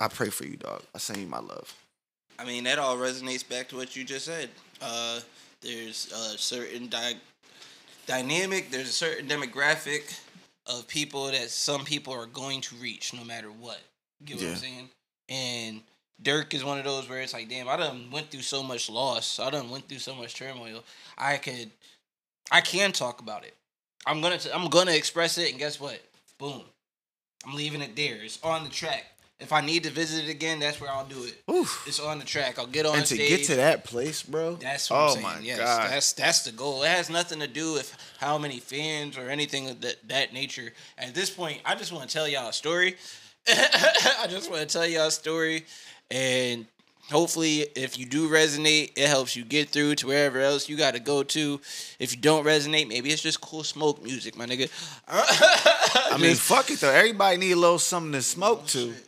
I 0.00 0.08
pray 0.08 0.30
for 0.30 0.44
you 0.44 0.56
dog. 0.56 0.82
I 0.94 0.98
send 0.98 1.20
you 1.20 1.26
my 1.26 1.40
love. 1.40 1.74
I 2.38 2.44
mean, 2.44 2.64
that 2.64 2.78
all 2.78 2.96
resonates 2.96 3.48
back 3.48 3.68
to 3.70 3.76
what 3.76 3.96
you 3.96 4.04
just 4.04 4.26
said. 4.26 4.50
Uh, 4.82 5.20
there's 5.62 6.12
a 6.12 6.38
certain 6.38 6.88
di- 6.88 7.16
dynamic, 8.06 8.70
there's 8.70 8.88
a 8.88 8.92
certain 8.92 9.28
demographic 9.28 10.18
of 10.66 10.86
people 10.88 11.26
that 11.26 11.50
some 11.50 11.84
people 11.84 12.12
are 12.12 12.26
going 12.26 12.60
to 12.62 12.74
reach 12.76 13.12
no 13.14 13.24
matter 13.24 13.48
what. 13.48 13.80
You 14.20 14.26
get 14.26 14.36
what 14.36 14.44
Yeah. 14.44 14.50
I'm 14.52 14.56
saying? 14.56 14.88
And 15.28 15.80
Durk 16.22 16.54
is 16.54 16.64
one 16.64 16.78
of 16.78 16.84
those 16.84 17.08
where 17.08 17.20
it's 17.20 17.32
like, 17.34 17.48
damn, 17.48 17.68
I 17.68 17.76
done 17.76 18.10
went 18.10 18.30
through 18.30 18.42
so 18.42 18.62
much 18.62 18.88
loss. 18.88 19.38
I 19.38 19.50
done 19.50 19.70
went 19.70 19.88
through 19.88 19.98
so 19.98 20.14
much 20.14 20.34
turmoil. 20.34 20.82
I 21.18 21.36
could, 21.36 21.70
I 22.50 22.60
can 22.60 22.92
talk 22.92 23.20
about 23.20 23.44
it. 23.44 23.54
I'm 24.06 24.20
gonna, 24.20 24.38
t- 24.38 24.50
I'm 24.52 24.68
gonna 24.70 24.92
express 24.92 25.36
it, 25.36 25.50
and 25.50 25.58
guess 25.58 25.80
what? 25.80 26.00
Boom, 26.38 26.62
I'm 27.44 27.54
leaving 27.54 27.80
it 27.82 27.96
there. 27.96 28.22
It's 28.22 28.38
on 28.42 28.62
the 28.64 28.70
track. 28.70 29.04
If 29.38 29.52
I 29.52 29.60
need 29.60 29.82
to 29.82 29.90
visit 29.90 30.24
it 30.24 30.30
again, 30.30 30.60
that's 30.60 30.80
where 30.80 30.90
I'll 30.90 31.04
do 31.04 31.24
it. 31.24 31.42
Oof. 31.50 31.84
It's 31.86 32.00
on 32.00 32.18
the 32.18 32.24
track. 32.24 32.58
I'll 32.58 32.66
get 32.66 32.86
on 32.86 32.96
and 32.96 33.06
to 33.06 33.14
stage. 33.14 33.28
get 33.28 33.44
to 33.46 33.56
that 33.56 33.84
place 33.84 34.22
bro 34.22 34.54
That's 34.54 34.90
what 34.90 34.96
oh 34.96 35.04
I'm 35.04 35.10
saying. 35.10 35.22
my 35.22 35.38
yes, 35.40 35.58
god 35.58 35.90
that's 35.90 36.12
that's 36.14 36.42
the 36.44 36.52
goal. 36.52 36.82
It 36.82 36.88
has 36.88 37.10
nothing 37.10 37.40
to 37.40 37.46
do 37.46 37.74
with 37.74 37.94
how 38.18 38.38
many 38.38 38.60
fans 38.60 39.18
or 39.18 39.28
anything 39.28 39.68
of 39.68 39.80
that 39.82 40.08
that 40.08 40.32
nature. 40.32 40.72
At 40.96 41.14
this 41.14 41.28
point, 41.28 41.60
I 41.66 41.74
just 41.74 41.92
want 41.92 42.08
to 42.08 42.12
tell 42.12 42.26
y'all 42.26 42.48
a 42.48 42.52
story. 42.52 42.96
I 43.48 44.26
just 44.28 44.50
want 44.50 44.62
to 44.62 44.66
tell 44.66 44.86
y'all 44.86 45.08
a 45.08 45.10
story, 45.10 45.66
and 46.10 46.66
hopefully, 47.10 47.60
if 47.76 47.98
you 47.98 48.06
do 48.06 48.28
resonate, 48.28 48.92
it 48.96 49.06
helps 49.06 49.36
you 49.36 49.44
get 49.44 49.68
through 49.68 49.96
to 49.96 50.08
wherever 50.08 50.40
else 50.40 50.68
you 50.68 50.76
got 50.76 50.94
to 50.94 51.00
go 51.00 51.22
to. 51.22 51.60
If 51.98 52.14
you 52.14 52.20
don't 52.20 52.44
resonate, 52.44 52.88
maybe 52.88 53.10
it's 53.10 53.22
just 53.22 53.40
cool 53.40 53.64
smoke 53.64 54.02
music, 54.02 54.36
my 54.36 54.46
nigga. 54.46 54.70
I 55.08 56.18
mean, 56.18 56.34
fuck 56.36 56.70
it 56.70 56.80
though. 56.80 56.90
Everybody 56.90 57.36
need 57.36 57.52
a 57.52 57.56
little 57.56 57.78
something 57.78 58.12
to 58.12 58.22
smoke 58.22 58.62
oh, 58.64 58.66
to. 58.68 58.92
So, 58.92 59.00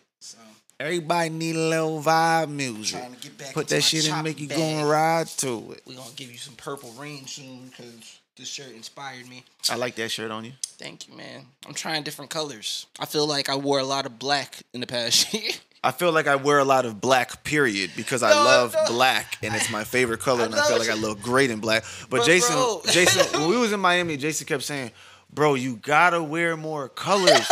Everybody 0.80 1.30
need 1.30 1.56
a 1.56 1.68
little 1.68 2.00
vibe 2.00 2.50
music. 2.50 3.00
trying 3.00 3.14
to 3.14 3.20
get 3.20 3.36
back 3.36 3.52
Put 3.52 3.66
that 3.68 3.80
shit 3.82 4.06
in 4.06 4.14
and 4.14 4.22
make 4.22 4.38
you 4.40 4.46
bag. 4.46 4.58
go 4.58 4.62
and 4.62 4.88
ride 4.88 5.26
to 5.38 5.72
it. 5.72 5.82
We're 5.84 5.96
gonna 5.96 6.10
give 6.14 6.30
you 6.30 6.38
some 6.38 6.54
purple 6.54 6.92
rain 6.92 7.26
soon 7.26 7.66
because 7.68 8.20
this 8.36 8.46
shirt 8.48 8.72
inspired 8.76 9.28
me. 9.28 9.44
I 9.68 9.74
like 9.74 9.96
that 9.96 10.10
shirt 10.10 10.30
on 10.30 10.44
you. 10.44 10.52
Thank 10.62 11.08
you, 11.08 11.16
man. 11.16 11.46
I'm 11.66 11.74
trying 11.74 12.04
different 12.04 12.30
colors. 12.30 12.86
I 13.00 13.06
feel 13.06 13.26
like 13.26 13.48
I 13.48 13.56
wore 13.56 13.80
a 13.80 13.84
lot 13.84 14.06
of 14.06 14.20
black 14.20 14.58
in 14.72 14.80
the 14.80 14.86
past 14.86 15.34
year. 15.34 15.50
I 15.82 15.90
feel 15.90 16.12
like 16.12 16.28
I 16.28 16.36
wear 16.36 16.58
a 16.58 16.64
lot 16.64 16.84
of 16.86 17.00
black, 17.00 17.42
period, 17.42 17.90
because 17.96 18.22
I 18.22 18.30
love 18.30 18.74
no. 18.74 18.84
black 18.94 19.36
and 19.42 19.54
it's 19.56 19.70
my 19.72 19.82
favorite 19.82 20.20
color, 20.20 20.42
I 20.42 20.46
and 20.46 20.54
I 20.54 20.68
feel 20.68 20.78
like 20.78 20.90
I 20.90 20.94
look 20.94 21.20
great 21.20 21.50
in 21.50 21.58
black. 21.58 21.84
But 22.08 22.18
But 22.18 22.26
Jason. 22.26 22.56
Jason, 22.92 23.40
when 23.40 23.48
we 23.50 23.56
was 23.60 23.72
in 23.72 23.80
Miami, 23.80 24.16
Jason 24.16 24.46
kept 24.46 24.62
saying, 24.62 24.92
"Bro, 25.32 25.54
you 25.54 25.74
gotta 25.76 26.22
wear 26.22 26.56
more 26.56 26.88
colors. 26.88 27.48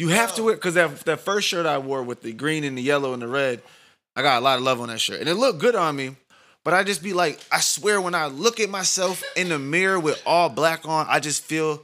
You 0.00 0.08
have 0.08 0.34
to 0.36 0.42
wear." 0.42 0.54
Because 0.54 0.74
that 0.74 1.00
that 1.00 1.20
first 1.20 1.48
shirt 1.48 1.66
I 1.66 1.78
wore 1.78 2.02
with 2.02 2.22
the 2.22 2.32
green 2.32 2.64
and 2.64 2.76
the 2.76 2.82
yellow 2.82 3.12
and 3.12 3.22
the 3.22 3.28
red, 3.28 3.62
I 4.16 4.22
got 4.22 4.38
a 4.38 4.44
lot 4.44 4.58
of 4.58 4.64
love 4.64 4.80
on 4.80 4.88
that 4.88 5.00
shirt, 5.00 5.20
and 5.20 5.28
it 5.28 5.34
looked 5.34 5.58
good 5.58 5.74
on 5.74 5.96
me. 5.96 6.16
But 6.62 6.74
I 6.74 6.84
just 6.84 7.02
be 7.02 7.14
like, 7.14 7.40
I 7.50 7.60
swear, 7.60 8.00
when 8.00 8.14
I 8.14 8.26
look 8.26 8.60
at 8.60 8.68
myself 8.68 9.22
in 9.34 9.48
the 9.48 9.58
mirror 9.58 9.98
with 9.98 10.22
all 10.26 10.50
black 10.50 10.86
on, 10.86 11.06
I 11.08 11.18
just 11.18 11.42
feel, 11.42 11.82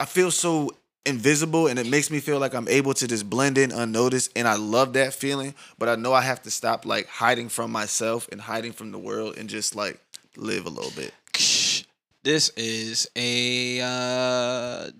I 0.00 0.04
feel 0.04 0.32
so 0.32 0.70
invisible 1.06 1.66
and 1.66 1.78
it 1.78 1.86
makes 1.86 2.10
me 2.10 2.18
feel 2.18 2.38
like 2.38 2.54
I'm 2.54 2.68
able 2.68 2.94
to 2.94 3.06
just 3.06 3.28
blend 3.28 3.58
in 3.58 3.70
unnoticed 3.72 4.32
and 4.36 4.48
I 4.48 4.56
love 4.56 4.94
that 4.94 5.12
feeling, 5.12 5.54
but 5.78 5.88
I 5.88 5.96
know 5.96 6.12
I 6.12 6.22
have 6.22 6.42
to 6.42 6.50
stop 6.50 6.86
like 6.86 7.06
hiding 7.06 7.48
from 7.48 7.70
myself 7.70 8.28
and 8.32 8.40
hiding 8.40 8.72
from 8.72 8.90
the 8.90 8.98
world 8.98 9.36
and 9.36 9.48
just 9.48 9.76
like 9.76 10.00
live 10.36 10.66
a 10.66 10.70
little 10.70 10.92
bit. 10.92 11.12
This 12.22 12.48
is 12.56 13.08
a 13.16 13.80
uh, 13.82 14.90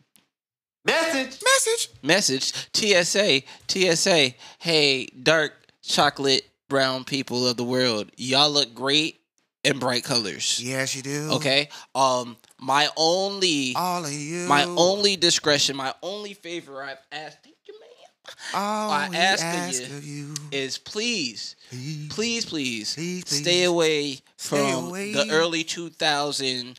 Message. 0.84 1.40
Message. 1.42 1.88
message. 2.02 2.52
TSA. 2.74 3.42
TSA. 3.68 4.34
Hey, 4.58 5.06
dark 5.06 5.52
chocolate 5.82 6.42
brown 6.68 7.04
people 7.04 7.46
of 7.46 7.56
the 7.56 7.64
world, 7.64 8.10
y'all 8.16 8.50
look 8.50 8.74
great 8.74 9.20
in 9.62 9.78
bright 9.78 10.04
colors. 10.04 10.60
Yes, 10.62 10.94
you 10.94 11.02
do. 11.02 11.30
Okay. 11.34 11.68
Um, 11.94 12.36
my 12.60 12.88
only, 12.96 13.72
All 13.76 14.04
of 14.04 14.12
you. 14.12 14.46
my 14.46 14.64
only 14.64 15.16
discretion, 15.16 15.76
my 15.76 15.94
only 16.02 16.34
favor 16.34 16.82
I've 16.82 16.98
asked. 17.12 17.38
Thank 17.42 17.56
you, 17.66 17.74
ma'am. 17.80 18.54
All 18.54 18.90
I 18.90 19.08
we 19.08 19.16
ask 19.16 19.44
of 19.44 19.90
you 19.90 19.96
of 19.96 20.04
you. 20.04 20.34
Is 20.52 20.78
please, 20.78 21.56
Please. 21.70 22.08
please, 22.12 22.44
please, 22.46 22.94
Please, 22.94 23.24
stay 23.26 23.64
away 23.64 24.14
Stay 24.36 24.58
from 24.72 24.86
away. 24.86 25.12
the 25.12 25.30
early 25.30 25.64
2000 25.64 26.78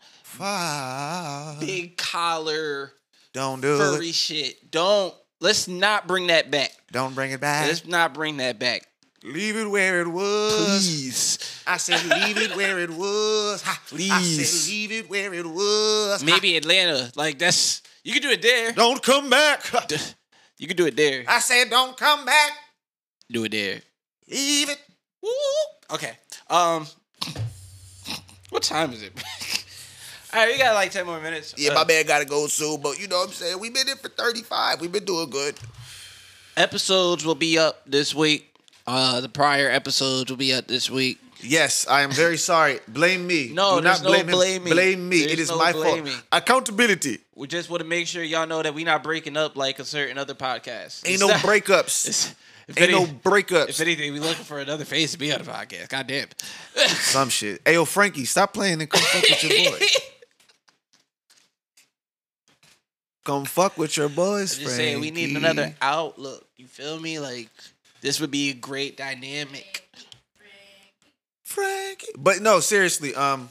big 1.59 1.97
collar 1.97 2.91
Don't 3.35 3.59
do 3.59 3.77
furry 3.77 4.09
it. 4.09 4.15
shit. 4.15 4.71
Don't. 4.71 5.13
Let's 5.41 5.67
not 5.67 6.07
bring 6.07 6.27
that 6.27 6.49
back. 6.49 6.71
Don't 6.89 7.13
bring 7.13 7.31
it 7.31 7.41
back. 7.41 7.67
Let's 7.67 7.85
not 7.85 8.13
bring 8.13 8.37
that 8.37 8.59
back. 8.59 8.87
Leave 9.25 9.57
it 9.57 9.69
where 9.69 9.99
it 9.99 10.07
was. 10.07 10.55
Please. 10.65 11.63
I 11.67 11.75
said 11.75 12.01
leave 12.05 12.37
it 12.37 12.55
where 12.55 12.79
it 12.79 12.91
was. 12.91 13.61
Ha. 13.61 13.81
I 13.91 14.21
said 14.21 14.71
leave 14.71 14.93
it 14.93 15.09
where 15.09 15.33
it 15.33 15.45
was. 15.45 16.21
Ha. 16.21 16.25
Maybe 16.25 16.55
Atlanta. 16.55 17.11
Like 17.17 17.37
that's 17.37 17.81
you 18.05 18.13
can 18.13 18.21
do 18.21 18.29
it 18.29 18.41
there. 18.41 18.71
Don't 18.71 19.03
come 19.03 19.29
back. 19.29 19.69
You 20.57 20.67
can 20.67 20.77
do 20.77 20.85
it 20.85 20.95
there. 20.95 21.25
I 21.27 21.39
said 21.39 21.69
don't 21.69 21.97
come 21.97 22.23
back. 22.23 22.51
Do 23.29 23.43
it 23.43 23.51
there. 23.51 23.81
Leave 24.29 24.69
it. 24.69 24.79
Woo. 25.21 25.29
Okay. 25.91 26.13
Um. 26.49 26.87
What 28.49 28.63
time 28.63 28.93
is 28.93 29.03
it? 29.03 29.11
All 30.35 30.41
right, 30.41 30.51
we 30.51 30.57
got 30.57 30.73
like 30.73 30.91
ten 30.91 31.05
more 31.05 31.21
minutes. 31.21 31.53
Yeah, 31.57 31.71
Uh, 31.71 31.75
my 31.75 31.85
man 31.85 32.05
gotta 32.05 32.25
go 32.25 32.47
soon, 32.47 32.81
but 32.81 32.99
you 32.99 33.07
know 33.07 33.19
what 33.19 33.27
I'm 33.29 33.33
saying? 33.33 33.57
We've 33.59 33.73
been 33.73 33.87
in 33.87 33.95
for 33.95 34.09
35. 34.09 34.81
We've 34.81 34.91
been 34.91 35.05
doing 35.05 35.29
good. 35.29 35.55
episodes 36.57 37.25
will 37.25 37.35
be 37.35 37.57
up 37.57 37.81
this 37.85 38.13
week. 38.13 38.53
Uh, 38.87 39.21
the 39.21 39.29
prior 39.29 39.69
episodes 39.69 40.29
will 40.29 40.37
be 40.37 40.53
up 40.53 40.67
this 40.67 40.89
week. 40.89 41.19
Yes, 41.41 41.85
I 41.87 42.01
am 42.01 42.11
very 42.11 42.37
sorry. 42.37 42.79
Blame 42.87 43.27
me. 43.27 43.51
No, 43.53 43.75
Do 43.77 43.81
there's 43.81 44.01
not 44.01 44.03
no 44.05 44.09
blame 44.11 44.25
him. 44.27 44.31
blaming. 44.35 44.73
Blame 44.73 45.09
me. 45.09 45.19
There's 45.19 45.31
it 45.33 45.39
is 45.39 45.49
no 45.49 45.57
my 45.57 45.71
blaming. 45.73 46.11
fault. 46.13 46.23
Accountability. 46.31 47.19
We 47.35 47.47
just 47.47 47.69
want 47.69 47.81
to 47.81 47.87
make 47.87 48.07
sure 48.07 48.23
y'all 48.23 48.47
know 48.47 48.61
that 48.63 48.73
we're 48.73 48.85
not 48.85 49.03
breaking 49.03 49.37
up 49.37 49.55
like 49.55 49.79
a 49.79 49.85
certain 49.85 50.17
other 50.17 50.33
podcast. 50.33 51.05
Ain't 51.05 51.15
It's 51.15 51.21
no 51.21 51.27
not- 51.27 51.39
breakups. 51.41 52.33
if 52.67 52.77
Ain't 52.81 52.89
any- 52.91 52.93
no 52.93 53.05
breakups. 53.05 53.69
If 53.69 53.81
anything, 53.81 54.13
we 54.13 54.19
looking 54.19 54.43
for 54.45 54.59
another 54.59 54.85
face 54.85 55.11
to 55.11 55.17
be 55.17 55.31
on 55.33 55.43
the 55.43 55.49
podcast. 55.51 55.89
God 55.89 56.07
damn. 56.07 56.27
Some 56.87 57.29
shit. 57.29 57.61
Hey, 57.65 57.73
yo, 57.73 57.85
Frankie, 57.85 58.25
stop 58.25 58.53
playing 58.53 58.81
and 58.81 58.89
come 58.89 59.01
fuck 59.01 59.21
with 59.23 59.43
your 59.43 59.71
boy. 59.79 59.85
Come 63.25 63.45
fuck 63.45 63.77
with 63.77 63.97
your 63.97 64.07
boys, 64.07 64.55
I'm 64.57 64.63
just 64.65 64.75
saying 64.77 65.01
we 65.01 65.09
need 65.11 65.35
another 65.35 65.75
outlook. 65.81 66.45
You 66.57 66.67
feel 66.67 66.99
me? 66.99 67.19
Like 67.19 67.49
this 68.01 68.21
would 68.21 68.29
be 68.31 68.51
a 68.51 68.53
great 68.53 68.95
dynamic. 68.97 69.89
Frankie. 71.43 72.07
But 72.17 72.41
no, 72.41 72.59
seriously, 72.59 73.15
um, 73.15 73.49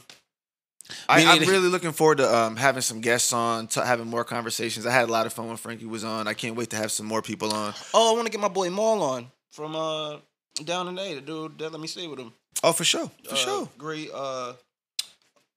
I, 1.09 1.25
I'm 1.25 1.41
really 1.41 1.67
looking 1.67 1.91
forward 1.91 2.19
to 2.19 2.33
um 2.35 2.55
having 2.55 2.81
some 2.81 3.01
guests 3.01 3.33
on, 3.33 3.67
to 3.67 3.83
having 3.85 4.07
more 4.07 4.23
conversations. 4.23 4.85
I 4.85 4.91
had 4.91 5.09
a 5.09 5.11
lot 5.11 5.25
of 5.25 5.33
fun 5.33 5.47
when 5.47 5.57
Frankie 5.57 5.85
was 5.85 6.03
on. 6.05 6.27
I 6.27 6.33
can't 6.33 6.55
wait 6.55 6.69
to 6.69 6.77
have 6.77 6.91
some 6.91 7.05
more 7.05 7.21
people 7.21 7.51
on. 7.53 7.73
Oh, 7.93 8.13
I 8.13 8.15
want 8.15 8.27
to 8.27 8.31
get 8.31 8.39
my 8.39 8.47
boy 8.47 8.69
Maul 8.69 9.03
on 9.03 9.27
from 9.51 9.75
uh 9.75 10.17
down 10.63 10.87
in 10.87 10.97
A. 10.97 11.15
The 11.15 11.21
dude 11.21 11.57
that 11.59 11.71
let 11.73 11.81
me 11.81 11.87
stay 11.87 12.07
with 12.07 12.19
him. 12.19 12.31
Oh, 12.63 12.71
for 12.71 12.85
sure, 12.85 13.11
for 13.27 13.33
Uh, 13.33 13.35
sure. 13.35 13.69
Great 13.77 14.09
uh 14.13 14.53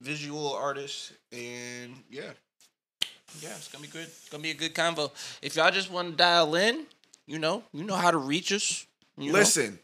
visual 0.01 0.55
artist 0.55 1.13
and 1.31 1.95
yeah. 2.11 2.31
Yeah, 3.41 3.51
it's 3.57 3.69
gonna 3.69 3.83
be 3.83 3.89
good. 3.89 4.07
It's 4.07 4.29
gonna 4.29 4.43
be 4.43 4.51
a 4.51 4.55
good 4.55 4.75
convo. 4.75 5.11
If 5.43 5.57
y'all 5.57 5.71
just 5.71 5.91
want 5.91 6.11
to 6.11 6.17
dial 6.17 6.55
in, 6.55 6.87
you 7.27 7.39
know, 7.39 7.63
you 7.73 7.85
know 7.85 7.95
how 7.95 8.11
to 8.11 8.17
reach 8.19 8.53
us. 8.53 8.87
you 9.17 9.33
know. 9.33 9.39
Listen, 9.39 9.79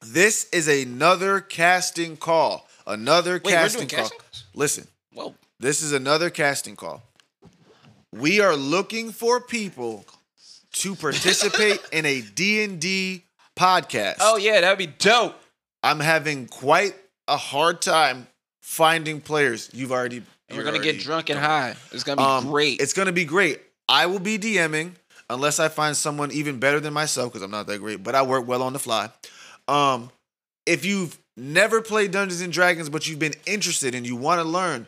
this 0.00 0.48
is 0.52 0.68
another 0.68 1.40
casting 1.40 2.16
call. 2.16 2.68
Another 2.86 3.40
Wait, 3.44 3.52
casting 3.52 3.88
call. 3.88 4.00
casting? 4.08 4.18
Listen, 4.54 4.88
Whoa. 5.12 5.34
this 5.60 5.82
is 5.82 5.92
another 5.92 6.30
casting 6.30 6.76
call. 6.76 7.02
We 8.12 8.40
are 8.40 8.56
looking 8.56 9.12
for 9.12 9.40
people 9.40 10.06
to 10.72 10.94
participate 10.94 11.80
in 11.92 12.06
a 12.06 12.22
D&D 12.22 13.24
podcast. 13.56 14.16
Oh 14.20 14.36
yeah, 14.38 14.60
that'd 14.62 14.78
be 14.78 14.86
dope. 14.86 15.34
I'm 15.82 16.00
having 16.00 16.46
quite 16.46 16.94
a 17.26 17.36
hard 17.36 17.82
time 17.82 18.26
finding 18.62 19.20
players. 19.20 19.68
You've 19.74 19.92
already 19.92 20.22
And 20.48 20.56
we're 20.58 20.64
gonna 20.64 20.78
get 20.78 20.98
drunk 21.00 21.30
and 21.30 21.38
high. 21.38 21.76
It's 21.92 22.04
gonna 22.04 22.16
be 22.20 22.24
Um, 22.24 22.50
great. 22.50 22.80
It's 22.80 22.92
gonna 22.92 23.12
be 23.12 23.24
great. 23.24 23.60
I 23.88 24.06
will 24.06 24.18
be 24.18 24.38
DMing 24.38 24.92
unless 25.30 25.60
I 25.60 25.68
find 25.68 25.96
someone 25.96 26.30
even 26.30 26.58
better 26.58 26.80
than 26.80 26.92
myself 26.92 27.32
because 27.32 27.42
I'm 27.42 27.50
not 27.50 27.66
that 27.66 27.78
great, 27.78 28.02
but 28.02 28.14
I 28.14 28.22
work 28.22 28.46
well 28.46 28.62
on 28.62 28.72
the 28.72 28.78
fly. 28.78 29.10
Um, 29.66 30.10
if 30.66 30.84
you've 30.84 31.18
never 31.36 31.80
played 31.82 32.10
Dungeons 32.10 32.40
and 32.40 32.52
Dragons 32.52 32.88
but 32.88 33.06
you've 33.06 33.18
been 33.18 33.34
interested 33.46 33.94
and 33.94 34.06
you 34.06 34.16
want 34.16 34.40
to 34.40 34.44
learn, 34.44 34.86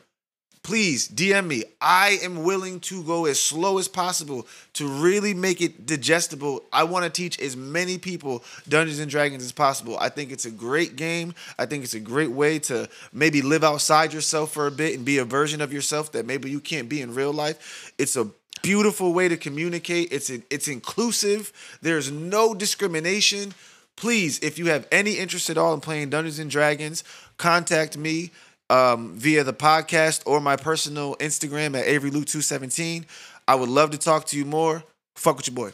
please 0.63 1.09
DM 1.09 1.47
me. 1.47 1.65
I 1.81 2.19
am 2.23 2.45
willing 2.45 2.81
to 2.81 3.03
go 3.03 3.27
as 3.27 3.41
slow 3.41 3.79
as 3.79 3.89
possible 3.89 4.47
to 4.75 4.87
really 4.87 5.35
make 5.35 5.61
it 5.61 5.87
digestible. 5.87 6.65
I 6.73 6.85
want 6.85 7.05
to 7.05 7.11
teach 7.11 7.41
as 7.41 7.57
many 7.57 7.99
people 7.99 8.45
Dungeons 8.69 8.99
and 8.99 9.11
Dragons 9.11 9.43
as 9.43 9.53
possible. 9.53 9.99
I 9.99 10.11
think 10.11 10.31
it's 10.31 10.45
a 10.45 10.51
great 10.51 10.97
game. 10.97 11.35
I 11.59 11.67
think 11.67 11.85
it's 11.85 11.95
a 11.95 12.01
great 12.01 12.31
way 12.31 12.59
to 12.61 12.89
maybe 13.13 13.43
live 13.43 13.65
outside 13.65 14.13
yourself 14.13 14.53
for 14.53 14.67
a 14.67 14.71
bit 14.71 14.95
and 14.97 15.05
be 15.05 15.19
a 15.19 15.25
version 15.25 15.61
of 15.61 15.73
yourself 15.73 16.13
that 16.13 16.27
maybe 16.27 16.51
you 16.51 16.61
can't 16.61 16.89
be 16.89 17.01
in 17.01 17.15
real 17.15 17.33
life. 17.33 17.93
It's 17.99 18.17
a 18.17 18.31
beautiful 18.63 19.13
way 19.13 19.29
to 19.29 19.37
communicate. 19.37 20.13
It's 20.13 20.31
it's 20.31 20.69
inclusive. 20.69 21.53
There's 21.81 22.11
no 22.11 22.55
discrimination. 22.55 23.55
Please, 23.97 24.39
if 24.41 24.59
you 24.59 24.67
have 24.67 24.87
any 24.91 25.13
interest 25.19 25.51
at 25.51 25.59
all 25.59 25.75
in 25.75 25.81
playing 25.81 26.11
Dungeons 26.11 26.39
and 26.39 26.51
Dragons, 26.51 27.05
contact 27.37 27.99
me 27.99 28.31
um, 28.71 29.15
via 29.17 29.45
the 29.45 29.53
podcast 29.53 30.23
or 30.27 30.41
my 30.41 30.57
personal 30.57 31.17
Instagram 31.17 31.79
at 31.79 31.87
Avery 31.87 32.11
Luke 32.11 32.27
217. 32.27 33.05
I 33.47 33.55
would 33.55 33.69
love 33.69 33.91
to 33.91 33.99
talk 33.99 34.25
to 34.27 34.37
you 34.39 34.45
more. 34.45 34.83
Fuck 35.17 35.37
with 35.39 35.49
your 35.49 35.55
boy. 35.57 35.73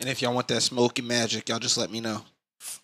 and 0.00 0.08
if 0.08 0.22
y'all 0.22 0.34
want 0.34 0.48
that 0.48 0.60
smoky 0.60 1.02
magic, 1.02 1.48
y'all 1.48 1.58
just 1.58 1.78
let 1.78 1.90
me 1.90 2.00
know. 2.00 2.22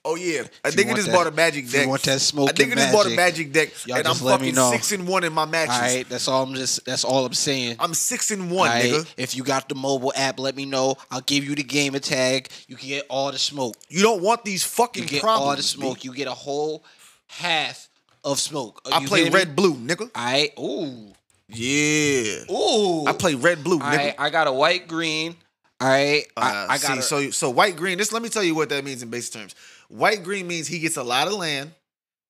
Oh 0.06 0.16
yeah, 0.16 0.42
I 0.64 0.70
think 0.70 0.90
I 0.90 0.94
just 0.94 1.06
that- 1.08 1.14
bought 1.14 1.26
a 1.26 1.30
magic 1.30 1.68
deck. 1.68 1.82
you 1.84 1.88
want 1.88 2.02
that 2.02 2.12
I 2.12 2.16
I 2.16 2.52
just 2.52 2.92
bought 2.92 3.06
a 3.06 3.10
magic, 3.16 3.52
deck, 3.52 3.70
y'all 3.86 3.98
and 3.98 4.06
I'm 4.06 4.12
just 4.12 4.22
let 4.22 4.40
me 4.40 4.48
fucking 4.48 4.54
know. 4.54 4.70
six 4.70 4.92
and 4.92 5.06
one 5.08 5.24
in 5.24 5.32
my 5.32 5.44
matches. 5.46 5.74
All 5.74 5.80
right, 5.80 6.08
that's 6.08 6.28
all. 6.28 6.42
I'm 6.42 6.54
just. 6.54 6.84
That's 6.86 7.04
all 7.04 7.24
I'm 7.26 7.34
saying. 7.34 7.76
I'm 7.80 7.92
six 7.94 8.30
and 8.30 8.50
one, 8.50 8.68
All 8.68 8.74
right? 8.74 8.84
nigga. 8.84 9.14
If 9.16 9.36
you 9.36 9.42
got 9.44 9.68
the 9.68 9.74
mobile 9.74 10.12
app, 10.16 10.38
let 10.38 10.56
me 10.56 10.64
know. 10.66 10.96
I'll 11.10 11.20
give 11.22 11.44
you 11.44 11.54
the 11.54 11.62
gamer 11.64 11.98
tag. 11.98 12.48
You 12.68 12.76
can 12.76 12.88
get 12.88 13.06
all 13.10 13.32
the 13.32 13.38
smoke. 13.38 13.76
You 13.88 14.02
don't 14.02 14.22
want 14.22 14.44
these 14.44 14.62
fucking 14.62 15.02
You 15.04 15.08
get 15.08 15.22
problems. 15.22 15.48
all 15.50 15.56
the 15.56 15.62
smoke. 15.62 16.04
You 16.04 16.14
get 16.14 16.28
a 16.28 16.34
whole 16.34 16.84
half 17.28 17.88
of 18.24 18.38
smoke. 18.40 18.80
I 18.90 19.04
play 19.06 19.22
hear 19.22 19.30
me? 19.32 19.38
red 19.38 19.54
blue, 19.56 19.74
nigga. 19.74 20.10
I 20.14 20.50
ooh 20.58 21.12
Yeah. 21.48 22.44
ooh. 22.50 23.06
I 23.06 23.12
play 23.18 23.34
red 23.34 23.62
blue, 23.62 23.78
I 23.80 23.96
nigga. 23.96 24.14
I 24.18 24.30
got 24.30 24.46
a 24.46 24.52
white 24.52 24.88
green. 24.88 25.36
All 25.80 25.88
right. 25.88 26.24
Uh, 26.36 26.66
I, 26.70 26.74
I 26.74 26.76
see, 26.78 26.88
got 26.88 26.98
a, 26.98 27.02
so 27.02 27.30
so 27.30 27.50
white 27.50 27.76
green. 27.76 27.98
This 27.98 28.12
let 28.12 28.22
me 28.22 28.28
tell 28.28 28.42
you 28.44 28.54
what 28.54 28.68
that 28.70 28.84
means 28.84 29.02
in 29.02 29.10
basic 29.10 29.34
terms. 29.34 29.54
White 29.88 30.22
green 30.24 30.46
means 30.46 30.66
he 30.66 30.78
gets 30.78 30.96
a 30.96 31.02
lot 31.02 31.26
of 31.28 31.34
land, 31.34 31.72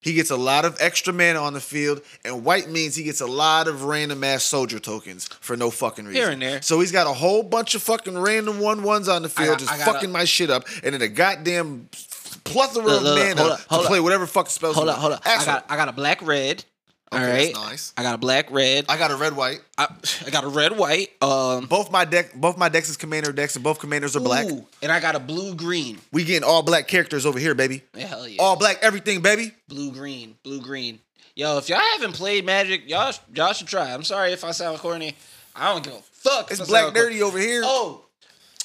he 0.00 0.12
gets 0.14 0.30
a 0.30 0.36
lot 0.36 0.64
of 0.64 0.76
extra 0.80 1.12
mana 1.12 1.40
on 1.40 1.52
the 1.54 1.60
field, 1.60 2.02
and 2.24 2.44
white 2.44 2.68
means 2.68 2.96
he 2.96 3.04
gets 3.04 3.20
a 3.20 3.26
lot 3.26 3.68
of 3.68 3.84
random 3.84 4.24
ass 4.24 4.42
soldier 4.42 4.78
tokens 4.80 5.28
for 5.40 5.56
no 5.56 5.70
fucking 5.70 6.04
reason. 6.06 6.20
Here 6.22 6.30
and 6.30 6.42
there. 6.42 6.62
So 6.62 6.80
he's 6.80 6.90
got 6.92 7.06
a 7.06 7.12
whole 7.12 7.42
bunch 7.42 7.74
of 7.74 7.82
fucking 7.82 8.18
random 8.18 8.58
one 8.58 8.82
ones 8.82 9.08
on 9.08 9.22
the 9.22 9.28
field, 9.28 9.58
got- 9.58 9.68
just 9.68 9.82
fucking 9.84 10.10
a- 10.10 10.12
my 10.12 10.24
shit 10.24 10.50
up, 10.50 10.64
and 10.82 10.92
then 10.94 11.00
a 11.02 11.08
goddamn 11.08 11.88
plethora 12.44 12.84
Look, 12.84 12.96
of 12.98 13.02
look, 13.02 13.18
mana 13.18 13.40
hold 13.40 13.52
up, 13.52 13.58
to 13.60 13.64
hold 13.74 13.86
play 13.86 14.00
whatever 14.00 14.26
fucking 14.26 14.50
spells. 14.50 14.74
hold 14.76 14.88
up, 14.88 14.98
hold 14.98 15.12
up. 15.12 15.22
I 15.26 15.44
got. 15.44 15.64
I 15.68 15.76
got 15.76 15.88
a 15.88 15.92
black 15.92 16.20
red. 16.22 16.64
All 17.12 17.18
Okay, 17.20 17.30
right. 17.30 17.54
that's 17.54 17.66
nice. 17.66 17.92
I 17.96 18.02
got 18.02 18.14
a 18.16 18.18
black 18.18 18.50
red. 18.50 18.86
I 18.88 18.96
got 18.98 19.12
a 19.12 19.16
red 19.16 19.36
white. 19.36 19.60
I, 19.78 19.86
I 20.26 20.30
got 20.30 20.42
a 20.44 20.48
red 20.48 20.76
white. 20.76 21.10
Um. 21.22 21.66
Both 21.66 21.92
my 21.92 22.04
deck, 22.04 22.34
both 22.34 22.56
my 22.58 22.68
decks 22.68 22.88
is 22.88 22.96
commander 22.96 23.30
decks, 23.32 23.54
and 23.54 23.62
both 23.62 23.78
commanders 23.78 24.16
are 24.16 24.20
black. 24.20 24.46
ooh, 24.46 24.66
and 24.82 24.90
I 24.90 24.98
got 25.00 25.14
a 25.14 25.20
blue 25.20 25.54
green. 25.54 25.98
We 26.12 26.24
getting 26.24 26.42
all 26.48 26.62
black 26.62 26.88
characters 26.88 27.24
over 27.26 27.38
here, 27.38 27.54
baby. 27.54 27.82
Hell 27.96 28.26
yeah. 28.26 28.42
All 28.42 28.56
black 28.56 28.78
everything, 28.82 29.20
baby. 29.20 29.52
blue 29.68 29.92
green, 29.92 30.36
blue 30.42 30.60
green. 30.60 30.98
Yo, 31.36 31.58
if 31.58 31.68
y'all 31.68 31.80
haven't 31.92 32.14
played 32.14 32.44
Magic, 32.44 32.88
y'all 32.88 33.12
y'all 33.32 33.52
should 33.52 33.68
try. 33.68 33.92
I'm 33.92 34.02
sorry 34.04 34.32
if 34.32 34.42
I 34.44 34.50
sound 34.52 34.78
corny. 34.78 35.14
I 35.54 35.72
don't 35.72 35.84
give 35.84 35.92
a 35.94 35.98
fuck. 35.98 36.50
It's 36.50 36.66
black 36.66 36.94
dirty 36.94 37.22
over 37.22 37.38
here. 37.38 37.62
Oh, 37.64 38.04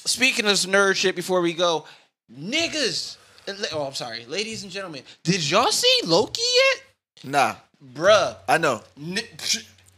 speaking 0.06 0.46
of 0.46 0.52
nerd 0.54 0.96
shit, 0.96 1.14
before 1.14 1.40
we 1.40 1.52
go, 1.52 1.84
niggas. 2.32 3.16
Uh, 3.50 3.66
oh, 3.72 3.86
I'm 3.86 3.94
sorry, 3.94 4.24
ladies 4.26 4.62
and 4.62 4.72
gentlemen. 4.72 5.02
Did 5.22 5.48
y'all 5.48 5.70
see 5.72 6.00
Loki 6.04 6.42
yet, 6.74 6.82
Nah, 7.30 7.54
bruh? 7.94 8.36
I 8.48 8.58
know. 8.58 8.82
Ni- 8.96 9.22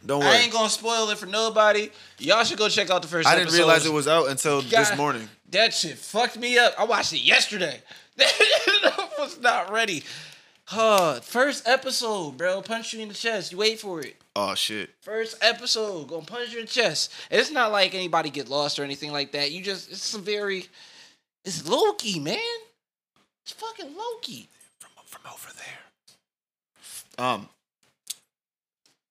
Don't 0.05 0.21
worry. 0.21 0.31
I 0.31 0.37
ain't 0.39 0.53
gonna 0.53 0.69
spoil 0.69 1.09
it 1.11 1.19
for 1.19 1.27
nobody. 1.27 1.91
Y'all 2.19 2.45
should 2.45 2.59
go 2.59 2.69
check 2.69 2.91
out 2.91 3.03
the 3.03 3.09
first. 3.09 3.29
I 3.29 3.33
didn't 3.35 3.49
episode. 3.49 3.59
realize 3.59 3.87
it 3.87 3.93
was 3.93 4.09
out 4.09 4.29
until 4.29 4.63
this 4.63 4.97
morning. 4.97 5.29
That 5.51 5.73
shit 5.75 5.99
fucked 5.99 6.39
me 6.39 6.59
up. 6.59 6.75
I 6.79 6.85
watched 6.85 7.13
it 7.13 7.21
yesterday. 7.23 7.81
I 8.19 9.09
was 9.19 9.41
not 9.41 9.71
ready. 9.71 10.03
Huh, 10.65 11.21
first 11.21 11.69
episode, 11.69 12.37
bro. 12.39 12.63
Punch 12.63 12.93
you 12.95 13.01
in 13.01 13.09
the 13.09 13.15
chest. 13.15 13.53
You 13.53 13.59
wait 13.59 13.79
for 13.79 14.01
it. 14.01 14.17
Oh 14.35 14.55
shit. 14.55 14.91
First 15.03 15.37
episode, 15.43 16.09
gonna 16.09 16.25
punch 16.25 16.53
you 16.53 16.61
in 16.61 16.65
the 16.65 16.71
chest. 16.71 17.13
And 17.31 17.41
it's 17.41 17.51
not 17.51 17.71
like 17.73 17.95
anybody 17.95 18.31
get 18.31 18.49
lost 18.49 18.79
or 18.79 18.85
anything 18.85 19.13
like 19.13 19.33
that. 19.33 19.53
You 19.53 19.63
just 19.63 19.91
it's 19.91 20.03
some 20.05 20.23
very 20.23 20.67
it's 21.45 21.69
Loki, 21.69 22.19
man. 22.19 22.39
It's 23.45 23.53
fucking 23.53 23.95
Loki. 23.97 24.49
From 24.79 24.91
from 25.05 25.33
over 25.33 25.49
there. 27.19 27.25
Um 27.27 27.49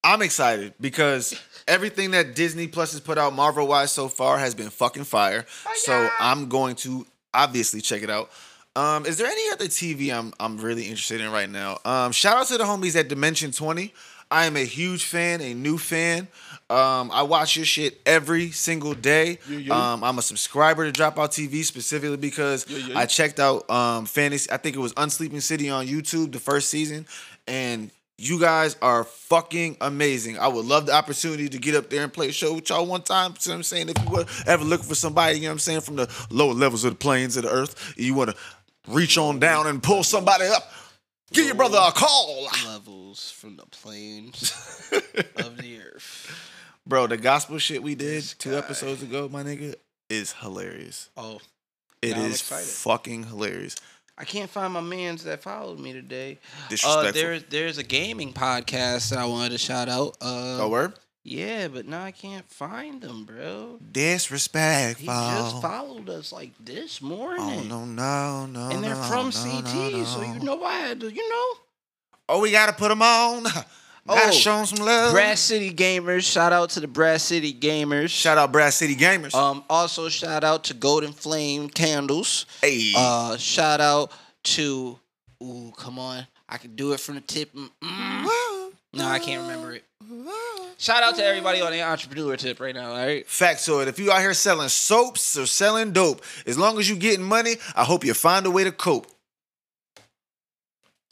I'm 0.03 0.21
excited 0.21 0.73
because 0.81 1.39
everything 1.67 2.11
that 2.11 2.35
Disney 2.35 2.67
Plus 2.67 2.91
has 2.91 3.01
put 3.01 3.17
out 3.17 3.33
Marvel 3.33 3.67
wise 3.67 3.91
so 3.91 4.07
far 4.07 4.39
has 4.39 4.55
been 4.55 4.69
fucking 4.69 5.03
fire. 5.03 5.45
So 5.75 6.09
I'm 6.19 6.49
going 6.49 6.75
to 6.77 7.05
obviously 7.33 7.81
check 7.81 8.01
it 8.03 8.09
out. 8.09 8.31
Um, 8.75 9.05
is 9.05 9.17
there 9.17 9.27
any 9.27 9.51
other 9.51 9.65
TV 9.65 10.13
I'm 10.13 10.33
I'm 10.39 10.57
really 10.57 10.83
interested 10.83 11.19
in 11.21 11.29
right 11.31 11.49
now? 11.49 11.79
Um, 11.83 12.13
shout 12.13 12.37
out 12.37 12.47
to 12.47 12.57
the 12.57 12.63
homies 12.63 12.95
at 12.95 13.09
Dimension 13.09 13.51
20. 13.51 13.93
I 14.31 14.45
am 14.45 14.55
a 14.55 14.63
huge 14.63 15.03
fan, 15.05 15.41
a 15.41 15.53
new 15.53 15.77
fan. 15.77 16.27
Um, 16.69 17.11
I 17.11 17.23
watch 17.23 17.57
your 17.57 17.65
shit 17.65 17.99
every 18.05 18.51
single 18.51 18.93
day. 18.93 19.39
Um, 19.69 20.03
I'm 20.05 20.17
a 20.17 20.21
subscriber 20.21 20.89
to 20.89 21.01
Dropout 21.01 21.29
TV 21.29 21.65
specifically 21.65 22.15
because 22.15 22.65
I 22.95 23.05
checked 23.05 23.41
out 23.41 23.69
um, 23.69 24.05
fantasy. 24.05 24.49
I 24.49 24.55
think 24.57 24.77
it 24.77 24.79
was 24.79 24.93
Unsleeping 24.93 25.41
City 25.41 25.69
on 25.69 25.85
YouTube, 25.85 26.31
the 26.31 26.39
first 26.39 26.69
season, 26.69 27.05
and 27.45 27.91
you 28.17 28.39
guys 28.39 28.77
are 28.81 29.03
fucking 29.03 29.77
amazing. 29.81 30.37
I 30.39 30.47
would 30.47 30.65
love 30.65 30.85
the 30.85 30.93
opportunity 30.93 31.49
to 31.49 31.57
get 31.57 31.75
up 31.75 31.89
there 31.89 32.03
and 32.03 32.13
play 32.13 32.29
a 32.29 32.31
show 32.31 32.53
with 32.53 32.69
y'all 32.69 32.85
one 32.85 33.01
time. 33.01 33.31
You 33.41 33.49
know 33.49 33.53
what 33.53 33.57
I'm 33.57 33.63
saying? 33.63 33.89
If 33.89 34.03
you 34.05 34.09
were 34.11 34.25
ever 34.47 34.63
looking 34.63 34.87
for 34.87 34.95
somebody, 34.95 35.37
you 35.37 35.41
know 35.41 35.49
what 35.49 35.53
I'm 35.53 35.59
saying, 35.59 35.81
from 35.81 35.95
the 35.97 36.09
lower 36.29 36.53
levels 36.53 36.85
of 36.85 36.91
the 36.91 36.97
planes 36.97 37.35
of 37.35 37.43
the 37.43 37.49
earth, 37.49 37.95
you 37.97 38.13
want 38.13 38.29
to 38.29 38.35
reach 38.87 39.17
on 39.17 39.39
down 39.39 39.67
and 39.67 39.81
pull 39.81 40.03
somebody 40.03 40.45
up, 40.45 40.71
give 41.31 41.45
your 41.45 41.55
brother 41.55 41.79
a 41.81 41.91
call. 41.91 42.47
Levels 42.67 43.31
from 43.31 43.57
the 43.57 43.65
plains 43.67 44.51
of 45.37 45.57
the 45.57 45.79
earth. 45.81 46.31
Bro, 46.85 47.07
the 47.07 47.17
gospel 47.17 47.57
shit 47.59 47.83
we 47.83 47.95
did 47.95 48.23
two 48.39 48.55
episodes 48.57 49.03
ago, 49.03 49.29
my 49.29 49.43
nigga, 49.43 49.75
is 50.09 50.33
hilarious. 50.33 51.09
Oh, 51.15 51.39
It 52.01 52.17
is 52.17 52.41
excited. 52.41 52.67
fucking 52.67 53.23
hilarious. 53.25 53.75
I 54.17 54.23
can't 54.25 54.49
find 54.49 54.73
my 54.73 54.81
mans 54.81 55.23
that 55.23 55.41
followed 55.41 55.79
me 55.79 55.93
today. 55.93 56.39
Disrespectful. 56.69 57.07
Uh, 57.07 57.11
there, 57.11 57.39
there's 57.39 57.77
a 57.77 57.83
gaming 57.83 58.33
podcast 58.33 59.09
that 59.09 59.19
I 59.19 59.25
wanted 59.25 59.51
to 59.51 59.57
shout 59.57 59.89
out. 59.89 60.17
Uh, 60.21 60.59
oh, 60.61 60.69
word? 60.69 60.93
Yeah, 61.23 61.67
but 61.67 61.85
now 61.87 62.03
I 62.03 62.11
can't 62.11 62.49
find 62.49 62.99
them, 63.01 63.25
bro. 63.25 63.77
Disrespectful. 63.91 65.01
He 65.01 65.05
just 65.07 65.61
followed 65.61 66.09
us 66.09 66.31
like 66.31 66.51
this 66.59 67.01
morning. 67.01 67.39
Oh, 67.39 67.63
no, 67.63 67.85
no, 67.85 68.45
no. 68.47 68.69
And 68.69 68.83
they're 68.83 68.95
no, 68.95 69.01
from 69.03 69.25
no, 69.27 69.31
CT, 69.31 69.93
no, 69.93 70.03
so 70.03 70.21
you 70.23 70.39
know 70.39 70.63
I 70.63 70.73
had 70.79 70.99
to, 71.01 71.11
you 71.11 71.29
know. 71.29 71.59
Oh, 72.29 72.39
we 72.41 72.49
gotta 72.51 72.73
put 72.73 72.89
them 72.89 73.01
on. 73.01 73.43
Gotta 74.07 74.29
Oh, 74.29 74.31
show 74.31 74.57
'em 74.57 74.65
some 74.65 74.83
love. 74.83 75.13
Brass 75.13 75.39
City 75.39 75.71
Gamers, 75.71 76.23
shout 76.23 76.51
out 76.51 76.71
to 76.71 76.79
the 76.79 76.87
Brass 76.87 77.21
City 77.21 77.53
Gamers. 77.53 78.09
Shout 78.09 78.35
out 78.39 78.51
Brass 78.51 78.75
City 78.75 78.95
Gamers. 78.95 79.35
Um, 79.35 79.63
also 79.69 80.09
shout 80.09 80.43
out 80.43 80.63
to 80.65 80.73
Golden 80.73 81.13
Flame 81.13 81.69
Candles. 81.69 82.47
hey. 82.61 82.93
Uh, 82.97 83.37
shout 83.37 83.79
out 83.79 84.11
to, 84.43 84.97
ooh, 85.43 85.71
come 85.77 85.99
on, 85.99 86.25
I 86.49 86.57
can 86.57 86.75
do 86.75 86.93
it 86.93 86.99
from 86.99 87.13
the 87.15 87.21
tip. 87.21 87.53
Mm, 87.53 87.69
mm. 87.79 88.71
No, 88.93 89.05
I 89.07 89.19
can't 89.19 89.43
remember 89.43 89.73
it. 89.73 89.83
Shout 90.81 91.03
out 91.03 91.15
to 91.17 91.23
everybody 91.23 91.61
on 91.61 91.71
the 91.71 91.83
entrepreneur 91.83 92.35
tip 92.35 92.59
right 92.59 92.73
now. 92.73 92.89
All 92.89 92.97
right. 92.97 93.23
Factoid. 93.27 93.85
If 93.85 93.99
you 93.99 94.11
out 94.11 94.19
here 94.19 94.33
selling 94.33 94.67
soaps 94.67 95.37
or 95.37 95.45
selling 95.45 95.91
dope, 95.91 96.23
as 96.47 96.57
long 96.57 96.79
as 96.79 96.89
you 96.89 96.95
getting 96.95 97.23
money, 97.23 97.57
I 97.75 97.83
hope 97.83 98.03
you 98.03 98.15
find 98.15 98.47
a 98.47 98.49
way 98.49 98.63
to 98.63 98.71
cope. 98.71 99.05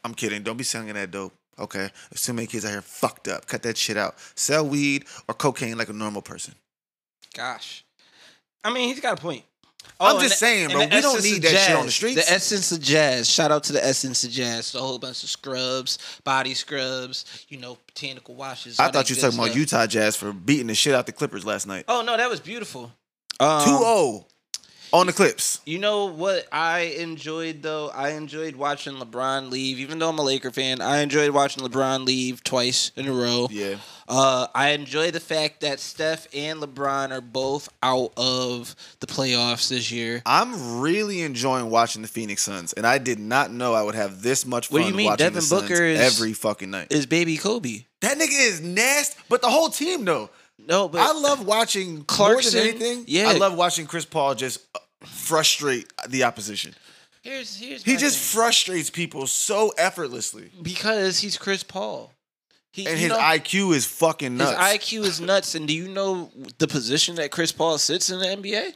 I'm 0.03 0.15
kidding. 0.15 0.41
Don't 0.41 0.57
be 0.57 0.63
selling 0.63 0.91
that 0.91 1.11
dope. 1.11 1.33
Okay. 1.59 1.87
There's 2.09 2.23
too 2.23 2.33
many 2.33 2.47
kids 2.47 2.65
out 2.65 2.71
here 2.71 2.81
fucked 2.81 3.27
up. 3.27 3.45
Cut 3.45 3.61
that 3.61 3.77
shit 3.77 3.95
out. 3.95 4.15
Sell 4.33 4.67
weed 4.67 5.05
or 5.27 5.35
cocaine 5.35 5.77
like 5.77 5.89
a 5.89 5.93
normal 5.93 6.23
person. 6.23 6.55
Gosh, 7.35 7.85
I 8.63 8.73
mean, 8.73 8.87
he's 8.87 8.99
got 8.99 9.19
a 9.19 9.21
point. 9.21 9.43
I'm 9.99 10.21
just 10.21 10.39
saying, 10.39 10.69
bro, 10.69 10.79
we 10.79 11.01
don't 11.01 11.21
need 11.23 11.41
that 11.43 11.49
shit 11.49 11.75
on 11.75 11.81
the 11.81 11.87
Jazz. 11.87 11.95
streets. 11.95 12.25
The 12.27 12.33
essence 12.33 12.71
of 12.71 12.81
jazz. 12.81 13.29
Shout 13.29 13.51
out 13.51 13.63
to 13.65 13.73
the 13.73 13.85
essence 13.85 14.23
of 14.23 14.31
jazz. 14.31 14.73
A 14.75 14.79
whole 14.79 14.97
bunch 14.99 15.23
of 15.23 15.29
scrubs, 15.29 15.97
body 16.23 16.53
scrubs, 16.53 17.45
you 17.49 17.57
know, 17.57 17.77
botanical 17.87 18.35
washes. 18.35 18.79
I 18.79 18.89
thought 18.91 19.09
you 19.09 19.15
were 19.15 19.21
talking 19.21 19.39
about. 19.39 19.55
Utah 19.55 19.87
Jazz 19.87 20.15
for 20.15 20.31
beating 20.31 20.67
the 20.67 20.75
shit 20.75 20.93
out 20.95 21.05
the 21.05 21.11
Clippers 21.11 21.45
last 21.45 21.67
night. 21.67 21.85
Oh 21.87 22.01
no, 22.01 22.15
that 22.15 22.29
was 22.29 22.39
beautiful. 22.39 22.91
Um, 23.41 23.63
2 23.63 23.69
0 23.77 24.25
on 24.91 25.07
the 25.07 25.13
Clips. 25.13 25.59
You 25.65 25.79
know 25.79 26.05
what 26.05 26.47
I 26.51 26.95
enjoyed 26.99 27.61
though? 27.61 27.89
I 27.89 28.09
enjoyed 28.11 28.55
watching 28.55 28.95
LeBron 28.95 29.49
leave. 29.49 29.79
Even 29.79 29.99
though 29.99 30.09
I'm 30.09 30.19
a 30.19 30.23
Laker 30.23 30.51
fan, 30.51 30.81
I 30.81 30.99
enjoyed 31.01 31.31
watching 31.31 31.63
LeBron 31.63 32.05
leave 32.05 32.43
twice 32.43 32.91
in 32.95 33.07
a 33.07 33.11
row. 33.13 33.47
Yeah. 33.51 33.75
Uh, 34.07 34.47
I 34.55 34.69
enjoy 34.69 35.11
the 35.11 35.19
fact 35.19 35.61
that 35.61 35.79
Steph 35.79 36.27
and 36.33 36.59
LeBron 36.59 37.11
are 37.11 37.21
both 37.21 37.69
out 37.83 38.11
of 38.17 38.75
the 39.01 39.05
playoffs 39.07 39.69
this 39.69 39.91
year. 39.91 40.23
I'm 40.25 40.79
really 40.81 41.21
enjoying 41.21 41.69
watching 41.69 42.01
the 42.01 42.07
Phoenix 42.07 42.41
Suns, 42.41 42.73
and 42.73 42.87
I 42.87 42.97
did 42.97 43.19
not 43.19 43.51
know 43.51 43.75
I 43.75 43.83
would 43.83 43.93
have 43.93 44.23
this 44.23 44.47
much 44.47 44.71
What 44.71 44.79
fun 44.81 44.87
do 44.87 44.91
you 44.91 44.97
mean? 44.97 45.05
watching 45.05 45.25
Devin 45.27 45.35
the 45.35 45.41
Suns 45.41 45.69
is- 45.71 45.99
every 45.99 46.33
fucking 46.33 46.71
night. 46.71 46.87
Is 46.89 47.05
baby 47.05 47.37
Kobe? 47.37 47.83
That 48.01 48.17
nigga 48.17 48.29
is 48.47 48.61
nasty, 48.61 49.19
but 49.29 49.41
the 49.41 49.49
whole 49.49 49.69
team 49.69 50.05
though. 50.05 50.29
No, 50.67 50.87
but 50.87 51.01
I 51.01 51.11
love 51.13 51.45
watching 51.45 52.03
Clarkson, 52.03 52.57
more 52.59 52.71
than 52.71 52.81
anything. 52.81 53.05
yeah. 53.07 53.29
I 53.29 53.33
love 53.33 53.55
watching 53.55 53.85
Chris 53.87 54.05
Paul 54.05 54.35
just 54.35 54.59
uh, 54.75 54.79
frustrate 55.05 55.91
the 56.07 56.23
opposition. 56.23 56.75
here's 57.21 57.55
here's 57.57 57.83
He 57.83 57.97
just 57.97 58.17
thing. 58.17 58.39
frustrates 58.41 58.89
people 58.89 59.27
so 59.27 59.71
effortlessly, 59.77 60.51
because 60.61 61.19
he's 61.19 61.37
Chris 61.37 61.63
Paul. 61.63 62.11
He, 62.71 62.85
and 62.85 62.99
his 62.99 63.09
know, 63.09 63.17
IQ 63.17 63.73
is 63.73 63.85
fucking 63.87 64.37
nuts. 64.37 64.51
his. 64.51 64.59
IQ 65.01 65.03
is 65.05 65.19
nuts. 65.21 65.55
And 65.55 65.67
do 65.67 65.73
you 65.73 65.87
know 65.87 66.29
the 66.59 66.67
position 66.67 67.15
that 67.15 67.31
Chris 67.31 67.51
Paul 67.51 67.79
sits 67.79 68.11
in 68.11 68.19
the 68.19 68.27
NBA? 68.27 68.73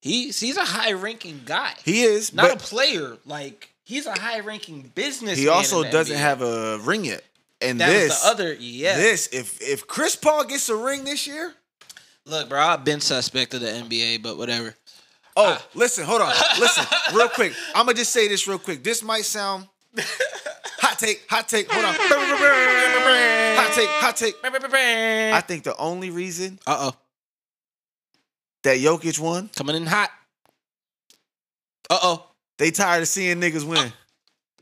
He's 0.00 0.40
he's 0.40 0.56
a 0.56 0.64
high 0.64 0.92
ranking 0.92 1.42
guy. 1.44 1.74
he 1.84 2.02
is, 2.02 2.34
not 2.34 2.48
but 2.48 2.54
a 2.56 2.58
player. 2.58 3.18
Like 3.24 3.70
he's 3.84 4.06
a 4.06 4.18
high 4.18 4.40
ranking 4.40 4.90
business. 4.94 5.38
he 5.38 5.46
also 5.46 5.84
doesn't 5.84 6.16
have 6.16 6.42
a 6.42 6.78
ring 6.78 7.04
yet. 7.04 7.22
And 7.62 7.80
that 7.80 7.88
this, 7.90 8.08
was 8.10 8.22
the 8.22 8.28
other. 8.28 8.54
Yeah. 8.58 8.96
this, 8.96 9.28
if 9.32 9.60
if 9.60 9.86
Chris 9.86 10.16
Paul 10.16 10.44
gets 10.44 10.68
a 10.68 10.76
ring 10.76 11.04
this 11.04 11.26
year, 11.26 11.52
Look, 12.26 12.48
bro, 12.48 12.60
I've 12.60 12.84
been 12.84 13.00
suspect 13.00 13.54
of 13.54 13.60
the 13.60 13.66
NBA, 13.66 14.22
but 14.22 14.36
whatever. 14.38 14.74
Oh, 15.36 15.56
Ah. 15.58 15.66
listen, 15.74 16.04
hold 16.04 16.20
on. 16.22 16.32
Listen, 16.60 16.84
real 17.14 17.28
quick. 17.28 17.52
I'm 17.74 17.86
gonna 17.86 17.96
just 17.96 18.12
say 18.12 18.28
this 18.28 18.46
real 18.46 18.58
quick. 18.58 18.82
This 18.84 19.02
might 19.02 19.24
sound 19.24 19.66
hot 20.78 20.98
take, 20.98 21.24
hot 21.28 21.48
take. 21.48 21.70
Hold 21.70 21.84
on. 21.84 21.94
Hot 21.94 23.72
take, 23.74 23.88
hot 23.88 24.16
take. 24.16 24.34
I 24.44 25.36
Uh 25.36 25.40
think 25.40 25.64
the 25.64 25.76
only 25.76 26.10
reason 26.10 26.58
uh 26.66 26.90
oh, 26.92 26.96
that 28.64 28.78
Jokic 28.78 29.18
won, 29.18 29.48
coming 29.56 29.76
in 29.76 29.86
hot. 29.86 30.10
Uh 31.88 31.98
oh, 32.02 32.26
they 32.58 32.70
tired 32.70 33.02
of 33.02 33.08
seeing 33.08 33.40
niggas 33.40 33.64
win. 33.64 33.92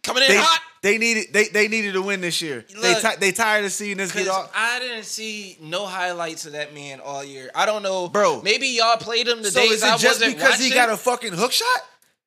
coming 0.02 0.22
in 0.22 0.28
They, 0.30 0.36
hot. 0.38 0.60
They 0.82 0.96
needed 0.98 1.32
they, 1.32 1.48
they 1.48 1.66
needed 1.68 1.94
to 1.94 2.02
win 2.02 2.20
this 2.20 2.40
year. 2.40 2.64
they 2.80 2.94
Look. 2.94 3.02
ti- 3.02 3.16
they 3.18 3.32
tired 3.32 3.64
of 3.64 3.72
seeing 3.72 3.96
this 3.96 4.12
get 4.12 4.28
off. 4.28 4.50
I 4.54 4.78
didn't 4.78 5.04
see 5.04 5.58
no 5.60 5.86
highlights 5.86 6.46
of 6.46 6.52
that 6.52 6.72
man 6.74 7.00
all 7.00 7.24
year. 7.24 7.50
I 7.54 7.66
don't 7.66 7.82
know, 7.82 8.08
Bro. 8.08 8.42
Maybe 8.42 8.68
y'all 8.68 8.96
played 8.96 9.26
him 9.26 9.42
the 9.42 9.50
So 9.50 9.60
days 9.60 9.72
is 9.72 9.82
I 9.82 9.94
it 9.96 9.98
just 9.98 10.20
wasn't 10.20 10.36
because 10.36 10.50
watching. 10.52 10.66
he 10.66 10.74
got 10.74 10.88
a 10.90 10.96
fucking 10.96 11.32
hook 11.32 11.50
shot? 11.52 11.66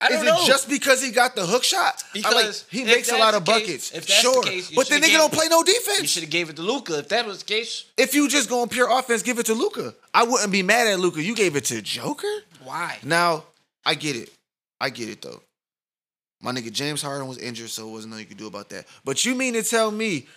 I 0.03 0.09
don't 0.09 0.17
is 0.19 0.23
know. 0.25 0.41
it 0.41 0.47
just 0.47 0.67
because 0.67 0.99
he 1.01 1.11
got 1.11 1.35
the 1.35 1.45
hook 1.45 1.63
shot? 1.63 2.03
I 2.15 2.17
like, 2.17 2.23
Because 2.23 2.65
he 2.71 2.83
makes 2.83 3.11
a 3.11 3.17
lot 3.17 3.35
of 3.35 3.45
case- 3.45 3.53
buckets. 3.61 3.91
if 3.91 4.07
that's 4.07 4.23
the 4.23 4.31
sure, 4.33 4.41
case, 4.43 4.71
but 4.75 4.89
the 4.89 4.95
nigga 4.95 5.13
don't 5.17 5.31
play 5.31 5.47
no 5.47 5.61
defense. 5.63 6.01
you 6.01 6.07
should 6.07 6.23
have 6.23 6.31
gave 6.31 6.49
it 6.49 6.55
to 6.55 6.63
Luka. 6.63 6.97
If 6.99 7.09
that 7.09 7.25
was 7.27 7.39
the 7.39 7.45
case, 7.45 7.85
If 7.97 8.15
you 8.15 8.27
just 8.27 8.49
go 8.49 8.63
on 8.63 8.69
pure 8.69 8.89
offense, 8.91 9.21
give 9.21 9.37
it 9.37 9.45
to 9.45 9.53
Luka. 9.53 9.93
I 10.13 10.23
wouldn't 10.23 10.51
be 10.51 10.63
mad 10.63 10.87
at 10.87 10.99
Luka. 10.99 11.21
You 11.21 11.35
gave 11.35 11.55
it 11.55 11.65
to 11.65 11.81
Joker. 11.83 12.25
why? 12.63 12.97
Now, 13.03 13.43
I 13.85 13.93
get 13.93 14.15
it. 14.15 14.29
I 14.79 14.89
get 14.89 15.07
it 15.07 15.21
though. 15.21 15.41
My 16.41 16.51
nigga 16.51 16.71
James 16.71 17.01
Harden 17.01 17.27
was 17.27 17.37
injured, 17.37 17.69
so 17.69 17.87
it 17.87 17.91
wasn't 17.91 18.11
nothing 18.11 18.25
you 18.25 18.29
could 18.29 18.37
do 18.37 18.47
about 18.47 18.69
that. 18.69 18.87
But 19.05 19.23
you 19.25 19.35
mean 19.35 19.53
to 19.53 19.63
tell 19.63 19.91
me 19.91 20.27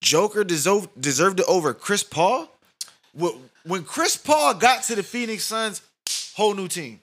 Joker 0.00 0.44
deserved 0.44 0.88
deserved 1.00 1.40
it 1.40 1.46
over 1.48 1.72
Chris 1.72 2.02
Paul? 2.02 2.48
When 3.14 3.84
Chris 3.84 4.16
Paul 4.16 4.54
got 4.54 4.82
to 4.84 4.94
the 4.96 5.02
Phoenix 5.02 5.44
Suns, 5.44 5.82
whole 6.34 6.54
new 6.54 6.66
team. 6.66 7.00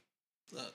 Look, 0.51 0.73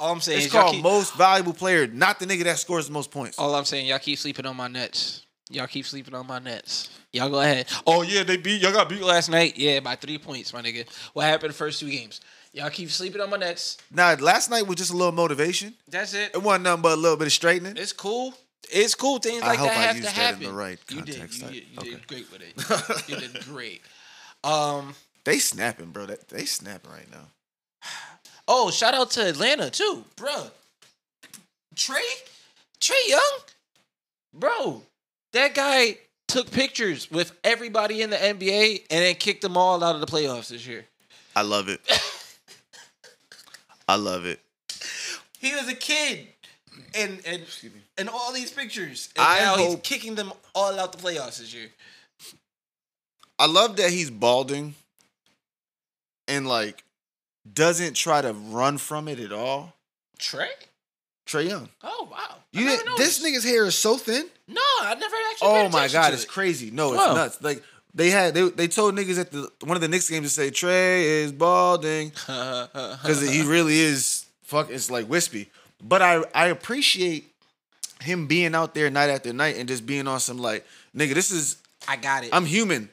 all 0.00 0.12
I'm 0.12 0.20
saying 0.20 0.38
It's 0.38 0.46
is 0.46 0.52
called 0.52 0.74
keep, 0.74 0.82
most 0.82 1.14
valuable 1.16 1.52
player, 1.52 1.86
not 1.86 2.18
the 2.20 2.26
nigga 2.26 2.44
that 2.44 2.58
scores 2.58 2.86
the 2.86 2.92
most 2.92 3.10
points. 3.10 3.38
all 3.38 3.54
I'm 3.54 3.64
saying, 3.64 3.86
y'all 3.86 3.98
keep 3.98 4.18
sleeping 4.18 4.46
on 4.46 4.56
my 4.56 4.68
Nets. 4.68 5.26
Y'all 5.50 5.66
keep 5.66 5.86
sleeping 5.86 6.14
on 6.14 6.26
my 6.26 6.38
Nets. 6.38 6.90
Y'all 7.12 7.30
go 7.30 7.40
ahead. 7.40 7.66
Oh 7.86 8.02
yeah, 8.02 8.22
they 8.22 8.36
beat. 8.36 8.60
Y'all 8.60 8.72
got 8.72 8.88
beat 8.88 9.02
last 9.02 9.30
night. 9.30 9.56
Yeah, 9.56 9.80
by 9.80 9.96
three 9.96 10.18
points, 10.18 10.52
my 10.52 10.62
nigga. 10.62 10.86
What 11.14 11.24
happened 11.24 11.50
the 11.50 11.56
first 11.56 11.80
two 11.80 11.90
games? 11.90 12.20
Y'all 12.58 12.70
keep 12.70 12.90
sleeping 12.90 13.20
on 13.20 13.30
my 13.30 13.36
Nets. 13.36 13.78
Now, 13.92 14.14
last 14.14 14.50
night 14.50 14.66
was 14.66 14.74
just 14.78 14.90
a 14.90 14.96
little 14.96 15.12
motivation. 15.12 15.74
That's 15.88 16.12
it. 16.12 16.32
It 16.34 16.42
wasn't 16.42 16.64
nothing 16.64 16.82
but 16.82 16.94
a 16.94 17.00
little 17.00 17.16
bit 17.16 17.28
of 17.28 17.32
straightening. 17.32 17.76
It's 17.76 17.92
cool. 17.92 18.34
it's 18.68 18.96
cool. 18.96 19.20
Things 19.20 19.44
I 19.44 19.46
like 19.46 19.58
hope 19.60 19.68
that 19.68 19.76
I 19.76 19.82
have 19.82 19.96
used 19.96 20.08
to 20.08 20.14
that 20.16 20.20
in 20.20 20.26
happen. 20.26 20.46
the 20.48 20.52
right 20.52 20.78
you 20.90 21.02
did. 21.02 21.14
context. 21.14 21.40
You, 21.40 21.48
did, 21.48 21.54
you 21.54 21.78
okay. 21.78 21.90
did 21.90 22.06
great 22.08 22.32
with 22.32 22.42
it. 22.42 23.08
you 23.08 23.16
did 23.16 23.44
great. 23.44 23.82
Um. 24.42 24.96
They 25.22 25.38
snapping, 25.38 25.90
bro. 25.90 26.06
That 26.06 26.28
they 26.28 26.46
snapping 26.46 26.90
right 26.90 27.10
now. 27.10 27.28
Oh, 28.50 28.70
shout 28.70 28.94
out 28.94 29.10
to 29.10 29.28
Atlanta 29.28 29.68
too, 29.68 30.06
bro. 30.16 30.46
Trae, 31.76 32.00
Trae 32.80 32.94
Young, 33.06 33.38
bro. 34.32 34.82
That 35.34 35.54
guy 35.54 35.98
took 36.28 36.50
pictures 36.50 37.10
with 37.10 37.32
everybody 37.44 38.00
in 38.00 38.08
the 38.08 38.16
NBA 38.16 38.86
and 38.90 39.04
then 39.04 39.14
kicked 39.16 39.42
them 39.42 39.58
all 39.58 39.84
out 39.84 39.96
of 39.96 40.00
the 40.00 40.06
playoffs 40.06 40.48
this 40.48 40.66
year. 40.66 40.86
I 41.36 41.42
love 41.42 41.68
it. 41.68 41.82
I 43.88 43.96
love 43.96 44.26
it. 44.26 44.40
He 45.38 45.54
was 45.54 45.68
a 45.68 45.74
kid, 45.74 46.28
and 46.94 47.20
and 47.26 47.42
and 47.96 48.08
all 48.08 48.32
these 48.32 48.50
pictures, 48.50 49.08
and 49.16 49.24
I 49.24 49.40
now 49.40 49.56
he's 49.56 49.76
kicking 49.82 50.14
them 50.14 50.32
all 50.54 50.78
out 50.78 50.92
the 50.92 50.98
playoffs 50.98 51.38
this 51.38 51.54
year. 51.54 51.68
I 53.38 53.46
love 53.46 53.76
that 53.76 53.90
he's 53.90 54.10
balding 54.10 54.74
and 56.26 56.46
like 56.46 56.84
doesn't 57.50 57.94
try 57.94 58.20
to 58.20 58.32
run 58.32 58.78
from 58.78 59.08
it 59.08 59.20
at 59.20 59.32
all. 59.32 59.74
Trae? 60.18 60.48
Trae 61.26 61.48
Young. 61.48 61.68
Oh 61.82 62.08
wow! 62.10 62.36
You 62.52 62.62
I 62.62 62.64
never 62.64 62.82
didn't, 62.82 62.98
this 62.98 63.24
nigga's 63.24 63.44
hair 63.44 63.64
is 63.66 63.74
so 63.76 63.96
thin. 63.96 64.26
No, 64.48 64.60
I 64.80 64.94
never 64.98 65.14
actually. 65.30 65.48
paid 65.48 65.66
Oh 65.66 65.68
my 65.68 65.88
god, 65.88 66.08
to 66.08 66.14
it's 66.14 66.24
it. 66.24 66.28
crazy. 66.28 66.70
No, 66.70 66.94
it's 66.94 66.98
Wow. 67.06 67.14
nuts. 67.14 67.40
Like 67.42 67.62
they 67.98 68.10
had 68.10 68.32
they, 68.32 68.48
they 68.48 68.68
told 68.68 68.94
niggas 68.94 69.18
at 69.18 69.32
the 69.32 69.50
one 69.64 69.76
of 69.76 69.80
the 69.80 69.88
Knicks 69.88 70.08
games 70.08 70.26
to 70.26 70.30
say 70.30 70.50
Trae 70.50 71.02
is 71.02 71.32
balding 71.32 72.10
because 72.26 73.28
he 73.28 73.42
really 73.42 73.78
is 73.78 74.24
fuck. 74.44 74.70
It's 74.70 74.88
like 74.90 75.08
wispy. 75.08 75.50
But 75.82 76.00
I 76.00 76.22
I 76.32 76.46
appreciate 76.46 77.34
him 78.00 78.28
being 78.28 78.54
out 78.54 78.72
there 78.74 78.88
night 78.88 79.10
after 79.10 79.32
night 79.32 79.56
and 79.56 79.68
just 79.68 79.84
being 79.84 80.06
on 80.06 80.20
some 80.20 80.38
like 80.38 80.64
nigga. 80.96 81.12
This 81.12 81.32
is 81.32 81.56
I 81.88 81.96
got 81.96 82.22
it. 82.22 82.30
I'm 82.32 82.46
human. 82.46 82.88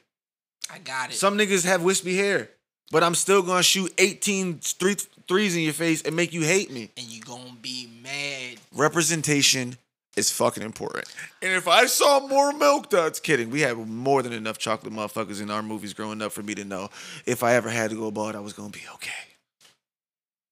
I 0.74 0.80
got 0.80 1.12
it. 1.12 1.14
Some 1.14 1.38
niggas 1.38 1.66
have 1.66 1.84
wispy 1.84 2.18
hair, 2.18 2.50
but 2.92 3.04
I'm 3.04 3.14
still 3.14 3.44
gonna 3.44 3.62
shoot 3.62 3.94
18 4.00 4.58
three, 4.60 4.96
threes 5.28 5.56
in 5.56 5.62
your 5.62 5.74
face 5.74 6.02
and 6.02 6.16
make 6.16 6.34
you 6.34 6.42
hate 6.42 6.72
me. 6.72 6.90
and 6.98 7.06
you 7.06 7.22
gonna 7.22 7.56
be 7.62 7.88
mad. 8.02 8.58
Representation 8.74 9.78
is 10.16 10.32
fucking 10.32 10.64
important. 10.64 11.06
And 11.42 11.52
if 11.52 11.68
I 11.68 11.86
saw 11.88 12.26
more 12.28 12.54
milk 12.54 12.90
duds, 12.90 13.20
kidding. 13.20 13.50
We 13.50 13.62
had 13.62 13.78
more 13.78 14.22
than 14.24 14.34
enough 14.34 14.58
chocolate 14.58 14.94
motherfuckers 14.94 15.42
in 15.42 15.50
our 15.52 15.62
movies 15.62 15.94
growing 15.94 16.22
up 16.22 16.32
for 16.32 16.42
me 16.44 16.56
to 16.56 16.64
know 16.66 16.90
if 17.26 17.44
I 17.44 17.56
ever 17.56 17.70
had 17.70 17.90
to 17.92 17.96
go 17.96 18.12
bald, 18.12 18.36
I 18.36 18.40
was 18.40 18.54
gonna 18.54 18.70
be 18.70 18.84
okay. 18.96 19.12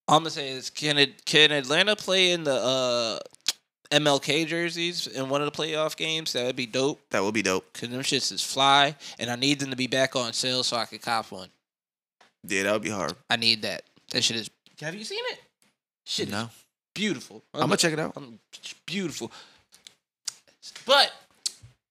I'm 0.07 0.20
gonna 0.20 0.30
say 0.32 0.53
this: 0.53 0.70
Can 0.70 0.97
it, 0.97 1.24
can 1.26 1.51
Atlanta 1.51 1.95
play 1.95 2.32
in 2.32 2.43
the 2.43 2.53
uh, 2.55 3.20
MLK 3.91 4.45
jerseys 4.47 5.07
in 5.07 5.30
one 5.30 5.41
of 5.41 5.51
the 5.51 5.57
playoff 5.57 5.95
games? 5.95 6.34
That 6.34 6.45
would 6.45 6.55
be 6.57 6.66
dope. 6.66 6.99
That 7.11 7.24
would 7.24 7.34
be 7.34 7.41
dope. 7.41 7.72
Cause 7.74 7.89
them 7.89 8.01
shits 8.01 8.32
is 8.32 8.43
fly, 8.43 8.95
and 9.18 9.30
I 9.30 9.36
need 9.36 9.59
them 9.59 9.70
to 9.70 9.78
be 9.78 9.88
back 9.88 10.16
on 10.16 10.34
sale 10.34 10.64
so 10.64 10.76
I 10.76 10.86
can 10.86 10.99
cop 10.99 11.32
one. 11.32 11.49
Yeah, 12.45 12.64
that 12.64 12.74
would 12.74 12.82
be 12.82 12.89
hard. 12.89 13.14
I 13.30 13.38
need 13.38 13.61
that. 13.61 13.84
That 14.11 14.24
shit 14.24 14.36
is. 14.36 14.49
Have 14.82 14.95
you 14.95 15.05
seen 15.05 15.24
it? 15.32 15.39
Shit 16.05 16.30
No. 16.30 16.41
is 16.43 16.47
beautiful. 16.93 17.41
I'm 17.53 17.61
gonna 17.61 17.78
check 17.78 17.93
it 17.93 17.99
out. 17.99 18.11
I'm 18.18 18.39
beautiful. 18.86 19.32
But, 20.86 21.11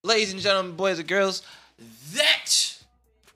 ladies 0.03 0.33
and 0.33 0.41
gentlemen, 0.41 0.77
boys 0.77 0.99
and 0.99 1.07
girls, 1.07 1.43
that 2.15 2.51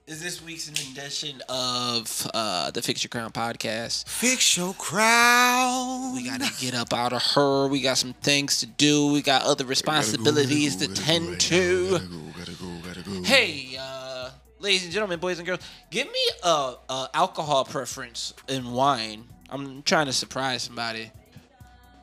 is 0.07 0.23
this 0.23 0.43
week's 0.43 0.69
edition 0.69 1.43
of 1.49 2.31
uh, 2.33 2.71
the 2.71 2.81
Fix 2.81 3.03
Your 3.03 3.09
Crown 3.09 3.33
podcast. 3.33 4.09
Fix 4.09 4.57
your 4.57 4.73
crown. 4.75 6.15
We 6.15 6.25
gotta 6.29 6.51
get 6.61 6.75
up 6.75 6.93
out 6.93 7.13
of 7.13 7.23
her. 7.35 7.67
We 7.69 7.81
got 7.81 7.99
some 7.99 8.13
things 8.15 8.61
to 8.61 8.67
do. 8.67 9.13
We 9.13 9.21
got 9.21 9.43
other 9.43 9.65
responsibilities 9.65 10.77
to 10.77 10.89
tend 10.95 11.41
to. 11.41 12.01
Hey, 13.25 13.77
uh, 13.79 14.31
ladies 14.61 14.85
and 14.85 14.93
gentlemen, 14.93 15.19
boys 15.19 15.39
and 15.39 15.47
girls, 15.47 15.61
give 15.91 16.07
me 16.07 16.29
a, 16.45 16.75
a 16.89 17.11
alcohol 17.15 17.65
preference 17.65 18.33
in 18.49 18.73
wine. 18.73 19.25
I'm 19.51 19.83
trying 19.83 20.07
to 20.07 20.13
surprise 20.13 20.63
somebody. 20.63 21.11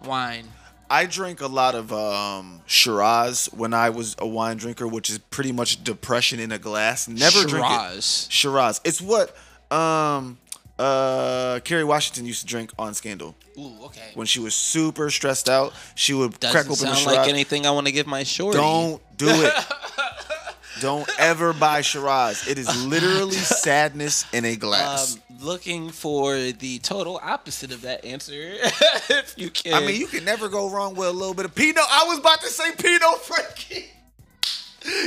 Wine. 0.04 0.48
I 0.94 1.08
drink 1.08 1.42
a 1.42 1.48
lot 1.48 1.74
of 1.74 1.92
um, 1.92 2.62
Shiraz 2.68 3.48
when 3.52 3.74
I 3.74 3.90
was 3.90 4.16
a 4.20 4.28
wine 4.28 4.58
drinker, 4.58 4.88
which 4.88 5.10
is 5.10 5.18
pretty 5.18 5.52
much 5.52 5.84
depression 5.84 6.40
in 6.40 6.52
a 6.52 6.60
glass. 6.60 7.08
Never 7.08 7.46
drink 7.48 7.66
it. 7.66 7.70
Shiraz. 7.70 8.28
Shiraz. 8.30 8.82
It's 8.84 9.02
what 9.02 9.36
um 9.72 10.38
uh 10.78 11.60
Kerry 11.64 11.84
Washington 11.84 12.28
used 12.28 12.42
to 12.42 12.46
drink 12.48 12.72
on 12.78 12.94
Scandal. 12.94 13.34
Ooh, 13.58 13.86
okay. 13.86 14.12
When 14.14 14.28
she 14.28 14.40
was 14.40 14.54
super 14.54 15.10
stressed 15.10 15.50
out, 15.50 15.74
she 15.96 16.14
would 16.14 16.40
Doesn't 16.40 16.54
crack 16.54 16.66
open 16.66 16.76
sound 16.76 16.94
a 16.94 17.00
Shiraz. 17.00 17.18
like 17.18 17.28
anything 17.28 17.66
I 17.66 17.72
want 17.72 17.88
to 17.88 17.92
give 17.92 18.06
my 18.06 18.22
shorty. 18.22 18.60
Don't 18.60 19.02
do 19.18 19.30
it. 19.30 19.54
Don't 20.80 21.10
ever 21.18 21.54
buy 21.54 21.82
Shiraz. 21.82 22.48
It 22.48 22.60
is 22.60 22.86
literally 22.86 23.32
sadness 23.66 24.26
in 24.32 24.46
a 24.46 24.56
glass. 24.56 25.16
Um, 25.16 25.23
looking 25.44 25.90
for 25.90 26.36
the 26.38 26.80
total 26.80 27.20
opposite 27.22 27.72
of 27.72 27.82
that 27.82 28.04
answer, 28.06 28.34
if 29.10 29.34
you 29.38 29.50
can. 29.50 29.74
I 29.74 29.86
mean, 29.86 30.00
you 30.00 30.08
can 30.08 30.24
never 30.26 30.48
go 30.50 30.70
wrong 30.70 30.96
with 30.96 31.08
a 31.08 31.12
little 31.12 31.34
bit 31.34 31.46
of 31.46 31.54
Pinot. 31.56 31.84
I 31.92 32.06
was 32.08 32.20
about 32.20 32.42
to 32.42 32.48
say 32.48 32.72
Pinot 32.78 33.20
Frankie. 33.22 33.86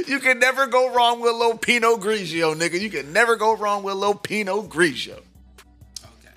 You 0.09 0.21
can 0.21 0.39
never 0.39 0.67
go 0.67 0.91
wrong 0.95 1.21
with 1.21 1.31
a 1.35 1.37
little 1.37 1.59
Pinot 1.59 2.01
Grigio, 2.01 2.55
nigga. 2.55 2.81
You 2.81 2.89
can 2.89 3.13
never 3.13 3.37
go 3.37 3.55
wrong 3.55 3.83
with 3.83 3.93
a 3.93 3.97
little 3.99 4.15
Pinot 4.15 4.71
Grigio. 4.71 5.19
Okay. 5.19 6.33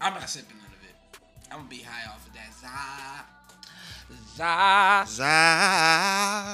I'm 0.00 0.14
not 0.14 0.28
sipping 0.28 0.56
none 0.56 0.66
of 0.66 0.82
it. 0.82 1.20
I'm 1.52 1.58
gonna 1.58 1.68
be 1.68 1.78
high 1.86 2.10
off 2.10 2.26
of 2.26 2.32
that 2.34 2.52
za 4.36 5.06
za 5.06 5.22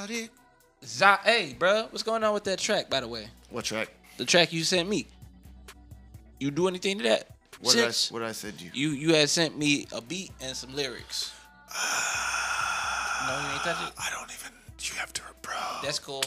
Zodic. 0.05 0.29
za. 0.83 1.19
Hey, 1.23 1.55
bro, 1.57 1.87
what's 1.89 2.03
going 2.03 2.23
on 2.23 2.35
with 2.35 2.43
that 2.43 2.59
track? 2.59 2.87
By 2.87 2.99
the 2.99 3.07
way, 3.07 3.29
What 3.49 3.65
track? 3.65 3.89
the 4.17 4.25
track 4.25 4.53
you 4.53 4.63
sent 4.63 4.87
me. 4.87 5.07
You 6.39 6.51
do 6.51 6.67
anything 6.67 6.97
to 6.99 7.03
that? 7.03 7.27
What 7.61 7.75
did, 7.75 7.83
I, 7.83 7.91
what 8.11 8.19
did 8.19 8.29
I 8.29 8.31
say 8.31 8.51
to 8.51 8.63
you? 8.63 8.71
you 8.73 8.89
you 8.91 9.13
had 9.13 9.29
sent 9.29 9.57
me 9.57 9.87
a 9.91 10.01
beat 10.01 10.31
and 10.41 10.55
some 10.55 10.73
lyrics. 10.73 11.33
No, 13.27 13.37
you 13.37 13.53
ain't 13.53 13.61
touch 13.63 13.87
it. 13.87 13.93
I 13.99 14.09
don't 14.11 14.31
even. 14.31 14.53
You 14.81 14.95
have 14.95 15.11
to, 15.13 15.21
bro. 15.41 15.55
That's 15.83 15.99
cool. 15.99 16.23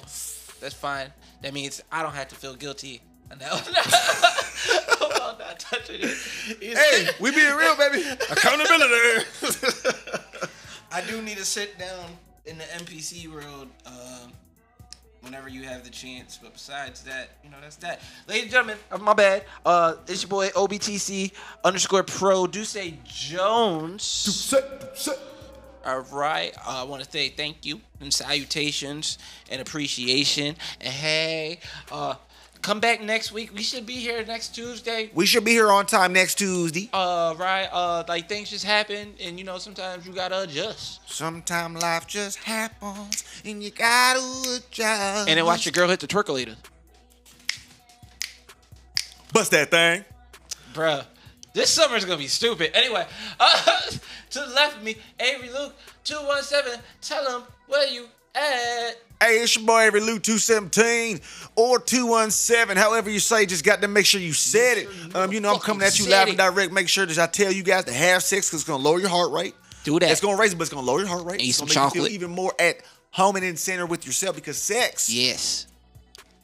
That's 0.60 0.74
fine. 0.74 1.10
That 1.40 1.54
means 1.54 1.82
I 1.90 2.02
don't 2.02 2.14
have 2.14 2.28
to 2.28 2.34
feel 2.34 2.54
guilty. 2.54 3.00
one. 3.32 3.40
about 3.40 5.38
not 5.38 5.58
touching 5.58 6.00
it. 6.00 6.76
Hey, 6.76 7.08
we 7.18 7.30
being 7.30 7.54
real, 7.54 7.74
baby. 7.76 8.02
Accountability. 8.30 9.26
I 10.92 11.00
do 11.08 11.22
need 11.22 11.38
to 11.38 11.44
sit 11.44 11.78
down 11.78 12.04
in 12.44 12.58
the 12.58 12.64
NPC 12.64 13.32
world 13.32 13.68
um, 13.86 14.32
whenever 15.22 15.48
you 15.48 15.62
have 15.62 15.84
the 15.84 15.90
chance. 15.90 16.38
But 16.40 16.52
besides 16.52 17.02
that, 17.04 17.30
you 17.42 17.50
know, 17.50 17.56
that's 17.60 17.76
that. 17.76 18.00
Ladies 18.28 18.44
and 18.44 18.52
gentlemen, 18.52 18.76
uh, 18.90 18.98
my 18.98 19.14
bad. 19.14 19.44
Uh, 19.64 19.94
it's 20.06 20.22
your 20.22 20.28
boy 20.28 20.48
OBTC 20.48 21.32
underscore 21.64 22.02
pro 22.02 22.46
Duce 22.46 22.76
Jones. 23.04 24.54
All 25.84 26.00
right. 26.12 26.54
Uh, 26.58 26.82
I 26.82 26.82
want 26.84 27.02
to 27.02 27.10
say 27.10 27.28
thank 27.28 27.64
you 27.66 27.80
and 28.00 28.12
salutations 28.12 29.18
and 29.50 29.60
appreciation. 29.60 30.56
And 30.80 30.92
hey, 30.92 31.58
uh, 31.90 32.14
come 32.62 32.80
back 32.80 33.02
next 33.02 33.32
week. 33.32 33.50
We 33.54 33.62
should 33.62 33.84
be 33.84 33.94
here 33.94 34.24
next 34.24 34.54
Tuesday. 34.54 35.10
we 35.14 35.26
should 35.26 35.44
be 35.44 35.50
here 35.50 35.70
on 35.70 35.84
time 35.86 36.12
next 36.12 36.36
Tuesday. 36.38 36.88
Uh, 36.92 37.34
right. 37.36 37.68
Uh, 37.70 38.04
like 38.08 38.28
things 38.28 38.50
just 38.50 38.64
happen, 38.64 39.14
and 39.20 39.38
you 39.38 39.44
know 39.44 39.58
sometimes 39.58 40.06
you 40.06 40.12
gotta 40.12 40.42
adjust. 40.42 41.00
Sometime 41.10 41.74
life 41.74 42.06
just 42.06 42.38
happens, 42.38 43.24
and 43.44 43.62
you 43.62 43.70
gotta 43.70 44.20
adjust. 44.56 45.28
And 45.28 45.36
then 45.36 45.44
watch 45.44 45.66
your 45.66 45.72
girl 45.72 45.88
hit 45.88 46.00
the 46.00 46.06
twerkulator. 46.06 46.56
bust 49.32 49.50
that 49.50 49.70
thing. 49.70 50.04
Bruh, 50.72 51.04
this 51.52 51.68
summer's 51.70 52.04
gonna 52.04 52.16
be 52.18 52.28
stupid. 52.28 52.70
Anyway, 52.74 53.06
uh, 53.38 53.80
to 54.30 54.38
the 54.40 54.46
left 54.54 54.78
of 54.78 54.82
me, 54.82 54.96
Avery 55.20 55.50
Luke, 55.50 55.74
217, 56.04 56.80
tell 57.00 57.38
him 57.38 57.46
where 57.66 57.86
you 57.88 58.04
at. 58.04 58.21
Hey, 58.34 58.94
it's 59.20 59.54
your 59.56 59.64
boy 59.64 59.80
Every 59.82 60.00
Lou 60.00 60.18
217 60.18 61.20
or 61.54 61.78
217, 61.78 62.76
however 62.76 63.08
you 63.10 63.20
say, 63.20 63.46
just 63.46 63.64
got 63.64 63.80
to 63.82 63.88
make 63.88 64.04
sure 64.06 64.20
you 64.20 64.32
said 64.32 64.78
it. 64.78 65.14
Um, 65.14 65.32
you 65.32 65.40
know, 65.40 65.54
I'm 65.54 65.60
coming 65.60 65.86
at 65.86 65.98
you 65.98 66.08
live 66.10 66.28
and 66.28 66.36
direct. 66.36 66.72
Make 66.72 66.88
sure 66.88 67.06
that 67.06 67.18
I 67.18 67.26
tell 67.26 67.52
you 67.52 67.62
guys 67.62 67.84
to 67.84 67.92
have 67.92 68.22
sex 68.22 68.48
because 68.48 68.60
it's 68.60 68.68
going 68.68 68.82
to 68.82 68.88
lower 68.88 68.98
your 68.98 69.10
heart 69.10 69.30
rate. 69.30 69.54
Do 69.84 69.98
that. 69.98 70.10
It's 70.10 70.20
going 70.20 70.36
to 70.36 70.40
raise 70.40 70.52
it, 70.52 70.56
but 70.56 70.62
it's 70.62 70.72
going 70.72 70.84
to 70.84 70.90
lower 70.90 71.00
your 71.00 71.08
heart 71.08 71.24
rate. 71.24 71.40
Eat 71.40 71.50
it's 71.50 71.58
some 71.58 71.68
gonna 71.68 71.86
make 71.86 71.94
you 71.94 72.00
chocolate. 72.00 72.10
feel 72.10 72.14
even 72.14 72.30
more 72.30 72.52
at 72.58 72.78
home 73.10 73.36
and 73.36 73.44
in 73.44 73.56
center 73.56 73.86
with 73.86 74.06
yourself 74.06 74.34
because 74.34 74.56
sex 74.56 75.12
Yes. 75.12 75.66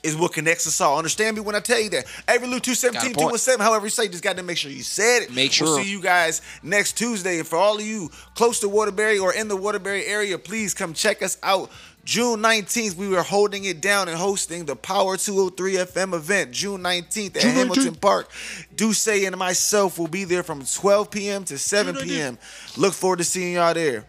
Is 0.03 0.17
what 0.17 0.33
connects 0.33 0.67
us 0.67 0.81
all. 0.81 0.99
Understand 0.99 1.37
me 1.37 1.43
when 1.43 1.55
I 1.55 1.61
tell 1.61 1.81
you 1.81 1.91
that. 1.91 2.07
Avery 2.29 2.49
Lou 2.49 2.61
217, 2.61 2.93
Got 2.93 3.03
a 3.03 3.07
point. 3.07 3.19
217, 3.19 3.65
however 3.65 3.87
you 3.87 3.91
say, 3.91 4.09
just 4.09 4.23
got 4.23 4.37
to 4.37 4.43
make 4.43 4.57
sure 4.57 4.71
you 4.71 4.83
said 4.83 5.23
it. 5.23 5.35
Make 5.35 5.53
sure. 5.53 5.67
We'll 5.67 5.83
see 5.83 5.91
you 5.91 6.01
guys 6.01 6.41
next 6.63 6.97
Tuesday. 6.97 7.39
And 7.39 7.47
for 7.47 7.57
all 7.57 7.77
of 7.77 7.85
you 7.85 8.11
close 8.35 8.61
to 8.61 8.69
Waterbury 8.69 9.19
or 9.19 9.33
in 9.35 9.49
the 9.49 9.57
Waterbury 9.57 10.07
area, 10.07 10.39
please 10.39 10.73
come 10.75 10.95
check 10.95 11.23
us 11.23 11.39
out. 11.43 11.71
June 12.05 12.41
19th, 12.41 12.95
we 12.95 13.07
were 13.09 13.23
holding 13.23 13.65
it 13.65 13.83
down 13.83 14.09
and 14.09 14.17
hosting 14.17 14.65
the 14.65 14.75
Power 14.75 15.19
203 15.19 15.75
FM 15.75 16.15
event. 16.15 16.53
June 16.53 16.83
19th 16.83 17.37
at 17.37 17.43
Hamilton 17.43 17.97
Park. 17.97 18.31
Duce 18.75 19.09
and 19.09 19.37
myself 19.37 19.99
will 19.99 20.09
be 20.09 20.25
there 20.25 20.43
from 20.43 20.65
12 20.65 21.11
p.m. 21.11 21.45
to 21.45 21.59
7 21.59 21.97
p.m. 21.97 22.39
Look 22.79 22.95
forward 22.95 23.19
to 23.19 23.25
seeing 23.25 23.55
y'all 23.55 23.75
there. 23.75 24.07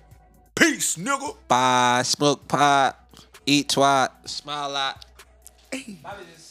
Peace, 0.56 0.96
nigga. 0.96 1.36
Bye. 1.50 2.04
Smoke 2.06 2.48
pot. 2.48 2.98
Eat 3.46 3.70
twat. 3.70 4.30
Smile 4.30 4.70
a 4.70 4.72
lot. 4.72 5.06
Just 5.72 6.49